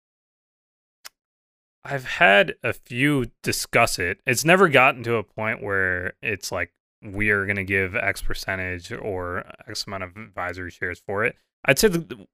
I've 1.83 2.05
had 2.05 2.55
a 2.63 2.73
few 2.73 3.27
discuss 3.43 3.99
it. 3.99 4.19
It's 4.25 4.43
never 4.43 4.69
gotten 4.69 5.03
to 5.03 5.15
a 5.15 5.23
point 5.23 5.61
where 5.61 6.13
it's 6.21 6.51
like 6.51 6.73
we 7.03 7.29
are 7.29 7.45
going 7.45 7.57
to 7.57 7.63
give 7.63 7.95
X 7.95 8.21
percentage 8.21 8.91
or 8.91 9.45
X 9.67 9.85
amount 9.85 10.03
of 10.03 10.17
advisory 10.17 10.71
shares 10.71 10.99
for 11.05 11.23
it. 11.23 11.35
I'd 11.65 11.77
say 11.77 11.89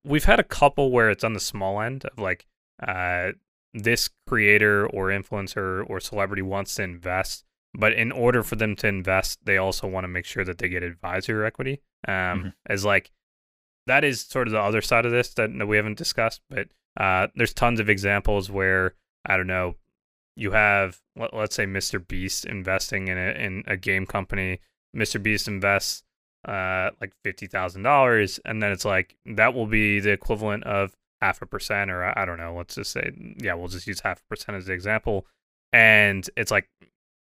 we've 0.05 0.23
had 0.23 0.39
a 0.39 0.43
couple 0.43 0.91
where 0.91 1.09
it's 1.09 1.23
on 1.23 1.33
the 1.33 1.39
small 1.39 1.81
end 1.81 2.05
of 2.05 2.17
like 2.17 2.45
uh, 2.85 3.31
this 3.73 4.09
creator 4.27 4.87
or 4.87 5.07
influencer 5.07 5.83
or 5.89 5.99
celebrity 5.99 6.41
wants 6.41 6.75
to 6.75 6.83
invest, 6.83 7.43
but 7.73 7.93
in 7.93 8.11
order 8.11 8.43
for 8.43 8.55
them 8.55 8.75
to 8.77 8.87
invest, 8.87 9.39
they 9.45 9.57
also 9.57 9.87
want 9.87 10.03
to 10.03 10.09
make 10.09 10.25
sure 10.25 10.43
that 10.43 10.57
they 10.57 10.69
get 10.69 10.83
advisor 10.83 11.45
equity 11.45 11.81
um, 12.07 12.13
mm-hmm. 12.13 12.49
as 12.65 12.83
like 12.83 13.11
that 13.87 14.03
is 14.03 14.21
sort 14.21 14.47
of 14.47 14.53
the 14.53 14.59
other 14.59 14.81
side 14.81 15.05
of 15.05 15.11
this 15.11 15.33
that, 15.35 15.49
we 15.67 15.77
haven't 15.77 15.97
discussed. 15.97 16.41
But 16.49 16.67
uh, 16.97 17.27
there's 17.35 17.53
tons 17.53 17.79
of 17.79 17.89
examples 17.89 18.49
where 18.49 18.95
I 19.25 19.37
don't 19.37 19.47
know 19.47 19.75
you 20.35 20.51
have 20.51 20.99
let, 21.15 21.33
us 21.33 21.55
say 21.55 21.65
Mr. 21.65 22.05
Beast 22.05 22.45
investing 22.45 23.07
in 23.07 23.17
a 23.17 23.31
in 23.31 23.63
a 23.67 23.77
game 23.77 24.05
company. 24.05 24.59
Mr. 24.95 25.21
Beast 25.21 25.47
invests 25.47 26.03
uh, 26.47 26.89
like 26.99 27.13
fifty 27.23 27.47
thousand 27.47 27.83
dollars, 27.83 28.39
and 28.45 28.61
then 28.61 28.71
it's 28.71 28.85
like 28.85 29.15
that 29.25 29.53
will 29.53 29.67
be 29.67 29.99
the 29.99 30.11
equivalent 30.11 30.63
of 30.63 30.95
half 31.21 31.41
a 31.41 31.45
percent, 31.45 31.91
or 31.91 32.17
I 32.17 32.25
don't 32.25 32.37
know. 32.37 32.55
Let's 32.55 32.75
just 32.75 32.91
say, 32.91 33.11
yeah, 33.37 33.53
we'll 33.53 33.67
just 33.67 33.87
use 33.87 33.99
half 33.99 34.19
a 34.19 34.23
percent 34.29 34.57
as 34.57 34.65
the 34.65 34.73
example. 34.73 35.27
And 35.73 36.29
it's 36.35 36.51
like 36.51 36.69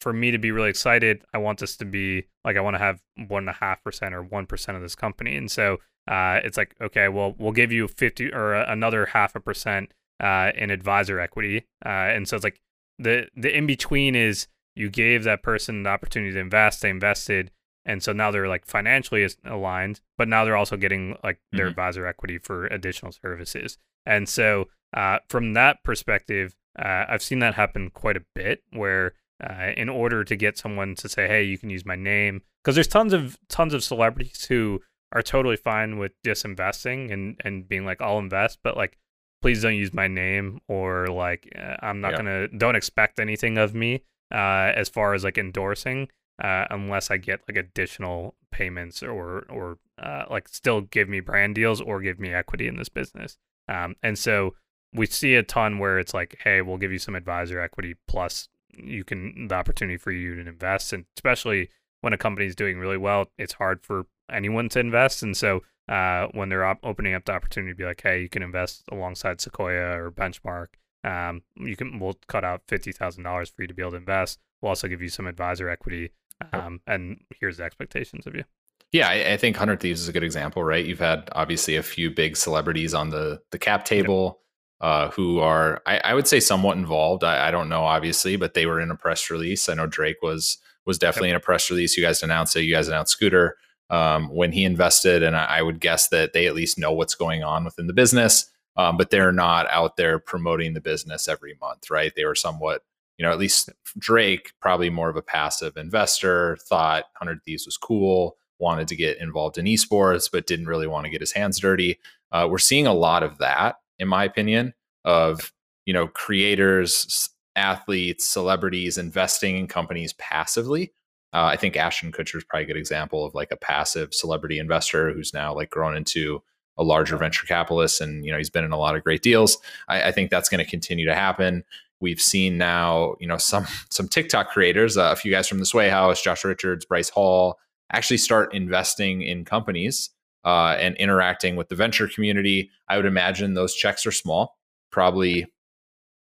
for 0.01 0.13
me 0.13 0.31
to 0.31 0.39
be 0.39 0.51
really 0.51 0.71
excited, 0.71 1.25
I 1.33 1.39
want 1.39 1.61
this 1.61 1.77
to 1.79 1.85
be 1.85 2.25
like 2.45 2.57
I 2.57 2.61
want 2.61 2.75
to 2.75 2.79
have 2.79 3.01
one 3.29 3.45
and 3.45 3.51
a 3.51 3.55
half 3.55 3.83
percent 3.83 4.15
or 4.15 4.23
one 4.23 4.47
percent 4.47 4.77
of 4.77 4.83
this 4.83 4.95
company, 4.95 5.37
and 5.37 5.51
so 5.51 5.79
uh, 6.09 6.41
it's 6.45 6.57
like 6.57 6.75
okay, 6.81 7.09
well 7.09 7.35
we'll 7.39 7.53
give 7.53 7.73
you 7.73 7.89
fifty 7.89 8.33
or 8.33 8.55
another 8.55 9.07
half 9.07 9.35
a 9.35 9.41
percent 9.41 9.93
uh, 10.21 10.53
in 10.57 10.71
advisor 10.71 11.21
equity, 11.21 11.67
uh, 11.85 11.89
and 11.89 12.29
so 12.29 12.37
it's 12.37 12.45
like 12.45 12.61
the 12.99 13.29
the 13.35 13.57
in 13.57 13.67
between 13.67 14.15
is 14.15 14.47
you 14.77 14.89
gave 14.91 15.25
that 15.25 15.43
person 15.43 15.85
the 15.85 15.91
opportunity 15.91 16.33
to 16.33 16.41
invest, 16.41 16.83
they 16.83 16.91
invested, 16.91 17.51
and 17.85 18.03
so 18.03 18.13
now 18.13 18.31
they're 18.31 18.49
like 18.49 18.67
financially 18.67 19.27
aligned, 19.45 20.01
but 20.19 20.29
now 20.29 20.45
they're 20.45 20.57
also 20.57 20.77
getting 20.77 21.17
like 21.23 21.39
their 21.53 21.67
mm-hmm. 21.67 21.71
advisor 21.71 22.07
equity 22.07 22.39
for 22.39 22.67
additional 22.67 23.13
services, 23.13 23.79
and 24.05 24.29
so 24.29 24.69
uh, 24.95 25.19
from 25.29 25.55
that 25.55 25.83
perspective, 25.83 26.55
uh, 26.79 27.05
I've 27.09 27.23
seen 27.23 27.41
that 27.41 27.55
happen 27.55 27.91
quite 27.91 28.17
a 28.17 28.25
bit 28.35 28.63
where 28.71 29.15
uh, 29.43 29.71
in 29.77 29.89
order 29.89 30.25
to 30.25 30.37
get 30.37 30.59
someone 30.59 30.95
to 30.97 31.09
say, 31.09 31.27
"Hey, 31.27 31.43
you 31.43 31.59
can 31.59 31.71
use 31.71 31.85
my 31.85 31.97
name," 31.97 32.43
because 32.63 32.75
there's 32.75 32.89
tons 32.89 33.13
of 33.13 33.39
tons 33.49 33.75
of 33.75 33.83
celebrities 33.83 34.45
who 34.47 34.81
are 35.13 35.23
totally 35.23 35.57
fine 35.57 35.99
with 35.99 36.13
disinvesting 36.25 37.13
and 37.13 37.41
and 37.45 37.69
being 37.69 37.85
like, 37.85 38.01
"I'll 38.01 38.19
invest," 38.19 38.61
but 38.63 38.77
like, 38.77 38.99
please 39.43 39.63
don't 39.63 39.75
use 39.75 39.93
my 39.93 40.09
name 40.09 40.61
or 40.69 41.09
like, 41.09 41.53
uh, 41.59 41.77
I'm 41.83 42.01
not 42.01 42.13
yeah. 42.13 42.17
gonna 42.17 42.49
don't 42.49 42.77
expect 42.77 43.19
anything 43.19 43.59
of 43.59 43.75
me 43.75 44.05
uh, 44.33 44.73
as 44.75 44.89
far 44.89 45.15
as 45.15 45.25
like 45.25 45.39
endorsing 45.39 46.09
uh, 46.43 46.67
unless 46.71 47.11
I 47.11 47.17
get 47.17 47.41
like 47.49 47.57
additional 47.57 48.35
payments 48.51 49.03
or 49.03 49.47
or 49.49 49.79
uh, 50.03 50.25
like 50.31 50.49
still 50.49 50.83
give 50.83 51.09
me 51.09 51.21
brand 51.21 51.55
deals 51.55 51.81
or 51.81 52.01
give 52.01 52.19
me 52.19 52.33
equity 52.33 52.67
in 52.67 52.77
this 52.77 52.89
business. 52.89 53.37
Um, 53.69 53.95
and 54.03 54.19
so 54.19 54.55
we 54.93 55.07
see 55.07 55.35
a 55.35 55.43
ton 55.43 55.79
where 55.79 55.99
it's 55.99 56.15
like, 56.15 56.39
hey, 56.43 56.61
we'll 56.63 56.79
give 56.79 56.93
you 56.93 56.99
some 56.99 57.15
advisor 57.15 57.61
equity 57.61 57.95
plus 58.07 58.49
you 58.79 59.05
can 59.05 59.49
the 59.49 59.55
opportunity 59.55 59.97
for 59.97 60.13
you 60.13 60.35
to 60.35 60.49
invest, 60.49 60.93
and 60.93 61.05
especially 61.17 61.71
when 62.01 62.13
a 62.13 62.19
company 62.19 62.47
is 62.47 62.57
doing 62.57 62.79
really 62.79 62.99
well, 62.99 63.27
it's 63.39 63.55
hard 63.55 63.83
for 63.83 64.07
anyone 64.31 64.69
to 64.71 64.81
invest, 64.81 65.23
and 65.23 65.37
so. 65.37 65.63
Uh, 65.87 66.29
when 66.33 66.49
they're 66.49 66.65
op- 66.65 66.79
opening 66.83 67.13
up 67.13 67.27
the 67.27 67.33
opportunity 67.33 67.71
to 67.71 67.77
be 67.77 67.85
like, 67.85 68.01
hey, 68.01 68.23
you 68.23 68.29
can 68.31 68.43
invest 68.43 68.85
alongside 68.91 69.39
Sequoia 69.39 70.03
or 70.03 70.11
Benchmark, 70.11 70.69
um, 71.05 71.43
you 71.57 71.77
can 71.77 71.99
we'll 71.99 72.19
cut 72.27 72.43
out 72.43 72.63
fifty 72.67 72.91
thousand 72.91 73.23
dollars 73.23 73.51
for 73.51 73.61
you 73.61 73.69
to 73.69 73.75
be 73.75 73.83
able 73.83 73.91
to 73.91 73.99
invest. 73.99 74.41
We'll 74.63 74.71
also 74.71 74.89
give 74.89 75.03
you 75.03 75.11
some 75.11 75.27
advisor 75.27 75.69
equity, 75.69 76.13
um, 76.55 76.81
and 76.87 77.21
here's 77.39 77.59
the 77.59 77.65
expectations 77.65 78.27
of 78.27 78.35
you. 78.35 78.45
Yeah, 78.93 79.09
I, 79.09 79.35
I 79.35 79.37
think 79.37 79.57
Hundred 79.57 79.81
Thieves 79.81 80.01
is 80.01 80.09
a 80.09 80.13
good 80.13 80.25
example, 80.25 80.65
right? 80.65 80.87
You've 80.87 81.01
had 81.01 81.29
obviously 81.33 81.77
a 81.77 81.83
few 81.83 82.11
big 82.11 82.37
celebrities 82.37 82.95
on 82.95 83.11
the 83.11 83.43
the 83.51 83.59
cap 83.59 83.85
table. 83.85 84.41
Uh, 84.81 85.09
who 85.13 85.39
are 85.39 85.81
I, 85.87 85.99
I, 85.99 86.15
would 86.15 86.29
say 86.29 86.41
somewhat 86.41 86.77
involved. 86.77 87.25
I, 87.25 87.49
I, 87.49 87.51
don't 87.51 87.71
know, 87.71 87.85
obviously, 87.85 88.37
but 88.37 88.53
they 88.53 88.67
were 88.67 88.81
in 88.81 88.91
a 88.91 88.97
press 88.97 89.31
release. 89.31 89.69
I 89.69 89.75
know 89.75 89.87
Drake 89.87 90.21
was 90.21 90.59
was 90.85 90.99
definitely 90.99 91.29
yep. 91.29 91.37
in 91.37 91.43
a 91.43 91.45
press 91.45 91.71
release. 91.71 91.97
You 91.97 92.03
guys 92.03 92.23
announced 92.23 92.57
it. 92.57 92.65
You 92.65 92.75
guys 92.75 92.89
announced 92.89 93.13
Scooter 93.13 93.57
um, 93.91 94.29
when 94.29 94.53
he 94.53 94.65
invested, 94.65 95.23
and 95.23 95.37
I, 95.37 95.45
I, 95.45 95.63
would 95.63 95.81
guess 95.81 96.09
that 96.09 96.33
they 96.33 96.47
at 96.47 96.55
least 96.55 96.79
know 96.79 96.93
what's 96.93 97.15
going 97.15 97.45
on 97.45 97.65
within 97.65 97.87
the 97.87 97.93
business, 97.93 98.51
um, 98.77 98.97
but 98.97 99.11
they're 99.11 99.33
not 99.33 99.69
out 99.69 99.97
there 99.97 100.19
promoting 100.19 100.75
the 100.75 100.81
business 100.81 101.29
every 101.29 101.57
month, 101.61 101.91
right? 101.91 102.13
They 102.17 102.25
were 102.25 102.35
somewhat, 102.35 102.83
you 103.19 103.25
know, 103.25 103.33
at 103.33 103.39
least 103.39 103.71
Drake, 103.99 104.53
probably 104.61 104.91
more 104.91 105.11
of 105.11 105.17
a 105.17 105.23
passive 105.23 105.77
investor, 105.77 106.57
thought 106.63 107.05
Hundred 107.15 107.43
Thieves 107.45 107.67
was 107.67 107.77
cool, 107.77 108.37
wanted 108.59 108.89
to 108.89 108.97
get 108.97 109.19
involved 109.19 109.59
in 109.59 109.67
esports, 109.67 110.31
but 110.31 110.47
didn't 110.47 110.67
really 110.67 110.87
want 110.87 111.05
to 111.05 111.11
get 111.11 111.21
his 111.21 111.33
hands 111.33 111.61
dirty. 111.61 111.99
Uh, 112.33 112.49
we're 112.51 112.59
seeing 112.59 112.87
a 112.87 112.95
lot 112.95 113.23
of 113.23 113.39
that, 113.39 113.77
in 114.05 114.09
my 114.09 114.23
opinion, 114.23 114.73
of 115.05 115.53
you 115.87 115.93
know 115.93 116.07
creators, 116.07 117.29
athletes, 117.57 118.29
celebrities 118.29 118.97
investing 118.97 119.57
in 119.57 119.67
companies 119.67 120.13
passively. 120.15 120.93
Uh, 121.33 121.47
I 121.47 121.57
think 121.57 121.77
Ashton 121.77 122.13
Kutcher 122.13 122.37
is 122.37 122.45
probably 122.45 122.63
a 122.63 122.67
good 122.69 122.77
example 122.77 123.25
of 123.25 123.35
like 123.35 123.51
a 123.51 123.57
passive 123.57 124.15
celebrity 124.15 124.61
investor 124.61 125.13
who's 125.13 125.35
now 125.35 125.53
like 125.53 125.71
grown 125.71 125.97
into 125.97 126.41
a 126.77 126.85
larger 126.85 127.17
venture 127.17 127.47
capitalist, 127.47 128.01
and 128.01 128.25
you 128.25 128.31
know 128.31 128.39
he's 128.39 128.51
been 128.51 128.65
in 128.65 128.73
a 128.73 128.79
lot 128.79 128.95
of 128.95 129.03
great 129.03 129.23
deals. 129.23 129.59
I, 129.89 130.05
I 130.05 130.13
think 130.13 130.31
that's 130.31 130.49
going 130.49 130.65
to 130.65 130.71
continue 130.71 131.07
to 131.07 131.15
happen. 131.15 131.65
We've 132.01 132.21
seen 132.21 132.59
now, 132.59 133.17
you 133.19 133.27
know, 133.27 133.39
some 133.39 133.67
some 133.91 134.07
TikTok 134.07 134.51
creators, 134.51 134.97
uh, 134.97 135.11
a 135.13 135.17
few 135.17 135.33
guys 135.33 135.49
from 135.49 135.59
the 135.59 135.67
Sway 135.67 135.89
House, 135.89 136.23
Josh 136.23 136.45
Richards, 136.45 136.85
Bryce 136.85 137.09
Hall, 137.09 137.59
actually 137.91 138.19
start 138.19 138.55
investing 138.55 139.23
in 139.23 139.45
companies 139.45 140.11
uh, 140.45 140.77
and 140.79 140.97
interacting 140.97 141.57
with 141.57 141.69
the 141.69 141.75
venture 141.75 142.09
community. 142.09 142.71
I 142.89 142.97
would 142.97 143.07
imagine 143.07 143.55
those 143.55 143.75
checks 143.75 144.07
are 144.07 144.13
small, 144.13 144.59
probably 144.91 145.47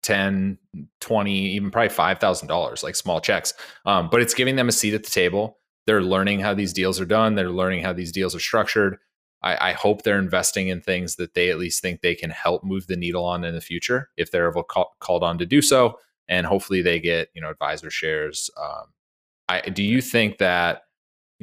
10, 0.02 0.58
20, 1.00 1.32
even 1.50 1.70
probably 1.70 1.88
$5,000, 1.88 2.82
like 2.82 2.96
small 2.96 3.20
checks. 3.20 3.54
Um, 3.86 4.08
but 4.10 4.20
it's 4.20 4.34
giving 4.34 4.56
them 4.56 4.68
a 4.68 4.72
seat 4.72 4.94
at 4.94 5.04
the 5.04 5.10
table. 5.10 5.58
They're 5.86 6.02
learning 6.02 6.40
how 6.40 6.54
these 6.54 6.72
deals 6.72 7.00
are 7.00 7.06
done. 7.06 7.34
They're 7.34 7.50
learning 7.50 7.82
how 7.82 7.92
these 7.92 8.12
deals 8.12 8.34
are 8.34 8.40
structured. 8.40 8.98
I, 9.42 9.70
I 9.70 9.72
hope 9.72 10.02
they're 10.02 10.18
investing 10.18 10.68
in 10.68 10.80
things 10.80 11.16
that 11.16 11.34
they 11.34 11.50
at 11.50 11.58
least 11.58 11.82
think 11.82 12.00
they 12.00 12.14
can 12.14 12.30
help 12.30 12.64
move 12.64 12.86
the 12.86 12.96
needle 12.96 13.24
on 13.24 13.44
in 13.44 13.54
the 13.54 13.60
future 13.60 14.10
if 14.16 14.30
they're 14.30 14.46
ever 14.46 14.62
call, 14.62 14.96
called 15.00 15.22
on 15.22 15.38
to 15.38 15.46
do 15.46 15.60
so. 15.60 15.98
And 16.28 16.46
hopefully 16.46 16.80
they 16.80 17.00
get, 17.00 17.28
you 17.34 17.42
know, 17.42 17.50
advisor 17.50 17.90
shares. 17.90 18.50
Um, 18.60 18.86
I, 19.48 19.60
do 19.60 19.82
you 19.82 20.00
think 20.00 20.38
that 20.38 20.83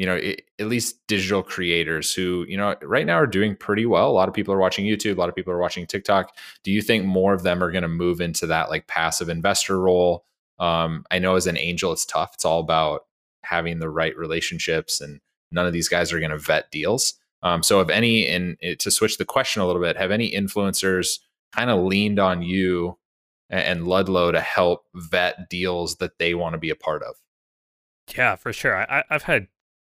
you 0.02 0.08
know, 0.08 0.16
it, 0.16 0.46
at 0.58 0.66
least 0.66 0.98
digital 1.08 1.44
creators 1.44 2.12
who, 2.12 2.44
you 2.50 2.58
know, 2.58 2.76
right 2.82 3.06
now 3.06 3.18
are 3.18 3.28
doing 3.28 3.56
pretty 3.56 3.86
well. 3.86 4.10
A 4.10 4.12
lot 4.12 4.28
of 4.28 4.34
people 4.34 4.52
are 4.52 4.58
watching 4.58 4.84
YouTube, 4.84 5.16
a 5.18 5.20
lot 5.20 5.30
of 5.30 5.36
people 5.36 5.54
are 5.54 5.60
watching 5.60 5.86
TikTok. 5.86 6.36
Do 6.64 6.72
you 6.72 6.82
think 6.82 7.06
more 7.06 7.36
of 7.36 7.44
them 7.44 7.64
are 7.64 7.72
going 7.72 7.84
to 7.84 7.88
move 7.88 8.20
into 8.20 8.48
that 8.48 8.72
like 8.72 8.88
passive 8.88 9.30
investor 9.30 9.80
role? 9.80 10.26
Um, 10.58 11.06
I 11.12 11.20
know 11.20 11.36
as 11.36 11.46
an 11.46 11.56
angel, 11.56 11.92
it's 11.92 12.04
tough. 12.04 12.32
It's 12.34 12.46
all 12.46 12.62
about 12.62 13.06
having 13.44 13.78
the 13.78 13.92
right 13.92 14.18
relationships, 14.18 15.02
and 15.02 15.22
none 15.52 15.68
of 15.68 15.74
these 15.74 15.88
guys 15.88 16.12
are 16.12 16.20
going 16.20 16.32
to 16.32 16.38
vet 16.40 16.72
deals. 16.72 17.14
Um, 17.44 17.62
so, 17.62 17.80
if 17.80 17.90
any, 17.90 18.28
and 18.28 18.58
to 18.80 18.90
switch 18.90 19.20
the 19.20 19.26
question 19.26 19.62
a 19.62 19.68
little 19.68 19.84
bit, 19.84 19.98
have 19.98 20.10
any 20.10 20.32
influencers 20.32 21.20
kind 21.54 21.70
of 21.70 21.84
leaned 21.84 22.18
on 22.18 22.42
you 22.42 22.98
and 23.52 23.86
Ludlow 23.86 24.32
to 24.32 24.42
help 24.42 24.88
vet 24.96 25.48
deals 25.48 25.98
that 25.98 26.18
they 26.18 26.34
want 26.34 26.54
to 26.54 26.60
be 26.60 26.72
a 26.72 26.76
part 26.76 27.04
of? 27.04 27.18
Yeah, 28.18 28.36
for 28.36 28.52
sure. 28.52 28.76
I, 28.92 29.04
have 29.12 29.24
had 29.24 29.48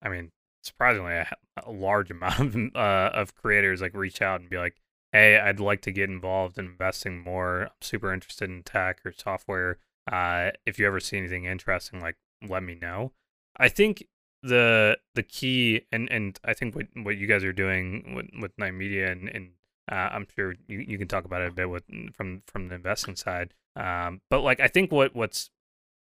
I 0.05 0.09
mean, 0.09 0.31
surprisingly, 0.63 1.13
a, 1.13 1.27
a 1.65 1.71
large 1.71 2.11
amount 2.11 2.39
of 2.39 2.55
uh, 2.75 3.11
of 3.13 3.35
creators 3.35 3.81
like 3.81 3.93
reach 3.93 4.21
out 4.21 4.41
and 4.41 4.49
be 4.49 4.57
like, 4.57 4.75
"Hey, 5.11 5.37
I'd 5.37 5.59
like 5.59 5.81
to 5.81 5.91
get 5.91 6.09
involved 6.09 6.57
in 6.57 6.65
investing 6.65 7.19
more. 7.19 7.63
I'm 7.63 7.81
super 7.81 8.13
interested 8.13 8.49
in 8.49 8.63
tech 8.63 8.99
or 9.05 9.11
software. 9.11 9.79
Uh, 10.09 10.51
if 10.65 10.77
you 10.77 10.85
ever 10.85 10.99
see 10.99 11.17
anything 11.17 11.45
interesting, 11.45 11.99
like 11.99 12.15
let 12.47 12.63
me 12.63 12.75
know." 12.75 13.11
I 13.57 13.69
think 13.69 14.05
the 14.43 14.97
the 15.15 15.23
key 15.23 15.81
and 15.91 16.09
and 16.11 16.39
I 16.45 16.53
think 16.53 16.75
what 16.75 16.87
what 17.03 17.17
you 17.17 17.27
guys 17.27 17.43
are 17.43 17.53
doing 17.53 18.13
with 18.15 18.27
with 18.39 18.51
Night 18.57 18.75
Media 18.75 19.11
and 19.11 19.27
and 19.29 19.49
uh, 19.91 20.09
I'm 20.11 20.27
sure 20.35 20.55
you, 20.67 20.79
you 20.79 20.97
can 20.97 21.07
talk 21.07 21.25
about 21.25 21.41
it 21.41 21.49
a 21.49 21.53
bit 21.53 21.69
with 21.69 21.83
from 22.13 22.43
from 22.45 22.69
the 22.69 22.75
investing 22.75 23.15
side. 23.15 23.53
Um, 23.75 24.21
but 24.29 24.41
like 24.41 24.59
I 24.59 24.67
think 24.67 24.91
what 24.91 25.15
what's 25.15 25.49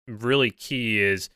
really 0.07 0.51
key 0.51 0.99
is 0.99 1.29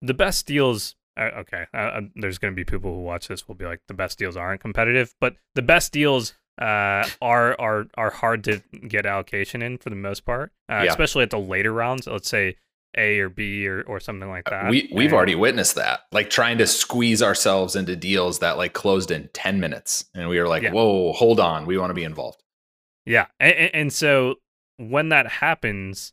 the 0.00 0.14
best 0.14 0.46
deals 0.46 0.96
uh, 1.16 1.30
okay, 1.38 1.66
uh, 1.74 1.76
uh 1.76 2.00
there's 2.16 2.38
going 2.38 2.52
to 2.52 2.56
be 2.56 2.64
people 2.64 2.94
who 2.94 3.02
watch 3.02 3.28
this 3.28 3.46
will 3.46 3.54
be 3.54 3.64
like 3.64 3.80
the 3.88 3.94
best 3.94 4.18
deals 4.18 4.36
aren't 4.36 4.60
competitive, 4.60 5.14
but 5.20 5.36
the 5.54 5.62
best 5.62 5.92
deals 5.92 6.34
uh, 6.60 7.06
are 7.20 7.58
are 7.58 7.86
are 7.96 8.10
hard 8.10 8.44
to 8.44 8.62
get 8.86 9.06
allocation 9.06 9.62
in 9.62 9.78
for 9.78 9.90
the 9.90 9.96
most 9.96 10.24
part, 10.24 10.52
uh, 10.70 10.82
yeah. 10.84 10.90
especially 10.90 11.22
at 11.22 11.30
the 11.30 11.38
later 11.38 11.72
rounds. 11.72 12.06
Let's 12.06 12.28
say 12.28 12.56
A 12.96 13.18
or 13.20 13.28
B 13.28 13.66
or, 13.66 13.82
or 13.82 14.00
something 14.00 14.28
like 14.28 14.44
that. 14.50 14.70
We 14.70 14.88
we've 14.92 15.06
and, 15.06 15.14
already 15.14 15.34
witnessed 15.34 15.76
that, 15.76 16.00
like 16.12 16.30
trying 16.30 16.58
to 16.58 16.66
squeeze 16.66 17.22
ourselves 17.22 17.74
into 17.74 17.96
deals 17.96 18.40
that 18.40 18.56
like 18.58 18.74
closed 18.74 19.10
in 19.10 19.28
ten 19.32 19.60
minutes, 19.60 20.04
and 20.14 20.28
we 20.28 20.38
were 20.38 20.48
like, 20.48 20.62
yeah. 20.62 20.72
"Whoa, 20.72 21.12
hold 21.12 21.40
on, 21.40 21.66
we 21.66 21.78
want 21.78 21.90
to 21.90 21.94
be 21.94 22.04
involved." 22.04 22.42
Yeah, 23.06 23.26
and, 23.40 23.70
and 23.74 23.92
so 23.92 24.36
when 24.76 25.08
that 25.08 25.26
happens, 25.26 26.12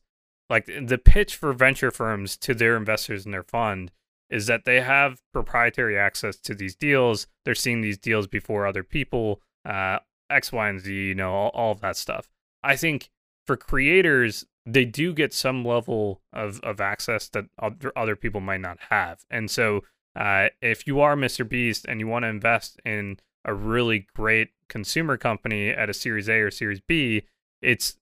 like 0.49 0.65
the 0.65 0.97
pitch 0.97 1.35
for 1.35 1.53
venture 1.53 1.91
firms 1.91 2.37
to 2.37 2.53
their 2.53 2.77
investors 2.77 3.25
in 3.25 3.31
their 3.31 3.43
fund 3.43 3.91
is 4.29 4.47
that 4.47 4.65
they 4.65 4.81
have 4.81 5.21
proprietary 5.33 5.97
access 5.97 6.37
to 6.37 6.53
these 6.53 6.75
deals. 6.75 7.27
They're 7.45 7.55
seeing 7.55 7.81
these 7.81 7.97
deals 7.97 8.27
before 8.27 8.65
other 8.65 8.83
people, 8.83 9.41
uh, 9.65 9.99
X, 10.29 10.51
Y, 10.51 10.69
and 10.69 10.79
Z, 10.79 10.93
you 10.93 11.15
know, 11.15 11.33
all, 11.33 11.49
all 11.49 11.71
of 11.71 11.81
that 11.81 11.97
stuff. 11.97 12.29
I 12.63 12.75
think 12.75 13.09
for 13.47 13.57
creators, 13.57 14.45
they 14.65 14.85
do 14.85 15.13
get 15.13 15.33
some 15.33 15.65
level 15.65 16.21
of, 16.31 16.59
of 16.61 16.79
access 16.79 17.27
that 17.29 17.45
other, 17.57 17.91
other 17.95 18.15
people 18.15 18.41
might 18.41 18.61
not 18.61 18.77
have. 18.89 19.25
And 19.29 19.49
so 19.49 19.81
uh, 20.15 20.49
if 20.61 20.85
you 20.85 20.99
are 20.99 21.15
Mr. 21.15 21.47
Beast 21.47 21.85
and 21.87 21.99
you 21.99 22.07
want 22.07 22.23
to 22.23 22.29
invest 22.29 22.79
in 22.85 23.17
a 23.45 23.53
really 23.53 24.07
great 24.15 24.49
consumer 24.67 25.17
company 25.17 25.69
at 25.69 25.89
a 25.89 25.93
Series 25.93 26.29
A 26.29 26.33
or 26.33 26.51
Series 26.51 26.81
B, 26.81 27.23
it's 27.61 27.97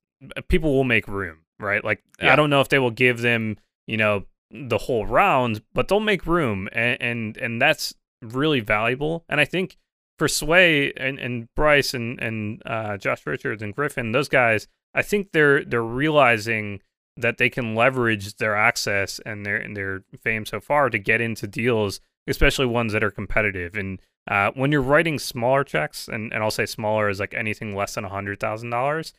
people 0.48 0.74
will 0.74 0.84
make 0.84 1.08
room, 1.08 1.40
right? 1.60 1.84
Like 1.84 2.04
yeah. 2.22 2.34
I 2.34 2.36
don't 2.36 2.50
know 2.50 2.62
if 2.62 2.70
they 2.70 2.80
will 2.80 2.92
give 2.92 3.22
them, 3.22 3.58
you 3.86 3.98
know, 3.98 4.26
the 4.52 4.78
whole 4.78 5.06
round, 5.06 5.62
but 5.74 5.88
they'll 5.88 6.00
make 6.00 6.26
room, 6.26 6.70
and 6.72 7.02
and, 7.02 7.38
and 7.38 7.62
that's 7.62 7.94
really 8.22 8.60
valuable. 8.60 9.26
And 9.30 9.40
I 9.40 9.46
think 9.46 9.78
for 10.18 10.28
Sway 10.28 10.92
and, 10.94 11.20
and 11.20 11.48
Bryce 11.56 11.94
and 11.94 12.20
and 12.20 12.62
uh, 12.66 12.98
Josh 12.98 13.26
Richards 13.26 13.62
and 13.62 13.76
Griffin, 13.76 14.12
those 14.12 14.30
guys, 14.30 14.68
I 14.94 15.02
think 15.02 15.32
they're 15.32 15.64
they're 15.64 15.82
realizing 15.84 16.82
that 17.18 17.38
they 17.38 17.50
can 17.50 17.76
leverage 17.76 18.36
their 18.36 18.56
access 18.56 19.20
and 19.26 19.46
their 19.46 19.58
and 19.58 19.76
their 19.76 20.04
fame 20.22 20.46
so 20.46 20.60
far 20.60 20.90
to 20.90 21.00
get 21.00 21.22
into 21.22 21.48
deals, 21.48 22.00
especially 22.28 22.66
ones 22.66 22.94
that 22.94 23.04
are 23.04 23.12
competitive. 23.12 23.76
And 23.76 24.00
uh, 24.30 24.52
when 24.56 24.72
you're 24.72 24.82
writing 24.82 25.20
smaller 25.20 25.64
checks, 25.64 26.08
and, 26.08 26.34
and 26.34 26.44
I'll 26.44 26.52
say 26.52 26.66
smaller 26.66 27.10
is 27.10 27.20
like 27.20 27.34
anything 27.34 27.76
less 27.76 27.96
than 27.96 28.06
a 28.06 28.10
hundred 28.10 28.40
thousand 28.40 28.70
dollars, 28.70 29.14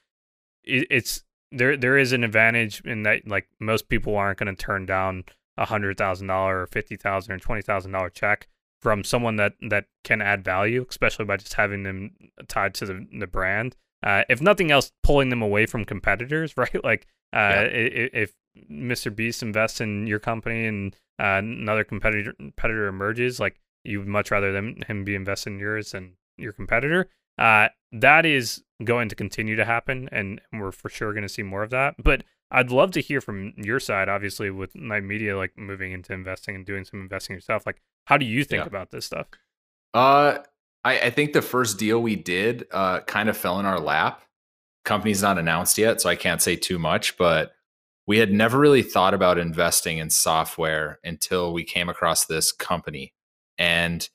it's 0.64 1.24
there 1.50 1.76
there 1.76 1.96
is 1.96 2.12
an 2.12 2.24
advantage 2.24 2.80
in 2.84 3.02
that 3.04 3.26
like 3.26 3.48
most 3.60 3.88
people 3.88 4.16
aren't 4.16 4.38
going 4.38 4.54
to 4.54 4.62
turn 4.62 4.86
down 4.86 5.24
a 5.56 5.64
hundred 5.64 5.96
thousand 5.96 6.26
dollar 6.26 6.62
or 6.62 6.66
fifty 6.66 6.96
thousand 6.96 7.32
or 7.32 7.38
twenty 7.38 7.62
thousand 7.62 7.92
dollar 7.92 8.10
check 8.10 8.48
from 8.80 9.02
someone 9.04 9.36
that 9.36 9.54
that 9.68 9.86
can 10.04 10.22
add 10.22 10.44
value, 10.44 10.86
especially 10.88 11.24
by 11.24 11.36
just 11.36 11.54
having 11.54 11.82
them 11.82 12.10
tied 12.48 12.74
to 12.74 12.86
the 12.86 13.06
the 13.18 13.26
brand. 13.26 13.76
uh, 14.02 14.22
if 14.28 14.40
nothing 14.40 14.70
else, 14.70 14.92
pulling 15.02 15.28
them 15.28 15.42
away 15.42 15.66
from 15.66 15.84
competitors, 15.84 16.54
right? 16.56 16.84
Like 16.84 17.06
uh, 17.34 17.38
yeah. 17.38 17.62
if, 17.62 18.14
if 18.14 18.34
Mr. 18.70 19.14
Beast 19.14 19.42
invests 19.42 19.80
in 19.80 20.06
your 20.06 20.18
company 20.18 20.66
and 20.66 20.94
uh, 21.20 21.38
another 21.38 21.84
competitor 21.84 22.32
competitor 22.34 22.86
emerges, 22.86 23.40
like 23.40 23.58
you'd 23.84 24.06
much 24.06 24.30
rather 24.30 24.52
them 24.52 24.76
him 24.86 25.04
be 25.04 25.14
invested 25.14 25.54
in 25.54 25.58
yours 25.58 25.92
than 25.92 26.12
your 26.36 26.52
competitor. 26.52 27.08
Uh, 27.38 27.68
that 27.92 28.26
is 28.26 28.62
going 28.84 29.08
to 29.08 29.14
continue 29.14 29.56
to 29.56 29.64
happen, 29.64 30.08
and 30.12 30.40
we're 30.52 30.72
for 30.72 30.88
sure 30.88 31.12
going 31.12 31.22
to 31.22 31.28
see 31.28 31.42
more 31.42 31.62
of 31.62 31.70
that. 31.70 31.94
But 32.02 32.24
I'd 32.50 32.70
love 32.70 32.92
to 32.92 33.00
hear 33.00 33.20
from 33.20 33.52
your 33.56 33.80
side, 33.80 34.08
obviously, 34.08 34.50
with 34.50 34.74
Night 34.74 35.04
Media, 35.04 35.36
like 35.36 35.52
moving 35.56 35.92
into 35.92 36.12
investing 36.12 36.54
and 36.54 36.64
doing 36.64 36.84
some 36.84 37.00
investing 37.00 37.34
yourself. 37.34 37.66
Like, 37.66 37.80
how 38.06 38.16
do 38.16 38.24
you 38.24 38.44
think 38.44 38.62
yeah. 38.62 38.66
about 38.66 38.90
this 38.90 39.04
stuff? 39.04 39.26
Uh, 39.94 40.38
I, 40.84 40.98
I, 40.98 41.10
think 41.10 41.32
the 41.32 41.42
first 41.42 41.78
deal 41.78 42.00
we 42.00 42.16
did 42.16 42.66
uh, 42.72 43.00
kind 43.00 43.28
of 43.28 43.36
fell 43.36 43.58
in 43.58 43.66
our 43.66 43.80
lap. 43.80 44.22
Company's 44.84 45.22
not 45.22 45.38
announced 45.38 45.76
yet, 45.78 46.00
so 46.00 46.08
I 46.08 46.16
can't 46.16 46.42
say 46.42 46.56
too 46.56 46.78
much, 46.78 47.16
but 47.18 47.52
we 48.06 48.18
had 48.18 48.32
never 48.32 48.58
really 48.58 48.82
thought 48.82 49.12
about 49.12 49.38
investing 49.38 49.98
in 49.98 50.08
software 50.08 50.98
until 51.04 51.52
we 51.52 51.64
came 51.64 51.88
across 51.88 52.24
this 52.24 52.52
company. 52.52 53.12
And 53.58 54.08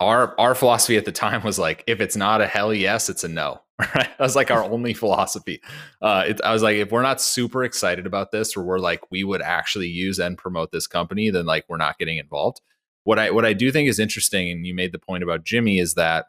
our 0.00 0.38
our 0.38 0.54
philosophy 0.54 0.96
at 0.96 1.04
the 1.04 1.12
time 1.12 1.42
was 1.42 1.58
like, 1.58 1.84
if 1.86 2.00
it's 2.00 2.16
not 2.16 2.40
a 2.40 2.46
hell 2.46 2.74
yes, 2.74 3.08
it's 3.08 3.24
a 3.24 3.28
no. 3.28 3.62
Right? 3.78 4.08
That 4.08 4.20
was 4.20 4.36
like 4.36 4.50
our 4.50 4.64
only 4.64 4.94
philosophy. 4.94 5.60
Uh, 6.00 6.24
it, 6.28 6.40
I 6.42 6.52
was 6.52 6.62
like, 6.62 6.76
if 6.76 6.90
we're 6.90 7.02
not 7.02 7.20
super 7.20 7.62
excited 7.62 8.06
about 8.06 8.30
this, 8.30 8.56
or 8.56 8.62
we're 8.62 8.78
like, 8.78 9.10
we 9.10 9.22
would 9.22 9.42
actually 9.42 9.88
use 9.88 10.18
and 10.18 10.38
promote 10.38 10.72
this 10.72 10.86
company, 10.86 11.28
then 11.28 11.44
like 11.44 11.66
we're 11.68 11.76
not 11.76 11.98
getting 11.98 12.16
involved. 12.16 12.62
What 13.04 13.18
I 13.18 13.30
what 13.30 13.44
I 13.44 13.52
do 13.52 13.70
think 13.70 13.88
is 13.88 13.98
interesting, 13.98 14.50
and 14.50 14.66
you 14.66 14.74
made 14.74 14.92
the 14.92 14.98
point 14.98 15.22
about 15.22 15.44
Jimmy, 15.44 15.78
is 15.78 15.92
that 15.94 16.26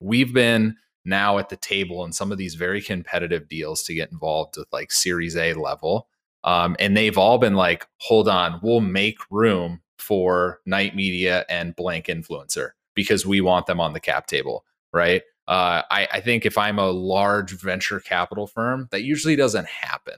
we've 0.00 0.32
been 0.32 0.76
now 1.04 1.38
at 1.38 1.50
the 1.50 1.56
table 1.56 2.04
in 2.04 2.12
some 2.12 2.32
of 2.32 2.38
these 2.38 2.54
very 2.54 2.82
competitive 2.82 3.48
deals 3.48 3.82
to 3.84 3.94
get 3.94 4.10
involved 4.10 4.56
with 4.56 4.68
like 4.72 4.90
Series 4.90 5.36
A 5.36 5.54
level. 5.54 6.08
Um, 6.42 6.76
and 6.78 6.96
they've 6.96 7.18
all 7.18 7.38
been 7.38 7.54
like, 7.54 7.86
hold 7.98 8.28
on, 8.28 8.60
we'll 8.62 8.80
make 8.80 9.18
room 9.30 9.80
for 9.98 10.60
Night 10.66 10.94
Media 10.94 11.44
and 11.48 11.74
blank 11.76 12.06
influencer 12.06 12.70
because 12.94 13.26
we 13.26 13.40
want 13.40 13.66
them 13.66 13.80
on 13.80 13.92
the 13.92 14.00
cap 14.00 14.26
table, 14.26 14.64
right? 14.92 15.22
Uh, 15.48 15.82
I, 15.90 16.08
I, 16.14 16.20
think 16.20 16.44
if 16.44 16.58
I'm 16.58 16.78
a 16.78 16.90
large 16.90 17.52
venture 17.52 18.00
capital 18.00 18.48
firm, 18.48 18.88
that 18.90 19.04
usually 19.04 19.36
doesn't 19.36 19.68
happen. 19.68 20.14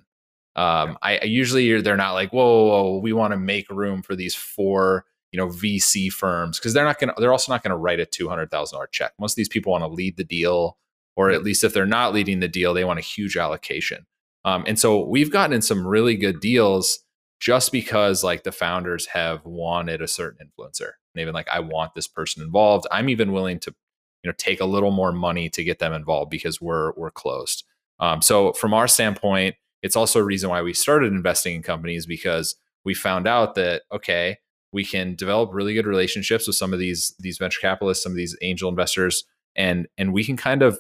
Um, 0.57 0.97
I, 1.03 1.19
I, 1.19 1.25
usually 1.25 1.83
they're 1.83 1.99
not 1.99 2.15
like, 2.15 2.33
whoa, 2.33 2.65
whoa, 2.65 2.83
whoa 2.85 2.99
we 2.99 3.13
want 3.13 3.33
to 3.33 3.37
make 3.37 3.69
room 3.69 4.01
for 4.01 4.17
these 4.17 4.35
four, 4.35 5.05
you 5.31 5.37
know, 5.37 5.49
VC 5.49 6.11
firms 6.11 6.59
because 6.59 6.73
they're 6.73 6.85
not 6.85 6.99
going 6.99 7.15
to. 7.15 7.21
They're 7.21 7.33
also 7.33 7.53
not 7.53 7.63
going 7.63 7.73
to 7.73 7.77
write 7.77 8.01
a 8.01 8.07
two 8.07 8.29
hundred 8.29 8.51
thousand 8.51 8.77
dollar 8.77 8.89
check. 8.91 9.13
Most 9.21 9.33
of 9.33 9.37
these 9.37 9.51
people 9.51 9.73
want 9.73 9.85
to 9.85 9.89
lead 9.89 10.17
the 10.17 10.25
deal, 10.25 10.79
or 11.15 11.31
at 11.31 11.45
least 11.45 11.63
if 11.63 11.75
they're 11.75 11.85
not 11.85 12.15
leading 12.15 12.41
the 12.41 12.49
deal, 12.49 12.73
they 12.73 12.85
want 12.85 12.99
a 12.99 13.03
huge 13.03 13.37
allocation. 13.37 14.07
Um, 14.47 14.65
and 14.67 14.79
so 14.79 15.05
we've 15.07 15.31
gotten 15.31 15.53
in 15.53 15.63
some 15.63 15.87
really 15.87 16.17
good 16.17 16.41
deals 16.41 17.01
just 17.41 17.73
because 17.73 18.25
like 18.25 18.43
the 18.43 18.53
founders 18.53 19.07
have 19.07 19.45
wanted 19.45 20.03
a 20.03 20.09
certain 20.09 20.47
influencer. 20.47 20.93
They've 21.15 21.27
been 21.27 21.35
like, 21.35 21.49
I 21.49 21.61
want 21.61 21.95
this 21.95 22.09
person 22.09 22.43
involved. 22.43 22.87
I'm 22.91 23.09
even 23.09 23.33
willing 23.33 23.59
to 23.61 23.75
you 24.23 24.29
know 24.29 24.35
take 24.37 24.61
a 24.61 24.67
little 24.67 24.91
more 24.91 25.13
money 25.13 25.49
to 25.51 25.65
get 25.65 25.79
them 25.79 25.93
involved 25.93 26.31
because 26.31 26.61
we're 26.61 26.93
we're 26.97 27.11
closed. 27.11 27.65
Um, 28.01 28.23
so 28.23 28.53
from 28.53 28.75
our 28.75 28.89
standpoint, 28.89 29.57
it's 29.83 29.97
also 29.97 30.21
a 30.21 30.25
reason 30.25 30.51
why 30.51 30.63
we 30.63 30.75
started 30.75 31.13
investing 31.13 31.57
in 31.57 31.63
companies 31.63 32.07
because 32.07 32.57
we 32.85 32.95
found 32.95 33.27
out 33.27 33.55
that 33.55 33.83
okay, 33.93 34.39
we 34.73 34.85
can 34.85 35.15
develop 35.15 35.51
really 35.53 35.75
good 35.75 35.87
relationships 35.87 36.47
with 36.47 36.57
some 36.57 36.73
of 36.73 36.79
these 36.79 37.15
these 37.19 37.39
venture 37.39 37.61
capitalists, 37.61 38.03
some 38.03 38.13
of 38.13 38.17
these 38.17 38.37
angel 38.43 38.69
investors, 38.69 39.25
and 39.57 39.87
and 39.97 40.13
we 40.13 40.25
can 40.25 40.37
kind 40.37 40.63
of 40.63 40.79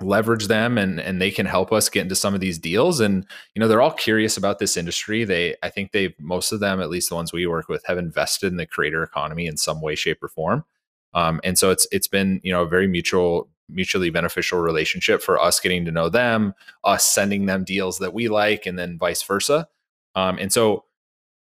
leverage 0.00 0.46
them 0.46 0.78
and 0.78 0.98
and 0.98 1.20
they 1.20 1.30
can 1.30 1.46
help 1.46 1.72
us 1.72 1.88
get 1.88 2.02
into 2.02 2.14
some 2.14 2.34
of 2.34 2.40
these 2.40 2.58
deals 2.58 3.00
and 3.00 3.26
you 3.54 3.60
know 3.60 3.68
they're 3.68 3.82
all 3.82 3.92
curious 3.92 4.36
about 4.36 4.58
this 4.58 4.76
industry 4.76 5.24
they 5.24 5.54
i 5.62 5.68
think 5.68 5.92
they 5.92 6.14
most 6.18 6.52
of 6.52 6.60
them 6.60 6.80
at 6.80 6.88
least 6.88 7.10
the 7.10 7.14
ones 7.14 7.32
we 7.32 7.46
work 7.46 7.68
with 7.68 7.84
have 7.84 7.98
invested 7.98 8.46
in 8.46 8.56
the 8.56 8.64
creator 8.64 9.02
economy 9.02 9.46
in 9.46 9.58
some 9.58 9.82
way 9.82 9.94
shape 9.94 10.22
or 10.22 10.28
form 10.28 10.64
um, 11.12 11.40
and 11.44 11.58
so 11.58 11.70
it's 11.70 11.86
it's 11.90 12.08
been 12.08 12.40
you 12.42 12.52
know 12.52 12.62
a 12.62 12.68
very 12.68 12.86
mutual 12.86 13.48
mutually 13.68 14.10
beneficial 14.10 14.60
relationship 14.60 15.22
for 15.22 15.40
us 15.40 15.60
getting 15.60 15.84
to 15.84 15.92
know 15.92 16.08
them, 16.08 16.54
us 16.84 17.04
sending 17.04 17.46
them 17.46 17.64
deals 17.64 17.98
that 17.98 18.12
we 18.12 18.28
like, 18.28 18.66
and 18.66 18.78
then 18.78 18.98
vice 18.98 19.22
versa. 19.22 19.68
Um, 20.14 20.38
and 20.38 20.52
so 20.52 20.84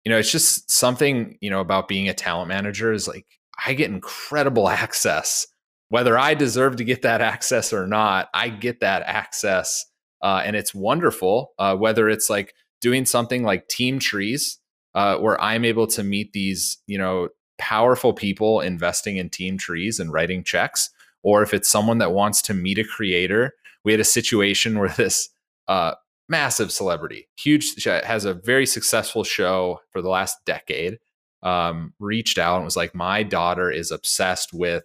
you 0.06 0.12
know 0.12 0.18
it's 0.18 0.32
just 0.32 0.72
something 0.72 1.38
you 1.42 1.50
know 1.50 1.60
about 1.60 1.88
being 1.88 2.10
a 2.10 2.14
talent 2.14 2.50
manager 2.50 2.94
is 2.94 3.08
like 3.08 3.26
I 3.66 3.74
get 3.74 3.90
incredible 3.90 4.70
access. 4.70 5.48
Whether 5.90 6.18
I 6.18 6.34
deserve 6.34 6.78
to 6.78 6.84
get 6.84 7.02
that 7.02 7.22
access 7.34 7.74
or 7.74 7.88
not, 7.88 8.30
I 8.34 8.50
get 8.50 8.80
that 8.80 9.04
access, 9.04 9.86
uh, 10.22 10.42
and 10.44 10.56
it's 10.56 10.74
wonderful. 10.74 11.54
Uh, 11.60 11.76
whether 11.76 12.10
it's 12.10 12.30
like 12.30 12.54
doing 12.82 13.06
something 13.06 13.44
like 13.44 13.68
team 13.68 14.00
trees, 14.00 14.60
uh, 14.96 15.18
where 15.18 15.40
I'm 15.42 15.66
able 15.66 15.88
to 15.88 16.04
meet 16.04 16.34
these, 16.34 16.78
you 16.88 16.98
know, 16.98 17.30
powerful 17.58 18.14
people 18.14 18.62
investing 18.62 19.18
in 19.18 19.30
team 19.30 19.58
trees 19.58 20.00
and 20.00 20.12
writing 20.12 20.44
checks, 20.44 20.90
or 21.22 21.44
if 21.44 21.54
it's 21.54 21.70
someone 21.70 22.00
that 22.00 22.14
wants 22.14 22.42
to 22.44 22.54
meet 22.54 22.80
a 22.80 22.84
creator. 22.84 23.54
We 23.84 23.92
had 23.92 24.02
a 24.02 24.06
situation 24.06 24.80
where 24.80 24.90
this 24.90 25.30
uh, 25.68 25.96
massive 26.28 26.72
celebrity, 26.72 27.28
huge, 27.38 27.84
has 27.84 28.26
a 28.26 28.34
very 28.34 28.66
successful 28.66 29.24
show 29.24 29.82
for 29.92 30.02
the 30.02 30.10
last 30.10 30.38
decade, 30.46 31.00
um, 31.44 31.94
reached 32.00 32.38
out 32.38 32.58
and 32.58 32.66
was 32.66 32.78
like, 32.78 32.96
"My 32.96 33.24
daughter 33.24 33.70
is 33.72 33.92
obsessed 33.92 34.54
with, 34.54 34.84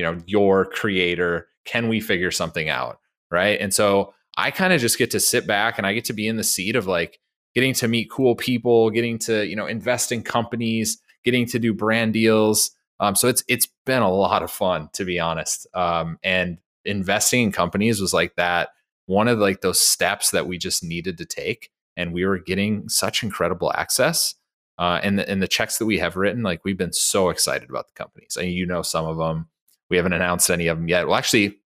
you 0.00 0.06
know, 0.06 0.22
your 0.26 0.64
creator. 0.64 1.48
Can 1.64 1.88
we 1.88 2.00
figure 2.00 2.30
something 2.30 2.68
out?" 2.68 2.98
Right, 3.30 3.60
and 3.60 3.72
so 3.72 4.14
I 4.36 4.50
kind 4.50 4.72
of 4.72 4.80
just 4.80 4.98
get 4.98 5.10
to 5.12 5.20
sit 5.20 5.46
back 5.46 5.78
and 5.78 5.86
I 5.86 5.92
get 5.92 6.06
to 6.06 6.12
be 6.12 6.26
in 6.26 6.36
the 6.36 6.44
seat 6.44 6.76
of 6.76 6.86
like 6.86 7.20
getting 7.54 7.74
to 7.74 7.88
meet 7.88 8.10
cool 8.10 8.34
people, 8.34 8.90
getting 8.90 9.18
to 9.20 9.46
you 9.46 9.56
know 9.56 9.66
invest 9.66 10.12
in 10.12 10.22
companies 10.22 10.98
getting 11.24 11.46
to 11.46 11.58
do 11.58 11.74
brand 11.74 12.12
deals. 12.12 12.70
Um, 12.98 13.14
so 13.14 13.28
it's 13.28 13.42
it's 13.48 13.68
been 13.86 14.02
a 14.02 14.12
lot 14.12 14.42
of 14.42 14.50
fun 14.50 14.88
to 14.94 15.04
be 15.04 15.18
honest. 15.18 15.66
Um, 15.74 16.18
and 16.22 16.58
investing 16.84 17.44
in 17.44 17.52
companies 17.52 18.00
was 18.00 18.14
like 18.14 18.34
that 18.36 18.70
one 19.06 19.28
of 19.28 19.38
like 19.38 19.60
those 19.60 19.80
steps 19.80 20.30
that 20.30 20.46
we 20.46 20.58
just 20.58 20.84
needed 20.84 21.18
to 21.18 21.24
take, 21.24 21.70
and 21.96 22.12
we 22.12 22.24
were 22.24 22.38
getting 22.38 22.88
such 22.88 23.22
incredible 23.22 23.72
access. 23.74 24.34
Uh, 24.78 24.98
and 25.02 25.18
the, 25.18 25.28
and 25.28 25.42
the 25.42 25.48
checks 25.48 25.76
that 25.76 25.84
we 25.84 25.98
have 25.98 26.16
written, 26.16 26.42
like 26.42 26.64
we've 26.64 26.78
been 26.78 26.92
so 26.92 27.28
excited 27.28 27.68
about 27.68 27.86
the 27.86 27.92
companies. 27.92 28.38
And 28.40 28.50
you 28.50 28.64
know 28.64 28.80
some 28.80 29.04
of 29.04 29.18
them. 29.18 29.49
We 29.90 29.96
haven't 29.96 30.12
announced 30.12 30.50
any 30.50 30.68
of 30.68 30.78
them 30.78 30.88
yet. 30.88 31.06
Well, 31.06 31.16
actually, 31.16 31.58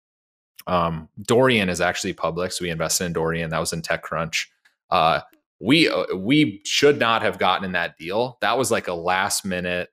um, 0.67 1.09
Dorian 1.21 1.69
is 1.69 1.81
actually 1.81 2.13
public, 2.13 2.51
so 2.51 2.63
we 2.63 2.69
invested 2.69 3.05
in 3.05 3.13
Dorian. 3.13 3.49
That 3.49 3.59
was 3.59 3.73
in 3.73 3.81
TechCrunch. 3.81 4.47
Uh, 4.89 5.21
we 5.59 5.89
uh, 5.89 6.15
we 6.15 6.61
should 6.65 6.99
not 6.99 7.21
have 7.21 7.37
gotten 7.37 7.65
in 7.65 7.73
that 7.73 7.97
deal. 7.97 8.37
That 8.41 8.57
was 8.57 8.71
like 8.71 8.87
a 8.87 8.93
last 8.93 9.45
minute. 9.45 9.89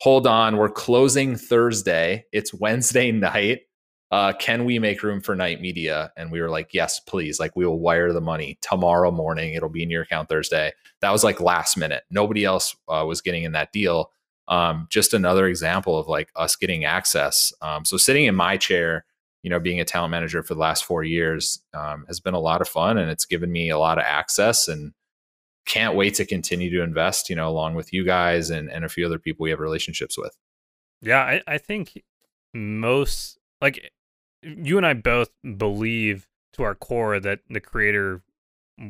Hold 0.00 0.26
on, 0.26 0.56
we're 0.56 0.68
closing 0.68 1.36
Thursday. 1.36 2.26
It's 2.32 2.54
Wednesday 2.54 3.10
night. 3.12 3.62
Uh, 4.10 4.32
can 4.32 4.64
we 4.64 4.78
make 4.78 5.02
room 5.02 5.20
for 5.20 5.34
night 5.34 5.60
Media? 5.60 6.12
And 6.16 6.30
we 6.30 6.40
were 6.40 6.50
like, 6.50 6.68
yes, 6.72 7.00
please. 7.00 7.40
Like 7.40 7.56
we 7.56 7.66
will 7.66 7.80
wire 7.80 8.12
the 8.12 8.20
money 8.20 8.58
tomorrow 8.60 9.10
morning. 9.10 9.54
It'll 9.54 9.68
be 9.68 9.82
in 9.82 9.90
your 9.90 10.02
account 10.02 10.28
Thursday. 10.28 10.72
That 11.00 11.10
was 11.10 11.24
like 11.24 11.40
last 11.40 11.76
minute. 11.76 12.04
Nobody 12.10 12.44
else 12.44 12.76
uh, 12.88 13.04
was 13.06 13.20
getting 13.20 13.42
in 13.42 13.52
that 13.52 13.72
deal. 13.72 14.12
Um, 14.48 14.86
just 14.90 15.14
another 15.14 15.46
example 15.46 15.98
of 15.98 16.06
like 16.06 16.30
us 16.36 16.56
getting 16.56 16.84
access. 16.84 17.52
Um, 17.62 17.84
so 17.84 17.96
sitting 17.96 18.26
in 18.26 18.34
my 18.34 18.56
chair, 18.56 19.04
you 19.42 19.50
know, 19.50 19.58
being 19.58 19.80
a 19.80 19.84
talent 19.84 20.10
manager 20.10 20.42
for 20.42 20.54
the 20.54 20.60
last 20.60 20.84
four 20.84 21.02
years 21.02 21.60
um, 21.72 22.04
has 22.08 22.20
been 22.20 22.34
a 22.34 22.40
lot 22.40 22.60
of 22.60 22.68
fun, 22.68 22.98
and 22.98 23.10
it's 23.10 23.24
given 23.24 23.52
me 23.52 23.70
a 23.70 23.78
lot 23.78 23.98
of 23.98 24.04
access 24.04 24.68
and 24.68 24.92
can't 25.66 25.96
wait 25.96 26.14
to 26.14 26.26
continue 26.26 26.70
to 26.70 26.82
invest, 26.82 27.30
you 27.30 27.36
know, 27.36 27.48
along 27.48 27.74
with 27.74 27.92
you 27.92 28.04
guys 28.04 28.50
and, 28.50 28.70
and 28.70 28.84
a 28.84 28.88
few 28.88 29.06
other 29.06 29.18
people 29.18 29.44
we 29.44 29.50
have 29.50 29.60
relationships 29.60 30.18
with. 30.18 30.36
Yeah, 31.00 31.20
I, 31.20 31.42
I 31.46 31.58
think 31.58 32.02
most 32.52 33.38
like 33.60 33.92
you 34.42 34.76
and 34.76 34.86
I 34.86 34.94
both 34.94 35.30
believe 35.56 36.26
to 36.54 36.62
our 36.62 36.74
core 36.74 37.18
that 37.20 37.40
the 37.48 37.60
creator 37.60 38.22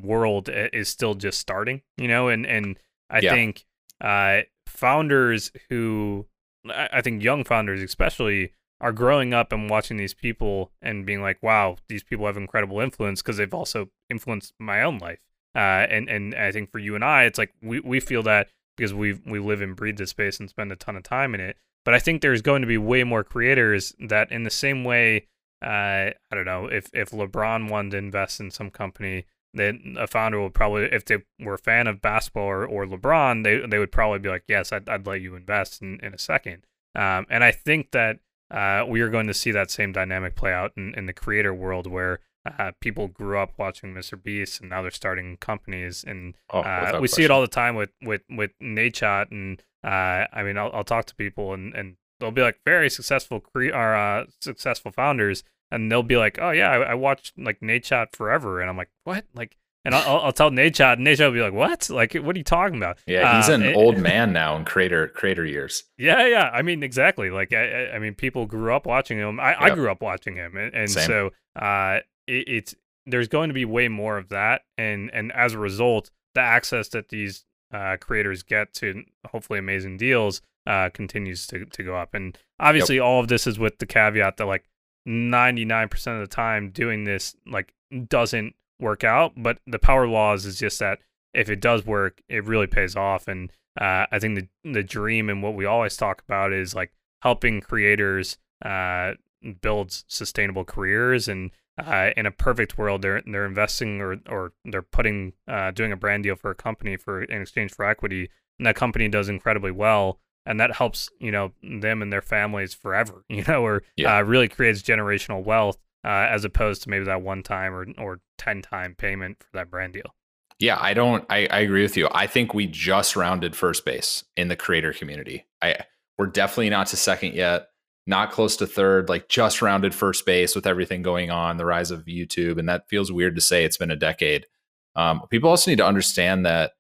world 0.03 0.49
is 0.49 0.89
still 0.89 1.15
just 1.15 1.39
starting, 1.39 1.83
you 1.97 2.09
know, 2.09 2.29
and 2.29 2.47
and 2.47 2.79
I 3.11 3.21
yeah. 3.21 3.33
think 3.33 3.65
uh, 4.01 4.43
founders 4.67 5.53
who 5.69 6.27
I 6.69 7.01
think 7.03 7.23
young 7.23 7.45
founders 7.45 7.83
especially 7.83 8.53
are 8.81 8.93
growing 8.93 9.33
up 9.33 9.53
and 9.53 9.71
watching 9.71 9.97
these 9.97 10.15
people 10.15 10.73
and 10.83 11.07
being 11.07 11.23
like, 11.23 11.43
wow, 11.43 11.77
these 11.89 12.03
people 12.03 12.27
have 12.27 12.37
incredible 12.37 12.81
influence 12.81 13.23
because 13.23 13.37
they've 13.37 13.55
also 13.55 13.89
influenced 14.11 14.53
my 14.59 14.83
own 14.83 14.99
life. 14.99 15.21
Uh, 15.55 15.87
and 15.89 16.09
and 16.09 16.35
I 16.35 16.51
think 16.51 16.71
for 16.71 16.79
you 16.79 16.95
and 16.95 17.05
I, 17.05 17.25
it's 17.25 17.39
like 17.39 17.53
we, 17.63 17.81
we 17.81 18.01
feel 18.01 18.23
that 18.25 18.49
because 18.77 18.93
we 18.93 19.21
we 19.25 19.39
live 19.39 19.61
and 19.61 19.77
breathe 19.77 19.99
this 19.99 20.11
space 20.11 20.41
and 20.41 20.51
spend 20.51 20.73
a 20.73 20.77
ton 20.77 20.97
of 20.97 21.03
time 21.03 21.35
in 21.35 21.41
it. 21.41 21.57
But 21.85 21.95
I 21.95 21.99
think 21.99 22.23
there's 22.23 22.43
going 22.43 22.63
to 22.63 22.67
be 22.69 22.79
way 22.79 23.05
more 23.05 23.23
creators 23.23 23.95
that, 24.01 24.33
in 24.33 24.43
the 24.45 24.51
same 24.51 24.85
way, 24.85 25.27
uh, 25.63 26.11
I 26.11 26.15
don't 26.33 26.47
know 26.47 26.67
if 26.67 26.91
if 26.93 27.11
LeBron 27.11 27.71
wanted 27.71 27.93
to 27.93 27.99
invest 27.99 28.41
in 28.41 28.51
some 28.51 28.71
company, 28.71 29.27
then 29.55 29.97
a 29.99 30.07
founder 30.07 30.43
would 30.43 30.55
probably, 30.55 30.85
if 30.85 31.05
they 31.05 31.19
were 31.41 31.55
a 31.55 31.59
fan 31.59 31.87
of 31.87 32.03
basketball 32.03 32.45
or, 32.45 32.67
or 32.67 32.87
LeBron, 32.87 33.45
they 33.45 33.67
they 33.67 33.79
would 33.79 33.93
probably 33.93 34.19
be 34.19 34.29
like, 34.29 34.45
yes, 34.49 34.73
I'd, 34.73 34.89
I'd 34.89 35.07
let 35.07 35.21
you 35.21 35.35
invest 35.35 35.81
in, 35.81 36.01
in 36.03 36.15
a 36.15 36.19
second. 36.19 36.67
Um, 36.95 37.27
and 37.31 37.43
I 37.43 37.51
think 37.51 37.91
that 37.93 38.19
uh, 38.51 38.85
we 38.87 39.01
are 39.01 39.09
going 39.09 39.27
to 39.27 39.35
see 39.35 39.51
that 39.53 39.71
same 39.71 39.93
dynamic 39.93 40.37
play 40.37 40.53
out 40.53 40.73
in, 40.77 40.95
in 40.95 41.07
the 41.07 41.13
creator 41.13 41.53
world 41.55 41.87
where 41.87 42.21
uh, 42.59 42.73
people 42.81 43.09
grew 43.09 43.39
up 43.39 43.53
watching 43.57 43.95
Mr. 43.95 44.23
Beast 44.23 44.61
and 44.61 44.71
now 44.71 44.83
they're 44.83 44.91
starting 44.91 45.37
companies, 45.39 46.05
and 46.07 46.37
oh, 46.53 46.61
uh, 46.61 46.91
we 46.95 46.99
question. 46.99 47.17
see 47.17 47.25
it 47.25 47.31
all 47.31 47.41
the 47.41 47.49
time 47.49 47.75
with 47.75 47.91
with 48.03 48.23
with 48.29 48.51
Nadeshot. 48.63 49.31
And 49.31 49.63
uh, 49.83 50.27
I 50.33 50.43
mean, 50.43 50.59
I'll, 50.59 50.71
I'll 50.75 50.85
talk 50.85 51.07
to 51.07 51.15
people 51.15 51.55
and 51.55 51.75
and 51.75 51.97
they'll 52.21 52.31
be 52.31 52.43
like 52.43 52.61
very 52.65 52.91
successful 52.91 53.41
cre- 53.41 53.73
or 53.73 53.95
uh, 53.95 54.27
successful 54.41 54.93
founders, 54.93 55.43
and 55.71 55.91
they'll 55.91 56.03
be 56.03 56.17
like, 56.17 56.39
oh 56.41 56.51
yeah, 56.51 56.71
I, 56.71 56.77
I 56.79 56.95
watched 56.95 57.39
like 57.39 57.61
Nadeshot 57.61 58.15
forever, 58.15 58.61
and 58.61 58.71
I'm 58.71 58.77
like, 58.77 58.91
what, 59.05 59.25
like. 59.35 59.57
And 59.87 59.95
I'll, 59.95 60.21
I'll 60.21 60.33
tell 60.33 60.51
Nadeshot, 60.51 60.95
and 60.95 61.07
Nadeshot 61.07 61.27
will 61.27 61.33
be 61.33 61.43
like, 61.43 61.53
"What? 61.53 61.91
Like, 61.91 62.15
what 62.15 62.35
are 62.35 62.39
you 62.39 62.43
talking 62.43 62.79
about?" 62.79 62.97
Yeah, 63.07 63.37
he's 63.37 63.51
uh, 63.51 63.53
an 63.53 63.75
old 63.75 63.99
man 64.11 64.33
now 64.33 64.57
in 64.57 64.65
creator 64.65 65.09
creator 65.09 65.45
years. 65.45 65.85
Yeah, 65.99 66.27
yeah. 66.27 66.49
I 66.55 66.63
mean, 66.63 66.83
exactly. 66.83 67.29
Like, 67.29 67.53
I, 67.53 67.91
I 67.91 67.99
mean, 67.99 68.15
people 68.15 68.47
grew 68.47 68.75
up 68.75 68.87
watching 68.87 69.19
him. 69.19 69.39
I, 69.39 69.51
yep. 69.51 69.61
I 69.61 69.75
grew 69.75 69.91
up 69.91 70.01
watching 70.01 70.37
him, 70.37 70.57
and, 70.57 70.73
and 70.73 70.91
so 70.91 71.33
uh, 71.55 71.99
it, 72.27 72.49
it's 72.49 72.75
there's 73.05 73.29
going 73.29 73.49
to 73.49 73.55
be 73.55 73.67
way 73.67 73.89
more 73.89 74.17
of 74.17 74.31
that, 74.31 74.63
and 74.79 75.11
and 75.13 75.31
as 75.33 75.53
a 75.53 75.59
result, 75.59 76.11
the 76.35 76.41
access 76.41 76.89
that 76.89 77.11
these 77.11 77.45
uh, 77.73 77.97
creators 78.01 78.43
get 78.43 78.73
to 78.75 79.03
hopefully 79.27 79.59
amazing 79.59 79.97
deals 79.97 80.41
uh, 80.67 80.91
continues 80.91 81.47
to 81.49 81.65
to 81.67 81.83
go 81.83 81.97
up. 81.97 82.15
And 82.15 82.39
obviously, 82.59 82.97
yep. 82.97 83.05
all 83.05 83.21
of 83.21 83.29
this 83.29 83.47
is 83.47 83.59
with 83.59 83.79
the 83.79 83.87
caveat 83.87 84.37
that 84.37 84.47
like 84.47 84.65
99% 85.07 85.93
of 86.07 86.21
the 86.21 86.27
time 86.27 86.71
doing 86.71 87.05
this 87.05 87.37
like 87.47 87.75
doesn't 88.09 88.55
work 88.81 89.05
out, 89.05 89.33
but 89.37 89.59
the 89.67 89.79
power 89.79 90.07
laws 90.07 90.45
is 90.45 90.59
just 90.59 90.79
that 90.79 90.99
if 91.33 91.51
it 91.51 91.61
does 91.61 91.85
work, 91.85 92.23
it 92.29 92.45
really 92.45 92.67
pays 92.67 92.97
off. 92.97 93.29
And 93.29 93.51
uh, 93.81 94.07
I 94.11 94.19
think 94.19 94.37
the 94.37 94.73
the 94.73 94.83
dream 94.83 95.29
and 95.29 95.43
what 95.43 95.55
we 95.55 95.65
always 95.65 95.97
talk 95.97 96.23
about 96.23 96.53
is 96.53 96.75
like 96.75 96.93
helping 97.23 97.61
creators 97.61 98.39
uh, 98.65 99.13
build 99.61 99.91
sustainable 100.09 100.65
careers 100.65 101.29
and 101.29 101.51
uh, 101.79 102.11
in 102.17 102.27
a 102.27 102.31
perfect 102.31 102.79
world, 102.79 103.03
they're 103.03 103.23
they're 103.27 103.47
investing 103.47 104.01
or 104.01 104.19
or 104.29 104.53
they're 104.65 104.83
putting 104.83 105.33
uh, 105.49 105.73
doing 105.73 105.91
a 105.91 105.97
brand 105.97 106.23
deal 106.23 106.37
for 106.37 106.51
a 106.51 106.55
company 106.55 106.97
for 106.97 107.23
in 107.23 107.43
exchange 107.43 107.73
for 107.73 107.85
equity, 107.85 108.31
and 108.59 108.67
that 108.67 108.77
company 108.77 109.09
does 109.09 109.29
incredibly 109.29 109.73
well, 109.73 110.21
and 110.47 110.61
that 110.61 110.77
helps 110.77 111.09
you 111.21 111.31
know 111.31 111.53
them 111.63 112.03
and 112.03 112.13
their 112.13 112.23
families 112.23 112.75
forever, 112.75 113.25
you 113.29 113.45
know, 113.47 113.65
or 113.65 113.83
yeah. 113.97 114.19
uh, 114.19 114.23
really 114.23 114.49
creates 114.49 114.83
generational 114.83 115.45
wealth 115.45 115.79
uh, 116.05 116.29
as 116.31 116.45
opposed 116.45 116.83
to 116.83 116.91
maybe 116.91 117.05
that 117.05 117.23
one 117.23 117.43
time 117.43 117.75
or 117.75 117.87
or 117.99 118.21
ten 118.39 118.63
time 118.63 118.95
payment 118.97 119.39
for 119.41 119.57
that 119.59 119.71
brand 119.71 119.93
deal. 119.93 120.15
Yeah, 120.61 120.79
I 120.81 120.95
don't. 120.95 121.25
I, 121.29 121.47
I 121.51 121.61
agree 121.61 121.83
with 121.83 121.97
you. 121.97 122.09
I 122.13 122.27
think 122.27 122.55
we 122.55 122.67
just 122.67 123.17
rounded 123.17 123.57
first 123.57 123.85
base 123.85 124.25
in 124.37 124.49
the 124.49 124.57
creator 124.57 124.93
community. 124.93 125.47
I 125.61 125.77
we're 126.19 126.27
definitely 126.27 126.71
not 126.71 126.87
to 126.89 126.97
second 126.97 127.35
yet 127.35 127.69
not 128.07 128.31
close 128.31 128.57
to 128.57 128.67
third, 128.67 129.09
like 129.09 129.29
just 129.29 129.63
rounded 129.63 129.95
first 129.95 130.27
base 130.27 130.55
with 130.55 130.67
everything 130.67 131.03
going 131.03 131.31
on, 131.31 131.57
the 131.57 131.65
rise 131.65 131.91
of 131.91 132.05
YouTube. 132.05 132.59
And 132.59 132.69
that 132.69 132.89
feels 132.89 133.11
weird 133.11 133.35
to 133.37 133.41
say 133.41 133.65
it's 133.65 133.79
been 133.79 133.91
a 133.91 133.97
decade. 133.97 134.47
Um, 134.95 135.23
people 135.31 135.51
also 135.51 135.71
need 135.71 135.79
to 135.79 135.87
understand 135.87 136.45
that 136.45 136.73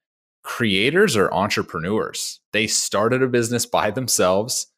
creators 0.45 1.17
are 1.17 1.33
entrepreneurs. 1.33 2.41
They 2.53 2.67
started 2.67 3.23
a 3.23 3.29
business 3.29 3.67
by 3.67 3.91
themselves, 3.91 4.69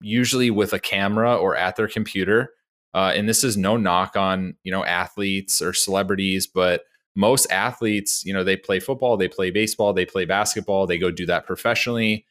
usually 0.00 0.50
with 0.50 0.72
a 0.72 0.78
camera 0.78 1.36
or 1.36 1.56
at 1.56 1.76
their 1.76 1.88
computer. 1.88 2.50
Uh, 2.92 3.12
and 3.14 3.28
this 3.28 3.42
is 3.42 3.56
no 3.56 3.76
knock 3.76 4.16
on 4.16 4.56
you 4.62 4.72
know 4.72 4.84
athletes 4.84 5.62
or 5.62 5.72
celebrities, 5.72 6.46
but 6.46 6.84
most 7.14 7.50
athletes, 7.50 8.24
you 8.26 8.34
know, 8.34 8.44
they 8.44 8.56
play 8.56 8.78
football, 8.78 9.16
they 9.16 9.28
play 9.28 9.50
baseball, 9.50 9.94
they 9.94 10.04
play 10.04 10.26
basketball, 10.26 10.86
they 10.86 10.98
go 10.98 11.10
do 11.10 11.24
that 11.26 11.46
professionally. 11.46 12.26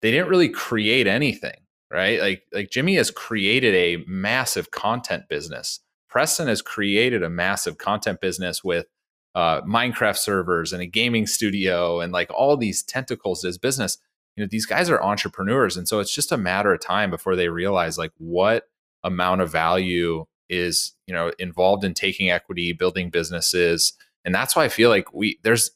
They 0.00 0.10
didn't 0.10 0.28
really 0.28 0.48
create 0.48 1.06
anything 1.06 1.60
right? 1.90 2.20
Like 2.20 2.42
like 2.52 2.70
Jimmy 2.70 2.94
has 2.96 3.10
created 3.10 3.74
a 3.74 4.04
massive 4.06 4.70
content 4.70 5.28
business. 5.28 5.80
Preston 6.08 6.48
has 6.48 6.62
created 6.62 7.22
a 7.22 7.30
massive 7.30 7.78
content 7.78 8.20
business 8.20 8.64
with 8.64 8.86
uh, 9.34 9.60
Minecraft 9.62 10.16
servers 10.16 10.72
and 10.72 10.82
a 10.82 10.86
gaming 10.86 11.26
studio 11.26 12.00
and 12.00 12.12
like 12.12 12.30
all 12.32 12.56
these 12.56 12.82
tentacles 12.82 13.40
to 13.40 13.48
his 13.48 13.58
business. 13.58 13.98
You 14.36 14.44
know, 14.44 14.48
these 14.50 14.66
guys 14.66 14.88
are 14.90 15.02
entrepreneurs, 15.02 15.76
and 15.76 15.88
so 15.88 15.98
it's 16.00 16.14
just 16.14 16.32
a 16.32 16.36
matter 16.36 16.72
of 16.72 16.80
time 16.80 17.10
before 17.10 17.36
they 17.36 17.48
realize 17.48 17.98
like 17.98 18.12
what 18.18 18.68
amount 19.02 19.40
of 19.40 19.50
value 19.50 20.26
is 20.48 20.92
you 21.06 21.14
know 21.14 21.32
involved 21.38 21.84
in 21.84 21.94
taking 21.94 22.30
equity, 22.30 22.72
building 22.72 23.10
businesses, 23.10 23.92
and 24.24 24.34
that's 24.34 24.56
why 24.56 24.64
I 24.64 24.68
feel 24.68 24.88
like 24.88 25.12
we 25.12 25.38
there's 25.42 25.70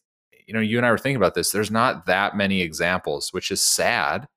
you 0.47 0.55
know 0.55 0.61
you 0.61 0.79
and 0.79 0.87
I 0.87 0.91
were 0.91 0.99
thinking 0.99 1.17
about 1.17 1.35
this. 1.35 1.51
There's 1.51 1.71
not 1.71 2.07
that 2.07 2.37
many 2.37 2.63
examples, 2.63 3.33
which 3.33 3.51
is 3.51 3.61
sad, 3.61 4.29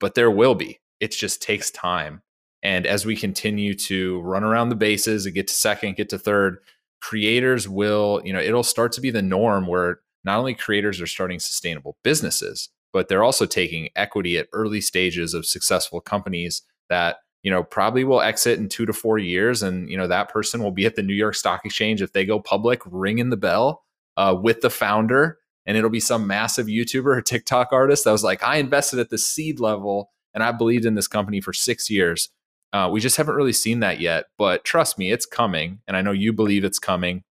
but 0.00 0.14
there 0.14 0.30
will 0.30 0.54
be 0.54 0.80
it 1.00 1.12
just 1.12 1.42
takes 1.42 1.70
time. 1.70 2.22
And 2.62 2.86
as 2.86 3.06
we 3.06 3.16
continue 3.16 3.74
to 3.74 4.20
run 4.20 4.42
around 4.42 4.68
the 4.68 4.74
bases 4.74 5.26
and 5.26 5.34
get 5.34 5.46
to 5.48 5.54
second, 5.54 5.96
get 5.96 6.08
to 6.08 6.18
third, 6.18 6.58
creators 7.00 7.68
will, 7.68 8.20
you 8.24 8.32
know, 8.32 8.40
it'll 8.40 8.62
start 8.62 8.92
to 8.92 9.00
be 9.00 9.10
the 9.10 9.22
norm 9.22 9.66
where 9.66 10.00
not 10.24 10.38
only 10.38 10.54
creators 10.54 11.00
are 11.00 11.06
starting 11.06 11.38
sustainable 11.38 11.96
businesses, 12.02 12.70
but 12.92 13.08
they're 13.08 13.24
also 13.24 13.46
taking 13.46 13.88
equity 13.96 14.38
at 14.38 14.48
early 14.52 14.80
stages 14.80 15.34
of 15.34 15.46
successful 15.46 16.00
companies 16.00 16.62
that, 16.88 17.18
you 17.42 17.50
know, 17.50 17.62
probably 17.62 18.04
will 18.04 18.20
exit 18.20 18.58
in 18.58 18.68
two 18.68 18.86
to 18.86 18.92
four 18.92 19.18
years. 19.18 19.62
And, 19.62 19.88
you 19.90 19.96
know, 19.96 20.06
that 20.06 20.28
person 20.28 20.62
will 20.62 20.72
be 20.72 20.86
at 20.86 20.96
the 20.96 21.02
New 21.02 21.14
York 21.14 21.34
Stock 21.34 21.64
Exchange 21.64 22.02
if 22.02 22.12
they 22.12 22.24
go 22.24 22.40
public, 22.40 22.80
ringing 22.86 23.30
the 23.30 23.36
bell 23.36 23.84
uh, 24.16 24.36
with 24.40 24.60
the 24.60 24.70
founder. 24.70 25.38
And 25.66 25.76
it'll 25.76 25.90
be 25.90 26.00
some 26.00 26.26
massive 26.26 26.66
YouTuber 26.66 27.16
or 27.16 27.20
TikTok 27.20 27.68
artist 27.72 28.04
that 28.04 28.12
was 28.12 28.24
like, 28.24 28.42
I 28.42 28.56
invested 28.56 28.98
at 28.98 29.10
the 29.10 29.18
seed 29.18 29.60
level 29.60 30.10
and 30.32 30.42
I 30.42 30.52
believed 30.52 30.86
in 30.86 30.94
this 30.94 31.08
company 31.08 31.40
for 31.40 31.52
six 31.52 31.90
years. 31.90 32.30
Uh, 32.72 32.88
we 32.90 33.00
just 33.00 33.16
haven't 33.16 33.34
really 33.34 33.52
seen 33.52 33.80
that 33.80 34.00
yet, 34.00 34.26
but 34.36 34.64
trust 34.64 34.98
me, 34.98 35.10
it's 35.10 35.26
coming, 35.26 35.80
and 35.86 35.96
I 35.96 36.02
know 36.02 36.12
you 36.12 36.32
believe 36.32 36.64
it's 36.64 36.78
coming, 36.78 37.24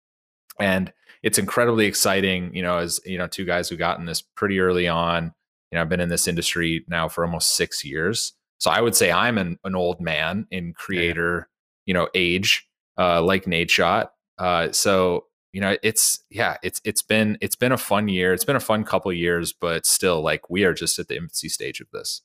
and 0.58 0.92
it's 1.22 1.38
incredibly 1.38 1.86
exciting. 1.86 2.54
You 2.54 2.62
know, 2.62 2.78
as 2.78 3.00
you 3.04 3.18
know, 3.18 3.26
two 3.26 3.44
guys 3.44 3.68
who 3.68 3.76
got 3.76 3.98
in 3.98 4.06
this 4.06 4.22
pretty 4.22 4.60
early 4.60 4.88
on. 4.88 5.34
You 5.70 5.76
know, 5.76 5.82
I've 5.82 5.88
been 5.88 6.00
in 6.00 6.08
this 6.08 6.28
industry 6.28 6.84
now 6.88 7.08
for 7.08 7.24
almost 7.24 7.56
six 7.56 7.84
years, 7.84 8.32
so 8.58 8.70
I 8.70 8.80
would 8.80 8.94
say 8.94 9.12
I'm 9.12 9.36
an, 9.36 9.58
an 9.64 9.74
old 9.74 10.00
man 10.00 10.46
in 10.50 10.72
creator, 10.72 11.48
yeah. 11.84 11.90
you 11.90 11.94
know, 11.94 12.08
age, 12.14 12.66
uh, 12.98 13.22
like 13.22 13.44
Nadeshot. 13.44 14.08
Uh, 14.38 14.72
so 14.72 15.26
you 15.52 15.60
know, 15.60 15.76
it's 15.82 16.22
yeah, 16.30 16.56
it's 16.62 16.80
it's 16.84 17.00
been 17.00 17.38
it's 17.40 17.56
been 17.56 17.72
a 17.72 17.78
fun 17.78 18.08
year. 18.08 18.34
It's 18.34 18.44
been 18.44 18.56
a 18.56 18.60
fun 18.60 18.84
couple 18.84 19.12
years, 19.12 19.52
but 19.54 19.86
still, 19.86 20.20
like 20.20 20.50
we 20.50 20.64
are 20.64 20.74
just 20.74 20.98
at 20.98 21.08
the 21.08 21.16
infancy 21.16 21.48
stage 21.48 21.80
of 21.80 21.88
this. 21.92 22.22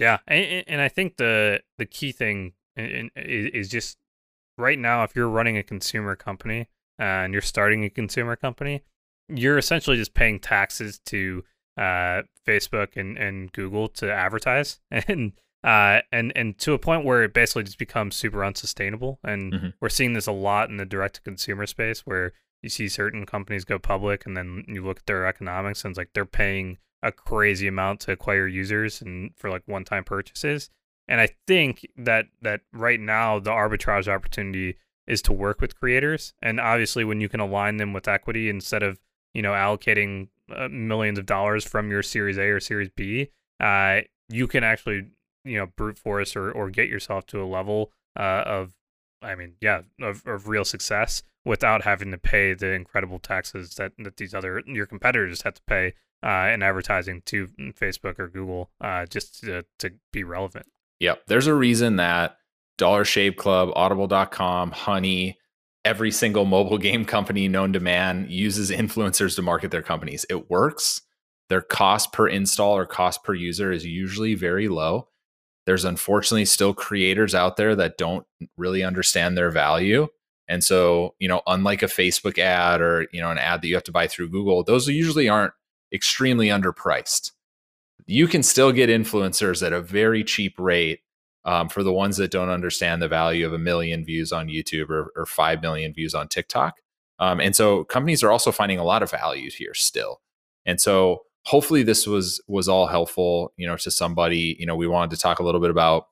Yeah, 0.00 0.18
and, 0.26 0.64
and 0.66 0.80
I 0.80 0.88
think 0.88 1.16
the 1.18 1.60
the 1.78 1.86
key 1.86 2.10
thing 2.10 2.54
is 2.76 3.68
just 3.68 3.98
right 4.56 4.78
now, 4.78 5.04
if 5.04 5.14
you're 5.14 5.28
running 5.28 5.58
a 5.58 5.62
consumer 5.62 6.16
company 6.16 6.68
uh, 6.98 7.24
and 7.24 7.32
you're 7.32 7.42
starting 7.42 7.84
a 7.84 7.90
consumer 7.90 8.34
company, 8.34 8.82
you're 9.28 9.58
essentially 9.58 9.96
just 9.96 10.14
paying 10.14 10.40
taxes 10.40 11.00
to 11.06 11.44
uh, 11.76 12.22
Facebook 12.46 12.96
and, 12.96 13.18
and 13.18 13.52
Google 13.52 13.88
to 13.88 14.10
advertise, 14.10 14.80
and 14.90 15.32
uh, 15.62 16.00
and 16.10 16.32
and 16.34 16.58
to 16.58 16.72
a 16.72 16.78
point 16.78 17.04
where 17.04 17.22
it 17.22 17.34
basically 17.34 17.64
just 17.64 17.78
becomes 17.78 18.16
super 18.16 18.42
unsustainable. 18.42 19.18
And 19.22 19.52
mm-hmm. 19.52 19.68
we're 19.80 19.90
seeing 19.90 20.14
this 20.14 20.26
a 20.26 20.32
lot 20.32 20.70
in 20.70 20.78
the 20.78 20.86
direct 20.86 21.16
to 21.16 21.22
consumer 21.22 21.66
space, 21.66 22.00
where 22.00 22.32
you 22.62 22.70
see 22.70 22.88
certain 22.88 23.26
companies 23.26 23.66
go 23.66 23.78
public, 23.78 24.24
and 24.24 24.34
then 24.34 24.64
you 24.66 24.82
look 24.82 25.00
at 25.00 25.06
their 25.06 25.26
economics, 25.26 25.84
and 25.84 25.92
it's 25.92 25.98
like 25.98 26.10
they're 26.14 26.24
paying 26.24 26.78
a 27.02 27.12
crazy 27.12 27.66
amount 27.66 28.00
to 28.00 28.12
acquire 28.12 28.46
users 28.46 29.00
and 29.00 29.30
for 29.36 29.50
like 29.50 29.62
one 29.66 29.84
time 29.84 30.04
purchases. 30.04 30.70
And 31.08 31.20
I 31.20 31.28
think 31.46 31.86
that 31.96 32.26
that 32.42 32.60
right 32.72 33.00
now 33.00 33.38
the 33.38 33.50
arbitrage 33.50 34.08
opportunity 34.08 34.76
is 35.06 35.20
to 35.22 35.32
work 35.32 35.60
with 35.60 35.78
creators. 35.78 36.34
And 36.40 36.60
obviously, 36.60 37.04
when 37.04 37.20
you 37.20 37.28
can 37.28 37.40
align 37.40 37.78
them 37.78 37.92
with 37.92 38.06
equity 38.06 38.48
instead 38.48 38.82
of 38.82 39.00
you 39.34 39.42
know 39.42 39.52
allocating 39.52 40.28
uh, 40.54 40.68
millions 40.68 41.18
of 41.18 41.26
dollars 41.26 41.64
from 41.64 41.90
your 41.90 42.02
Series 42.02 42.38
A 42.38 42.42
or 42.42 42.60
Series 42.60 42.90
B, 42.94 43.30
uh, 43.58 44.00
you 44.28 44.46
can 44.46 44.62
actually 44.62 45.08
you 45.44 45.58
know 45.58 45.66
brute 45.76 45.98
force 45.98 46.36
or 46.36 46.50
or 46.52 46.70
get 46.70 46.88
yourself 46.88 47.26
to 47.26 47.42
a 47.42 47.44
level 47.44 47.90
uh, 48.16 48.42
of, 48.46 48.74
I 49.22 49.34
mean, 49.34 49.54
yeah, 49.60 49.82
of, 50.00 50.22
of 50.26 50.48
real 50.48 50.64
success 50.64 51.22
without 51.44 51.82
having 51.82 52.10
to 52.10 52.18
pay 52.18 52.54
the 52.54 52.72
incredible 52.72 53.18
taxes 53.18 53.74
that 53.74 53.92
that 53.98 54.16
these 54.16 54.34
other 54.34 54.62
your 54.66 54.86
competitors 54.86 55.42
have 55.42 55.54
to 55.54 55.62
pay 55.66 55.94
uh, 56.22 56.50
in 56.52 56.62
advertising 56.62 57.22
to 57.26 57.48
Facebook 57.72 58.18
or 58.18 58.28
Google 58.28 58.70
uh, 58.80 59.06
just 59.06 59.40
to, 59.40 59.64
to 59.78 59.90
be 60.12 60.24
relevant. 60.24 60.66
Yep. 60.98 61.22
There's 61.28 61.46
a 61.46 61.54
reason 61.54 61.96
that 61.96 62.36
Dollar 62.76 63.04
Shave 63.04 63.36
Club, 63.36 63.70
Audible.com, 63.74 64.72
Honey, 64.72 65.38
every 65.84 66.10
single 66.10 66.44
mobile 66.44 66.78
game 66.78 67.04
company 67.04 67.48
known 67.48 67.72
to 67.72 67.80
man 67.80 68.26
uses 68.28 68.70
influencers 68.70 69.36
to 69.36 69.42
market 69.42 69.70
their 69.70 69.82
companies. 69.82 70.26
It 70.28 70.50
works. 70.50 71.02
Their 71.48 71.62
cost 71.62 72.12
per 72.12 72.28
install 72.28 72.76
or 72.76 72.86
cost 72.86 73.24
per 73.24 73.34
user 73.34 73.72
is 73.72 73.84
usually 73.84 74.34
very 74.34 74.68
low. 74.68 75.08
There's 75.66 75.84
unfortunately 75.84 76.46
still 76.46 76.74
creators 76.74 77.34
out 77.34 77.56
there 77.56 77.76
that 77.76 77.98
don't 77.98 78.26
really 78.56 78.82
understand 78.82 79.36
their 79.36 79.50
value. 79.50 80.08
And 80.48 80.64
so, 80.64 81.14
you 81.18 81.28
know, 81.28 81.42
unlike 81.46 81.82
a 81.82 81.86
Facebook 81.86 82.38
ad 82.38 82.80
or, 82.80 83.06
you 83.12 83.20
know, 83.20 83.30
an 83.30 83.38
ad 83.38 83.62
that 83.62 83.68
you 83.68 83.74
have 83.74 83.84
to 83.84 83.92
buy 83.92 84.08
through 84.08 84.30
Google, 84.30 84.64
those 84.64 84.88
usually 84.88 85.28
aren't 85.28 85.52
extremely 85.92 86.48
underpriced. 86.48 87.32
You 88.06 88.26
can 88.26 88.42
still 88.42 88.72
get 88.72 88.90
influencers 88.90 89.64
at 89.64 89.72
a 89.72 89.80
very 89.80 90.24
cheap 90.24 90.54
rate 90.58 91.00
um, 91.44 91.68
for 91.68 91.82
the 91.82 91.92
ones 91.92 92.16
that 92.16 92.30
don't 92.30 92.48
understand 92.48 93.00
the 93.00 93.08
value 93.08 93.46
of 93.46 93.52
a 93.52 93.58
million 93.58 94.04
views 94.04 94.32
on 94.32 94.48
YouTube 94.48 94.90
or, 94.90 95.12
or 95.14 95.26
5 95.26 95.62
million 95.62 95.92
views 95.92 96.14
on 96.14 96.28
TikTok. 96.28 96.80
Um, 97.18 97.40
and 97.40 97.54
so 97.54 97.84
companies 97.84 98.22
are 98.22 98.30
also 98.30 98.50
finding 98.50 98.78
a 98.78 98.84
lot 98.84 99.02
of 99.02 99.10
value 99.10 99.50
here 99.50 99.74
still. 99.74 100.20
And 100.66 100.80
so 100.80 101.22
hopefully 101.44 101.82
this 101.82 102.06
was 102.06 102.40
was 102.46 102.68
all 102.68 102.86
helpful, 102.86 103.52
you 103.56 103.66
know, 103.66 103.76
to 103.76 103.90
somebody. 103.90 104.56
You 104.58 104.66
know, 104.66 104.76
we 104.76 104.86
wanted 104.86 105.10
to 105.16 105.22
talk 105.22 105.38
a 105.38 105.42
little 105.42 105.60
bit 105.60 105.70
about 105.70 106.08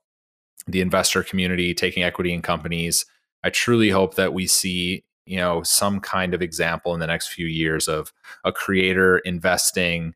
the 0.66 0.81
investor 0.81 1.22
community 1.22 1.74
taking 1.74 2.03
equity 2.03 2.33
in 2.33 2.43
companies. 2.43 3.07
I 3.45 3.51
truly 3.51 3.91
hope 3.91 4.16
that 4.16 4.35
we 4.35 4.47
see, 4.47 5.05
you 5.26 5.37
know, 5.37 5.62
some 5.62 6.01
kind 6.01 6.35
of 6.35 6.43
example 6.43 6.95
in 6.95 7.01
the 7.01 7.07
next 7.07 7.29
few 7.29 7.47
years 7.47 7.89
of 7.89 8.12
a 8.45 8.53
creator 8.53 9.18
investing, 9.18 10.14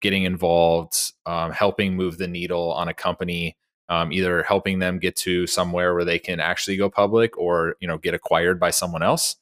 getting 0.00 0.24
involved, 0.24 1.12
um, 1.26 1.52
helping 1.52 1.96
move 1.96 2.18
the 2.18 2.28
needle 2.28 2.72
on 2.72 2.88
a 2.88 2.94
company 2.94 3.56
um, 3.88 4.12
either 4.12 4.42
helping 4.42 4.78
them 4.78 4.98
get 4.98 5.16
to 5.16 5.46
somewhere 5.46 5.94
where 5.94 6.04
they 6.04 6.18
can 6.18 6.40
actually 6.40 6.76
go 6.76 6.88
public 6.88 7.36
or 7.38 7.76
you 7.80 7.88
know 7.88 7.98
get 7.98 8.14
acquired 8.14 8.58
by 8.58 8.70
someone 8.70 9.02
else 9.02 9.36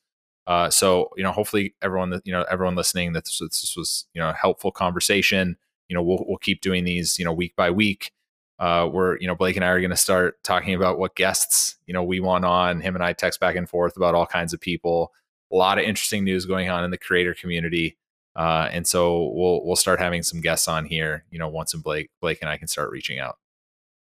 uh, 0.46 0.70
so 0.70 1.10
you 1.16 1.22
know 1.22 1.32
hopefully 1.32 1.74
everyone 1.82 2.20
you 2.24 2.32
know 2.32 2.44
everyone 2.50 2.74
listening 2.74 3.12
that 3.12 3.24
this, 3.24 3.38
this, 3.38 3.74
was 3.76 4.06
you 4.14 4.20
know 4.20 4.30
a 4.30 4.34
helpful 4.34 4.72
conversation 4.72 5.56
you 5.88 5.94
know 5.94 6.02
we'll, 6.02 6.24
we'll 6.26 6.38
keep 6.38 6.60
doing 6.60 6.84
these 6.84 7.18
you 7.18 7.24
know 7.24 7.32
week 7.32 7.54
by 7.56 7.70
week. 7.70 8.12
Uh, 8.58 8.86
where 8.86 9.18
you 9.20 9.26
know 9.26 9.34
blake 9.34 9.56
and 9.56 9.64
i 9.64 9.68
are 9.68 9.80
going 9.80 9.90
to 9.90 9.96
start 9.96 10.40
talking 10.44 10.72
about 10.72 10.96
what 10.96 11.16
guests 11.16 11.76
you 11.86 11.94
know 11.94 12.02
we 12.02 12.20
want 12.20 12.44
on. 12.44 12.80
Him 12.80 12.94
and 12.94 13.02
i 13.02 13.12
text 13.12 13.40
back 13.40 13.56
and 13.56 13.68
forth 13.68 13.96
about 13.96 14.14
all 14.14 14.26
kinds 14.26 14.52
of 14.52 14.60
people. 14.60 15.12
A 15.50 15.56
lot 15.56 15.78
of 15.78 15.84
interesting 15.84 16.22
news 16.22 16.46
going 16.46 16.68
on 16.68 16.84
in 16.84 16.92
the 16.92 16.98
creator 16.98 17.34
community. 17.34 17.96
Uh, 18.36 18.68
and 18.70 18.86
so 18.86 19.32
we'll 19.34 19.64
we'll 19.64 19.76
start 19.76 19.98
having 19.98 20.22
some 20.22 20.40
guests 20.40 20.68
on 20.68 20.84
here 20.84 21.24
you 21.30 21.38
know 21.38 21.48
once 21.48 21.74
and 21.74 21.82
blake 21.82 22.10
blake 22.20 22.38
and 22.40 22.48
i 22.48 22.56
can 22.56 22.68
start 22.68 22.90
reaching 22.90 23.18
out 23.18 23.38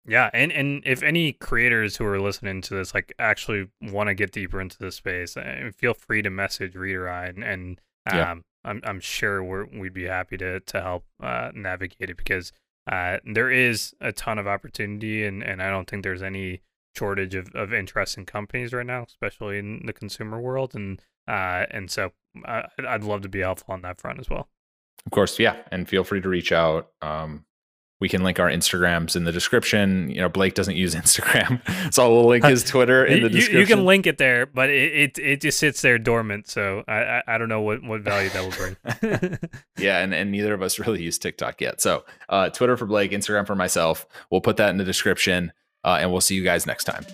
yeah, 0.10 0.30
and 0.34 0.52
and 0.52 0.82
if 0.86 1.04
any 1.04 1.34
creators 1.34 1.98
who 1.98 2.06
are 2.06 2.20
listening 2.20 2.62
to 2.62 2.74
this 2.74 2.94
like 2.94 3.14
actually 3.20 3.70
want 3.82 4.08
to 4.08 4.16
get 4.16 4.32
deeper 4.32 4.60
into 4.60 4.78
this 4.80 4.96
space, 4.96 5.38
uh, 5.38 5.70
feel 5.76 5.94
free 5.94 6.22
to 6.24 6.30
message 6.30 6.76
Reed 6.76 6.96
or 6.96 7.10
I, 7.10 7.28
and, 7.28 7.44
and 7.44 7.82
um, 8.12 8.18
yeah. 8.18 8.36
I'm 8.66 8.82
I'm 8.84 9.00
sure 9.00 9.44
we're, 9.44 9.66
we'd 9.66 9.94
be 9.94 10.06
happy 10.06 10.38
to 10.38 10.60
to 10.60 10.82
help 10.82 11.06
uh, 11.22 11.52
navigate 11.54 12.10
it 12.10 12.18
because 12.18 12.52
uh, 12.92 13.18
there 13.24 13.52
is 13.52 13.94
a 14.02 14.12
ton 14.12 14.40
of 14.40 14.48
opportunity, 14.48 15.26
and 15.26 15.44
and 15.44 15.62
I 15.62 15.70
don't 15.70 15.88
think 15.88 16.04
there's 16.04 16.24
any 16.24 16.62
shortage 16.98 17.36
of, 17.36 17.50
of 17.54 17.72
interesting 17.72 18.26
companies 18.26 18.74
right 18.74 18.86
now, 18.86 19.04
especially 19.04 19.60
in 19.60 19.86
the 19.86 19.94
consumer 19.94 20.40
world, 20.42 20.74
and 20.74 21.00
uh, 21.28 21.66
and 21.70 21.92
so 21.92 22.14
uh, 22.46 22.64
I'd 22.88 23.04
love 23.04 23.22
to 23.22 23.30
be 23.30 23.40
helpful 23.40 23.74
on 23.74 23.84
that 23.84 24.02
front 24.02 24.20
as 24.20 24.30
well. 24.30 24.50
Of 25.06 25.12
course, 25.12 25.40
yeah, 25.40 25.58
and 25.72 25.88
feel 25.88 26.04
free 26.04 26.22
to 26.22 26.30
reach 26.30 26.52
out. 26.52 26.90
Um, 27.02 27.46
we 28.00 28.08
can 28.08 28.24
link 28.24 28.40
our 28.40 28.48
Instagrams 28.48 29.16
in 29.16 29.26
the 29.26 29.32
description. 29.32 30.10
You 30.10 30.22
know, 30.22 30.30
Blake 30.30 30.54
doesn't 30.54 30.76
use 30.76 30.96
Instagram, 30.96 31.62
so 31.94 32.14
we'll 32.14 32.28
link 32.28 32.46
his 32.46 32.64
Twitter 32.64 33.06
in 33.06 33.24
the 33.24 33.30
description. 33.30 33.56
You, 33.56 33.60
you 33.62 33.68
can 33.68 33.86
link 33.86 34.08
it 34.08 34.18
there, 34.18 34.46
but 34.46 34.70
it, 34.70 34.94
it, 34.94 35.20
it 35.20 35.42
just 35.42 35.60
sits 35.60 35.82
there 35.82 35.98
dormant. 35.98 36.48
So 36.48 36.84
I, 36.88 36.94
I, 36.94 37.24
I 37.28 37.38
don't 37.38 37.50
know 37.50 37.62
what, 37.62 37.84
what 37.84 38.02
value 38.02 38.30
that 38.30 38.44
will 38.44 38.52
bring. 38.52 39.38
yeah, 39.78 40.00
and, 40.00 40.14
and 40.14 40.32
neither 40.32 40.54
of 40.54 40.62
us 40.62 40.80
really 40.80 41.02
use 41.02 41.18
TikTok 41.18 41.62
yet. 41.62 41.82
So 41.82 42.06
uh, 42.30 42.50
Twitter 42.50 42.78
for 42.78 42.86
Blake, 42.86 43.12
Instagram 43.12 43.46
for 43.46 43.56
myself. 43.56 44.08
We'll 44.32 44.42
put 44.42 44.58
that 44.58 44.70
in 44.70 44.78
the 44.78 44.86
description, 44.86 45.52
uh, 45.84 45.98
and 46.00 46.12
we'll 46.12 46.22
see 46.22 46.36
you 46.36 46.44
guys 46.44 46.66
next 46.66 46.86
time. 46.86 47.06